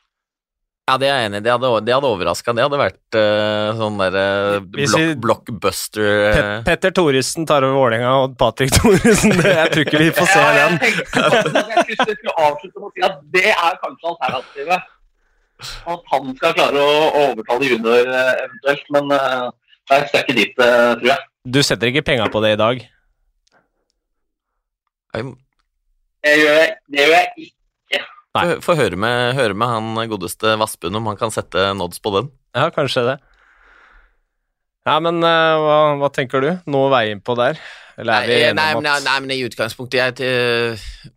Ja, 0.89 0.95
det 0.99 1.07
er 1.07 1.19
jeg 1.21 1.29
enig 1.29 1.39
i. 1.39 1.43
Det 1.45 1.51
hadde, 1.53 1.69
det 1.87 1.93
hadde 1.93 2.09
overraska. 2.09 2.53
Det 2.57 2.63
hadde 2.65 2.79
vært 2.81 3.17
uh, 3.19 3.67
sånn 3.79 3.99
derre 4.01 4.23
uh, 4.57 4.63
block, 4.73 5.03
blockbuster 5.23 6.07
Pet 6.33 6.39
uh, 6.41 6.63
Petter 6.67 6.95
Thoresen 6.97 7.45
tar 7.47 7.63
over 7.67 7.77
Vålerenga, 7.77 8.15
og 8.25 8.33
Patrick 8.41 8.73
Thoresen 8.79 9.35
Jeg 9.37 9.69
tror 9.75 9.85
ikke 9.85 10.01
vi 10.01 10.09
får 10.17 10.31
se 10.33 10.41
Ja, 10.41 10.49
den. 10.57 10.79
jeg 10.81 10.97
jeg 10.97 11.99
skulle- 12.01 12.35
avslutte 12.47 12.81
med 12.81 12.89
å 12.89 12.91
si 12.95 13.05
at 13.07 13.21
det 13.37 13.45
er 13.53 13.77
kanskje 13.85 14.11
alternativet. 14.15 14.89
At 15.93 16.05
han 16.11 16.31
skal 16.39 16.55
klare 16.57 16.81
å 16.81 17.01
overtale 17.27 17.67
junior 17.69 18.07
eh, 18.09 18.31
eventuelt, 18.47 18.85
men 18.97 19.11
eh, 19.13 19.49
jeg 19.97 20.07
skal 20.09 20.23
ikke 20.25 20.35
dit, 20.37 20.53
eh, 20.61 20.93
tror 21.01 21.09
jeg. 21.11 21.25
Du 21.51 21.61
setter 21.65 21.89
ikke 21.91 22.05
penga 22.05 22.27
på 22.31 22.41
det 22.43 22.53
i 22.55 22.59
dag? 22.61 22.83
Det 25.11 26.35
gjør 26.37 26.55
jeg, 26.61 26.69
det 26.93 27.01
gjør 27.01 27.15
jeg 27.15 27.31
ikke. 27.47 28.01
Nei. 28.37 28.45
Få 28.63 28.75
høre 28.79 28.95
med, 28.99 29.33
høre 29.35 29.55
med 29.57 29.67
han 29.67 30.09
godeste 30.11 30.53
Vassbund 30.61 30.95
om 30.95 31.09
han 31.11 31.17
kan 31.19 31.33
sette 31.33 31.65
nods 31.75 31.99
på 31.99 32.13
den. 32.15 32.29
Ja, 32.55 32.69
kanskje 32.71 33.03
det. 33.09 33.17
Ja, 34.87 34.95
men 35.03 35.19
uh, 35.21 35.57
hva, 35.61 35.75
hva 36.01 36.09
tenker 36.15 36.41
du? 36.41 36.49
Noe 36.71 36.87
å 36.87 36.93
veie 36.93 37.11
inn 37.13 37.19
på 37.25 37.35
der? 37.37 37.59
Eller 37.99 38.23
er 38.23 38.29
vi 38.29 38.37
Nei, 38.37 38.45
enige 38.47 38.55
nei, 38.61 38.69
om 38.77 38.81
men- 38.81 38.87
nei, 38.87 39.01
nei, 39.05 39.17
men 39.25 39.33
i 39.35 39.43
utgangspunktet 39.45 39.99
jeg, 39.99 40.15
til- 40.21 41.11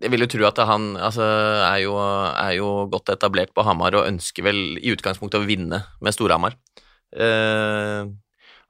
jeg 0.00 0.10
vil 0.10 0.24
jo 0.24 0.30
tro 0.32 0.46
at 0.48 0.58
han 0.66 0.88
altså, 0.96 1.26
er, 1.68 1.78
jo, 1.84 1.92
er 2.00 2.54
jo 2.56 2.70
godt 2.90 3.12
etablert 3.14 3.52
på 3.54 3.62
Hamar 3.66 3.94
og 4.00 4.08
ønsker 4.08 4.46
vel 4.46 4.62
i 4.80 4.94
utgangspunktet 4.94 5.42
å 5.42 5.46
vinne 5.46 5.82
med 6.02 6.14
Storhamar. 6.16 6.56
Eh, 7.14 8.02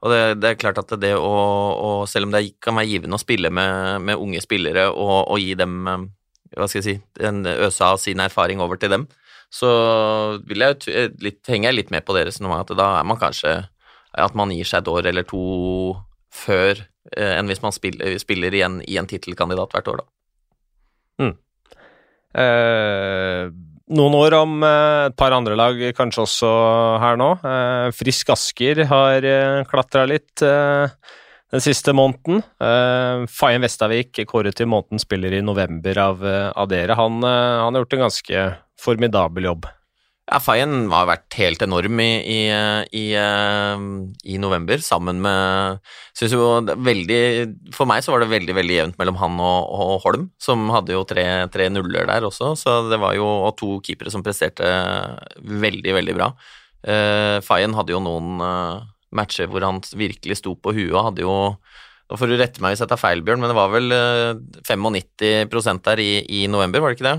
og 0.04 0.12
det, 0.12 0.20
det 0.42 0.50
er 0.50 0.60
klart 0.60 0.80
at 0.82 0.90
det 1.00 1.14
å, 1.16 1.24
å 1.24 1.90
Selv 2.10 2.28
om 2.28 2.34
det 2.34 2.42
kan 2.60 2.76
være 2.76 2.90
givende 2.90 3.16
å 3.16 3.22
spille 3.22 3.48
med, 3.48 4.02
med 4.04 4.20
unge 4.20 4.42
spillere 4.44 4.90
og, 4.92 5.30
og 5.32 5.38
gi 5.40 5.54
dem 5.56 5.78
eh, 5.88 6.04
hva 6.54 6.68
skal 6.68 6.82
jeg 6.82 6.86
si, 6.86 6.96
en 7.26 7.42
øse 7.48 7.86
av 7.86 7.98
sin 7.98 8.20
erfaring 8.22 8.60
over 8.62 8.78
til 8.78 8.92
dem, 8.92 9.08
så 9.50 9.70
jeg, 10.46 10.76
eh, 10.90 11.08
litt, 11.22 11.40
henger 11.50 11.70
jeg 11.70 11.78
litt 11.78 11.94
med 11.94 12.04
på 12.06 12.14
deres 12.16 12.34
resonnementet 12.34 12.76
at 12.76 12.80
da 12.80 12.88
er 13.00 13.08
man 13.08 13.18
kanskje 13.20 13.54
at 14.14 14.36
man 14.38 14.52
gir 14.54 14.68
seg 14.68 14.84
et 14.84 14.90
år 14.92 15.08
eller 15.10 15.26
to 15.26 15.44
før 16.34 16.78
eh, 17.16 17.32
enn 17.34 17.50
hvis 17.50 17.62
man 17.64 17.74
spiller, 17.74 18.14
spiller 18.22 18.54
i 18.54 18.62
en, 18.66 19.10
tittelkandidat 19.10 19.74
hvert 19.74 19.90
år, 19.90 20.02
da. 20.02 20.10
Eh, 22.34 23.50
noen 23.92 24.16
år 24.16 24.38
om 24.38 24.62
eh, 24.64 25.08
et 25.10 25.16
par 25.18 25.34
andre 25.36 25.56
lag 25.58 25.80
kanskje 25.96 26.24
også 26.24 26.54
her 27.02 27.20
nå. 27.20 27.34
Eh, 27.44 27.90
Frisk 27.96 28.32
Asker 28.32 28.84
har 28.88 29.28
uh, 29.28 29.66
klatra 29.68 30.06
litt 30.08 30.44
eh, 30.44 30.88
den 31.54 31.62
siste 31.62 31.94
måneden. 31.94 32.42
Fayen 33.30 33.62
Vestavik 33.62 34.18
kåret 34.26 34.56
til 34.58 34.66
månedens 34.70 35.04
spiller 35.06 35.36
i 35.36 35.44
november 35.44 36.00
av, 36.02 36.26
eh, 36.26 36.50
av 36.50 36.68
dere. 36.70 36.96
Han, 36.98 37.22
eh, 37.22 37.60
han 37.62 37.74
har 37.74 37.84
gjort 37.84 37.92
en 37.94 38.06
ganske 38.08 38.44
formidabel 38.80 39.50
jobb. 39.50 39.68
Ja, 40.24 40.38
Fayen 40.40 40.86
har 40.88 41.04
vært 41.04 41.36
helt 41.36 41.60
enorm 41.66 41.98
i, 42.00 42.12
i, 42.32 42.38
i, 42.96 43.02
eh, 43.20 43.82
i 44.24 44.38
november, 44.40 44.80
sammen 44.80 45.18
med 45.20 45.82
synes 46.16 46.32
jo 46.32 46.46
veldig, 46.64 47.18
For 47.76 47.84
meg 47.90 48.00
så 48.06 48.14
var 48.14 48.24
det 48.24 48.30
veldig 48.32 48.56
veldig 48.56 48.78
jevnt 48.78 48.98
mellom 49.00 49.18
han 49.20 49.36
og, 49.36 49.68
og 49.68 49.92
Holm, 50.06 50.30
som 50.40 50.64
hadde 50.72 50.96
jo 50.96 51.04
tre, 51.08 51.26
tre 51.52 51.68
nuller 51.68 52.08
der 52.08 52.24
også. 52.24 52.54
Så 52.56 52.78
det 52.88 53.00
var 53.02 53.18
jo 53.18 53.26
og 53.26 53.52
to 53.60 53.76
keepere 53.84 54.12
som 54.14 54.24
presterte 54.24 54.64
veldig, 55.44 55.92
veldig 56.00 56.16
bra. 56.16 56.30
Uh, 56.84 57.44
Fayen 57.44 57.76
hadde 57.76 57.94
jo 57.94 58.00
noen 58.04 58.40
eh, 58.44 58.82
matcher 59.16 59.48
hvor 59.48 59.64
han 59.64 59.78
virkelig 59.96 60.36
sto 60.40 60.52
på 60.60 60.74
huet 60.76 61.06
hadde 61.06 61.24
jo 61.24 61.36
Nå 62.04 62.18
får 62.20 62.28
du 62.28 62.34
rette 62.36 62.60
meg 62.60 62.74
hvis 62.74 62.82
jeg 62.82 62.90
tar 62.90 63.00
feil, 63.00 63.22
Bjørn, 63.24 63.40
men 63.40 63.48
det 63.48 63.56
var 63.56 63.70
vel 63.72 63.94
eh, 63.96 64.34
95% 64.68 65.86
der 65.86 66.02
i, 66.04 66.10
i 66.28 66.42
november, 66.52 66.82
var 66.84 66.92
det 66.92 66.98
ikke 66.98 67.06
det? 67.06 67.14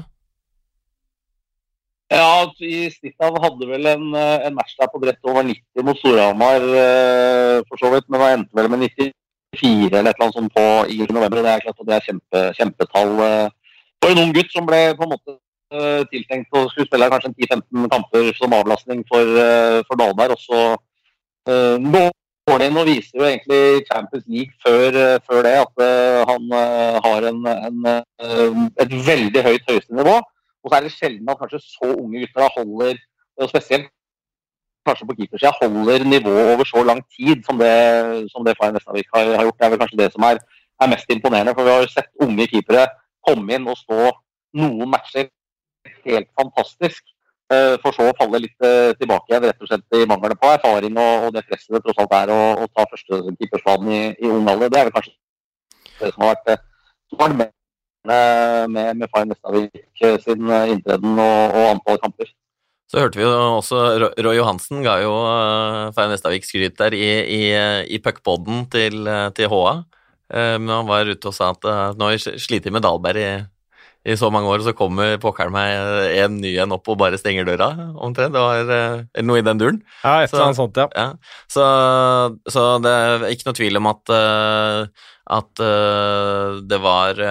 Ja, 2.13 2.45
i 2.61 2.85
snitt 2.93 3.15
han 3.17 3.37
hadde 3.41 3.65
vel 3.65 3.87
en, 3.89 4.11
eh, 4.13 4.45
en 4.45 4.53
match 4.53 4.75
der 4.77 4.89
på 4.93 5.01
brett 5.01 5.17
over 5.25 5.41
90 5.43 5.83
mot 5.83 5.97
Storhamar, 5.97 6.61
eh, 6.61 7.61
for 7.67 7.81
så 7.81 7.89
vidt, 7.93 8.05
men 8.09 8.21
han 8.21 8.39
endte 8.39 8.53
vel 8.53 8.69
med 8.69 8.79
94 8.85 9.97
eller 9.97 10.11
et 10.11 10.19
eller 10.19 10.25
annet 10.27 10.37
sånt 10.37 10.53
på 10.53 10.65
i 10.93 10.97
november. 11.09 11.41
Det 11.41 11.49
er 11.49 11.63
klart 11.65 11.79
at 11.81 11.87
det 11.87 11.95
er 11.95 12.05
kjempe, 12.05 12.43
kjempetall 12.59 13.13
eh, 13.25 13.49
for 14.01 14.11
en 14.11 14.21
ung 14.21 14.33
gutt 14.33 14.51
som 14.53 14.67
ble 14.67 14.93
på 14.93 15.07
en 15.07 15.13
måte 15.15 15.39
tiltenkt 16.11 16.53
å 16.53 16.69
skulle 16.69 16.85
spille 16.85 17.07
kanskje 17.09 17.33
10-15 17.41 17.89
kamper 17.89 18.27
som 18.37 18.53
avlastning 18.53 19.01
for, 19.09 19.25
for 19.89 19.97
Dahlberg. 19.97 20.35
Og 20.35 20.39
så 20.39 20.59
går 22.45 22.61
det 22.61 22.67
inn 22.69 22.77
og 22.79 22.85
viser 22.85 23.17
jo 23.17 23.25
egentlig 23.25 23.81
Champions 23.89 24.23
League 24.29 24.53
før, 24.63 25.17
før 25.25 25.41
det 25.43 25.55
at 25.65 25.83
han 26.29 26.53
har 27.07 27.27
en, 27.31 27.41
en, 27.49 27.89
et 28.77 28.95
veldig 29.09 29.43
høyt 29.49 29.67
høyeste 29.73 29.97
nivå. 29.97 30.15
Og 30.65 30.71
så 30.71 30.77
er 30.79 30.87
det 30.87 30.95
sjelden 30.95 31.29
at 31.29 31.37
kanskje 31.37 31.61
så 31.61 31.91
unge 31.93 32.23
gutter 32.23 32.41
da 32.41 32.49
holder, 32.57 32.97
og 33.37 33.49
spesielt 33.51 33.91
kanskje 34.85 35.07
på 35.09 35.15
keepersida, 35.19 35.51
holder 35.61 36.05
nivået 36.09 36.51
over 36.53 36.65
så 36.65 36.83
lang 36.89 37.01
tid 37.15 37.43
som 37.45 37.57
det, 37.61 37.73
som 38.33 38.45
det 38.45 38.57
Fayen 38.57 38.77
Vestavik 38.77 39.09
har, 39.13 39.31
har 39.37 39.43
gjort. 39.47 39.57
Det 39.59 39.65
er 39.65 39.73
vel 39.73 39.81
kanskje 39.83 40.01
det 40.01 40.11
som 40.13 40.27
er, 40.29 40.41
er 40.81 40.91
mest 40.93 41.09
imponerende. 41.15 41.55
For 41.55 41.65
vi 41.65 41.73
har 41.73 41.81
jo 41.83 41.91
sett 41.93 42.11
unge 42.25 42.47
keepere 42.51 42.85
komme 43.27 43.57
inn 43.57 43.67
og 43.71 43.77
stå 43.79 43.99
noen 44.61 44.91
matcher 44.93 45.29
helt 46.05 46.29
fantastisk. 46.39 47.03
eh, 47.53 47.75
For 47.81 47.93
så 47.97 48.09
å 48.09 48.15
falle 48.17 48.41
litt 48.45 48.65
eh, 48.65 48.93
tilbake 48.99 49.29
igjen, 49.29 49.47
rett 49.49 49.61
og 49.61 49.69
slett 49.69 49.97
i 49.97 50.05
mangelen 50.09 50.39
på 50.41 50.53
erfaring 50.53 50.97
og, 50.97 51.27
og 51.27 51.35
det 51.35 51.45
presset 51.49 51.75
det 51.75 51.83
tross 51.85 52.01
alt 52.01 52.15
er 52.21 52.33
å, 52.33 52.39
å 52.63 52.69
ta 52.73 52.87
første 52.93 53.21
keepersvanen 53.39 53.91
i, 53.93 54.01
i 54.21 54.31
ung 54.31 54.49
alder. 54.49 54.71
Det 54.73 54.81
er 54.81 54.89
vel 54.89 54.95
kanskje 54.95 55.13
det 55.99 56.13
som 56.13 56.25
har 56.25 56.33
vært, 56.33 56.55
eh, 56.55 56.63
som 57.11 57.21
har 57.21 57.37
vært 57.37 57.54
med, 58.07 58.71
med, 58.73 58.97
med 59.01 59.11
Fayen 59.13 59.31
Vestavik 59.33 60.03
eh, 60.05 60.17
sin 60.23 60.49
eh, 60.49 60.71
inntreden 60.73 61.17
og, 61.19 61.55
og 61.55 61.69
antall 61.75 61.99
kamper. 62.03 62.29
Så 62.91 63.01
hørte 63.01 63.17
vi 63.17 63.25
jo 63.25 63.31
også 63.57 63.79
Ro- 64.03 64.13
Roy 64.27 64.37
Johansen 64.37 64.83
ga 64.85 64.99
jo 65.01 65.09
uh, 65.25 65.89
Fein 65.97 66.11
Vestavik 66.13 66.45
skryt 66.45 66.75
der 66.77 66.93
i, 66.93 67.07
i, 67.33 67.41
i 67.89 67.97
puckpoden 67.99 68.67
til, 68.71 69.09
til 69.35 69.49
HA. 69.51 69.73
Men 70.29 70.69
han 70.73 70.87
var 70.89 71.05
ute 71.09 71.29
og 71.29 71.33
sa 71.37 71.51
at 71.53 71.65
nå 71.97 72.07
har 72.07 72.15
vi 72.15 72.39
slitt 72.41 72.65
med 72.73 72.81
Dahlberg 72.85 73.19
i, 73.21 73.33
i 74.09 74.15
så 74.17 74.29
mange 74.33 74.49
år, 74.49 74.61
og 74.61 74.65
så 74.69 74.73
kommer 74.77 75.19
pokkeren 75.21 75.53
meg 75.53 76.15
en 76.21 76.39
ny 76.41 76.55
en 76.61 76.73
opp 76.77 76.89
og 76.89 76.97
bare 77.01 77.17
stenger 77.21 77.45
døra, 77.45 77.67
omtrent. 78.01 78.33
Det 78.33 78.41
var 78.41 79.03
noe 79.25 79.41
i 79.41 79.45
den 79.45 79.61
duren. 79.61 79.77
Ja, 80.01 80.15
et 80.23 80.33
eller 80.33 80.47
annet 80.47 80.57
sånt, 80.61 80.77
ja. 80.81 80.87
Ja. 80.97 81.05
Så, 81.45 81.65
så 82.53 82.65
det 82.85 82.93
er 83.03 83.27
ikke 83.29 83.49
noe 83.51 83.59
tvil 83.61 83.81
om 83.81 83.91
at, 83.91 84.13
at 85.41 85.63
det 86.73 86.81
var 86.85 87.21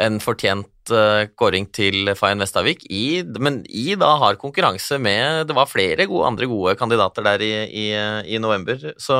en 0.00 0.18
fortjent 0.22 0.92
uh, 0.94 1.26
kåring 1.38 1.66
til 1.74 2.10
Fayen 2.18 2.42
Vestavik, 2.42 2.82
i, 2.90 3.22
men 3.42 3.60
i 3.68 3.94
da 4.00 4.14
hard 4.20 4.40
konkurranse 4.40 4.98
med 5.02 5.46
Det 5.48 5.56
var 5.56 5.70
flere 5.70 6.06
gode, 6.10 6.26
andre 6.28 6.48
gode 6.50 6.74
kandidater 6.80 7.26
der 7.26 7.44
i, 7.44 7.52
i, 7.68 7.86
i 8.34 8.40
november. 8.42 8.80
Så, 9.00 9.16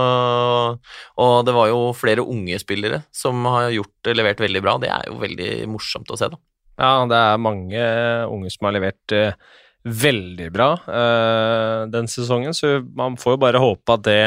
og 1.21 1.35
det 1.47 1.57
var 1.57 1.71
jo 1.71 1.81
flere 1.97 2.25
unge 2.25 2.59
spillere 2.63 3.03
som 3.15 3.45
har 3.51 3.71
gjort, 3.77 4.13
levert 4.17 4.41
veldig 4.43 4.65
bra. 4.65 4.77
Det 4.83 4.93
er 4.93 5.11
jo 5.11 5.19
veldig 5.23 5.51
morsomt 5.71 6.11
å 6.11 6.19
se, 6.21 6.31
da. 6.33 6.41
Ja, 6.81 6.95
det 7.05 7.19
er 7.19 7.43
mange 7.45 7.85
unge 8.33 8.53
som 8.53 8.71
har 8.71 8.77
levert 8.79 9.17
uh, 9.17 9.37
veldig 9.85 10.49
bra 10.55 10.73
uh, 10.87 11.87
den 11.93 12.09
sesongen, 12.09 12.57
så 12.57 12.79
man 12.97 13.21
får 13.21 13.37
jo 13.37 13.45
bare 13.45 13.61
håpe 13.63 13.97
at 13.97 14.09
det, 14.09 14.23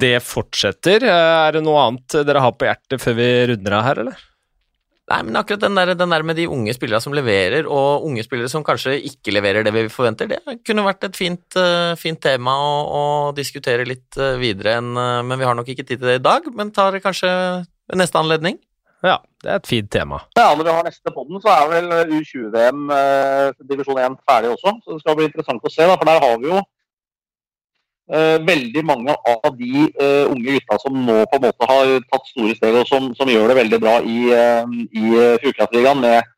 det 0.00 0.16
fortsetter. 0.24 1.04
Er 1.04 1.56
det 1.56 1.64
noe 1.66 1.84
annet 1.84 2.20
dere 2.24 2.44
har 2.44 2.56
på 2.56 2.68
hjertet 2.68 3.04
før 3.04 3.16
vi 3.20 3.30
runder 3.52 3.76
av 3.76 3.88
her, 3.90 4.04
eller? 4.06 4.26
Nei, 5.10 5.24
men 5.26 5.40
akkurat 5.40 5.64
den 5.64 5.74
der, 5.74 5.90
den 5.98 6.12
der 6.14 6.22
med 6.22 6.38
de 6.38 6.46
unge 6.46 6.70
spillere 6.76 7.00
som 7.02 7.14
leverer, 7.16 7.66
og 7.66 8.04
unge 8.06 8.22
spillere 8.22 8.50
som 8.52 8.62
kanskje 8.66 8.94
ikke 9.08 9.34
leverer 9.34 9.66
det 9.66 9.72
vi 9.74 9.88
forventer, 9.90 10.30
det 10.30 10.60
kunne 10.66 10.84
vært 10.86 11.08
et 11.08 11.18
fint, 11.18 11.42
eh, 11.58 11.96
fint 11.98 12.20
tema 12.22 12.54
å, 12.54 12.70
å 12.94 13.04
diskutere 13.34 13.88
litt 13.88 14.18
eh, 14.20 14.36
videre 14.38 14.76
enn 14.78 14.92
eh, 14.94 15.22
Men 15.26 15.40
vi 15.40 15.48
har 15.48 15.58
nok 15.58 15.72
ikke 15.72 15.82
tid 15.88 15.98
til 15.98 16.12
det 16.12 16.20
i 16.20 16.26
dag, 16.28 16.46
men 16.54 16.70
tar 16.70 16.94
det 16.94 17.02
kanskje 17.02 17.30
ved 17.90 17.98
neste 17.98 18.22
anledning. 18.22 18.60
Ja, 19.02 19.16
det 19.42 19.50
er 19.50 19.58
et 19.58 19.66
fint 19.70 19.90
tema. 19.90 20.20
Ja, 20.36 20.52
Når 20.54 20.66
vi 20.68 20.74
har 20.76 20.86
neste 20.86 21.12
podden, 21.14 21.40
så 21.42 21.50
er 21.56 21.70
vel 21.72 21.94
U20-VM 22.20 22.90
eh, 22.94 23.62
divisjon 23.66 23.98
1 23.98 24.18
ferdig 24.28 24.52
også. 24.54 24.76
Så 24.84 24.94
det 24.94 25.02
skal 25.02 25.18
bli 25.18 25.26
interessant 25.30 25.64
å 25.64 25.72
se. 25.72 25.88
da, 25.88 25.96
For 25.96 26.06
der 26.06 26.22
har 26.22 26.38
vi 26.38 26.52
jo 26.52 26.60
veldig 28.10 28.82
mange 28.82 29.14
av 29.14 29.52
de 29.54 29.84
eh, 29.86 30.24
unge 30.26 30.56
gutta 30.56 30.78
som 30.82 30.96
nå 31.06 31.20
på 31.30 31.38
en 31.38 31.44
måte 31.44 31.68
har 31.70 31.92
tatt 32.10 32.30
store 32.32 32.56
steg, 32.58 32.78
og 32.80 32.88
som, 32.88 33.10
som 33.14 33.30
gjør 33.30 33.52
det 33.52 33.58
veldig 33.60 33.78
bra 33.82 33.92
i, 34.02 34.18
uh, 34.34 34.72
i 34.90 35.04
Fjordkraftligaen. 35.44 36.02
Med, 36.02 36.32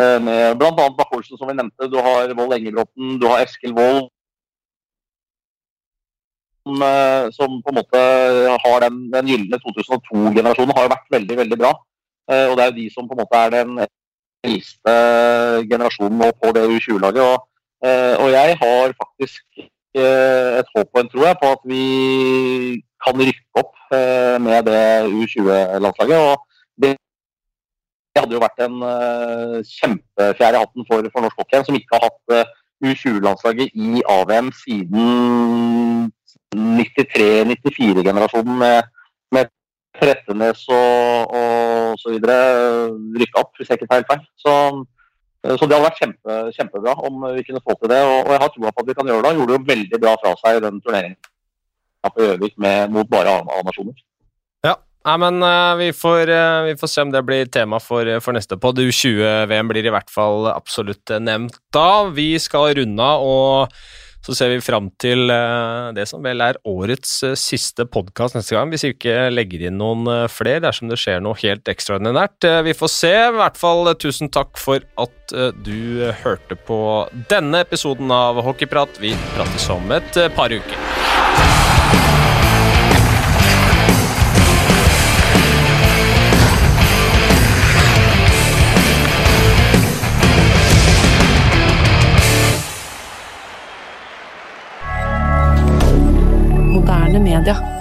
uh, 0.00 0.16
med 0.24 0.56
bl.a. 0.60 0.70
Bakke-Olsen, 0.72 1.36
som 1.36 1.50
vi 1.50 1.58
nevnte. 1.58 1.90
Du 1.92 1.98
har 2.00 2.32
Vold 2.38 2.56
Engebråten, 2.56 3.18
du 3.20 3.28
har 3.28 3.44
Eskil 3.44 3.76
Wold. 3.76 4.08
eh, 6.68 7.30
som 7.32 7.62
på 7.62 7.72
en 7.72 7.78
måte 7.80 8.00
har 8.64 8.80
den, 8.84 8.98
den 9.12 9.30
gylne 9.32 9.60
2002-generasjonen, 9.64 10.76
har 10.76 10.90
vært 10.92 11.14
veldig, 11.16 11.36
veldig 11.42 11.58
bra. 11.60 11.72
Eh, 12.30 12.46
og 12.50 12.56
det 12.56 12.64
er 12.64 12.70
jo 12.70 12.78
de 12.80 12.88
som 12.92 13.08
på 13.08 13.16
en 13.16 13.22
måte 13.22 13.40
er 13.40 13.54
den 13.56 13.78
eldste 14.44 14.94
generasjonen 15.70 16.20
nå 16.22 16.30
på 16.42 16.52
det 16.56 16.66
U20-laget. 16.68 17.24
Og, 17.24 17.48
eh, 17.84 18.14
og, 18.20 18.28
jeg 18.34 18.58
har 18.62 18.96
faktisk 19.02 19.44
et 20.02 20.70
håp 20.74 20.88
og 20.92 21.02
en 21.02 21.10
tro 21.12 21.32
på 21.40 21.50
at 21.56 21.66
vi 21.70 21.82
kan 23.04 23.20
rykke 23.20 23.62
opp 23.62 23.74
med 24.44 24.68
det 24.68 24.84
U20-landslaget. 25.08 26.18
og 26.18 26.36
det 26.82 26.96
hadde 28.18 28.34
jo 28.34 28.42
vært 28.42 28.64
en 28.66 28.80
kjempefjær 29.64 30.56
i 30.56 30.62
hatten 30.62 30.88
for, 30.88 31.10
for 31.12 31.24
norsk 31.24 31.38
hockey, 31.38 31.62
som 31.64 31.78
ikke 31.78 31.96
har 31.96 32.08
hatt 32.08 32.56
U20-landslaget 32.84 33.68
i 33.74 34.02
AVM 34.06 34.52
siden 34.64 36.12
93-94-generasjonen 36.56 38.58
med, 38.58 38.82
med 39.32 39.44
Trettenes 39.98 40.68
og, 40.68 41.34
og 41.34 41.98
så 42.00 42.12
videre 42.14 42.36
rykka 43.18 43.42
opp, 43.42 43.52
hvis 43.56 43.70
jeg 43.70 43.78
ikke 43.78 43.90
tar 43.90 44.00
helt 44.00 44.12
feil. 44.12 44.24
Så, 44.38 44.52
så, 45.56 45.64
det 45.64 45.76
hadde 45.76 45.86
vært 45.86 46.02
kjempe, 46.02 46.38
kjempebra 46.56 46.94
om 47.08 47.24
vi 47.36 47.46
kunne 47.46 47.62
få 47.64 47.76
til 47.78 47.92
det. 47.92 48.02
Og, 48.04 48.32
jeg 48.34 48.42
har 48.42 48.52
troa 48.54 48.74
på 48.74 48.84
at 48.84 48.90
vi 48.90 48.96
kan 48.98 49.10
gjøre 49.12 49.24
det. 49.24 49.34
Gjorde 49.38 49.54
det 49.54 49.58
jo 49.58 49.70
veldig 49.72 50.02
bra 50.02 50.14
fra 50.20 50.34
seg 50.42 50.58
i 50.58 50.64
den 50.66 50.82
turneringen 50.84 51.18
på 52.08 52.24
Gjøvik 52.24 52.54
mot 52.94 53.08
bare 53.10 53.40
A-nasjoner. 53.42 53.96
Nei, 55.08 55.14
men 55.22 55.38
uh, 55.40 55.78
vi, 55.78 55.88
får, 55.96 56.28
uh, 56.28 56.66
vi, 56.66 56.74
får, 56.76 56.90
se 56.90 57.04
om 57.06 57.12
det 57.14 57.22
blir 57.24 57.48
tema 57.52 57.78
for, 57.80 58.08
for 58.24 58.36
neste 58.36 58.58
pod. 58.60 58.80
U20-VM 58.82 59.70
blir 59.70 59.86
i 59.88 59.92
hvert 59.94 60.10
fall 60.12 60.50
absolutt 60.50 61.14
nevnt 61.22 61.56
da. 61.74 62.08
Vi 62.12 62.34
skal 62.42 62.74
runde 62.80 63.06
av, 63.06 63.24
og 63.24 63.78
så 64.24 64.34
ser 64.36 64.52
vi 64.52 64.60
fram 64.64 64.90
til 65.00 65.30
det 65.96 66.04
som 66.10 66.24
vel 66.24 66.42
er 66.44 66.58
årets 66.68 67.12
siste 67.38 67.86
podkast 67.88 68.36
neste 68.36 68.56
gang, 68.56 68.72
hvis 68.72 68.84
vi 68.84 68.92
ikke 68.94 69.28
legger 69.32 69.66
inn 69.68 69.78
noen 69.80 70.28
flere 70.32 70.62
dersom 70.64 70.90
det 70.90 70.98
skjer 71.00 71.22
noe 71.24 71.38
helt 71.40 71.70
ekstraordinært. 71.70 72.48
vi 72.66 72.76
får 72.76 72.92
se. 72.92 73.14
I 73.14 73.36
hvert 73.38 73.60
fall 73.60 73.92
tusen 73.96 74.32
takk 74.34 74.60
for 74.60 74.84
at 75.00 75.36
du 75.64 76.04
hørte 76.24 76.58
på 76.68 76.80
denne 77.30 77.64
episoden 77.64 78.12
av 78.12 78.42
Hockeyprat. 78.44 79.00
Vi 79.00 79.14
prates 79.36 79.70
om 79.72 79.96
et 79.96 80.20
par 80.36 80.52
uker. 80.52 81.07
Moderne 97.18 97.40
media. 97.40 97.77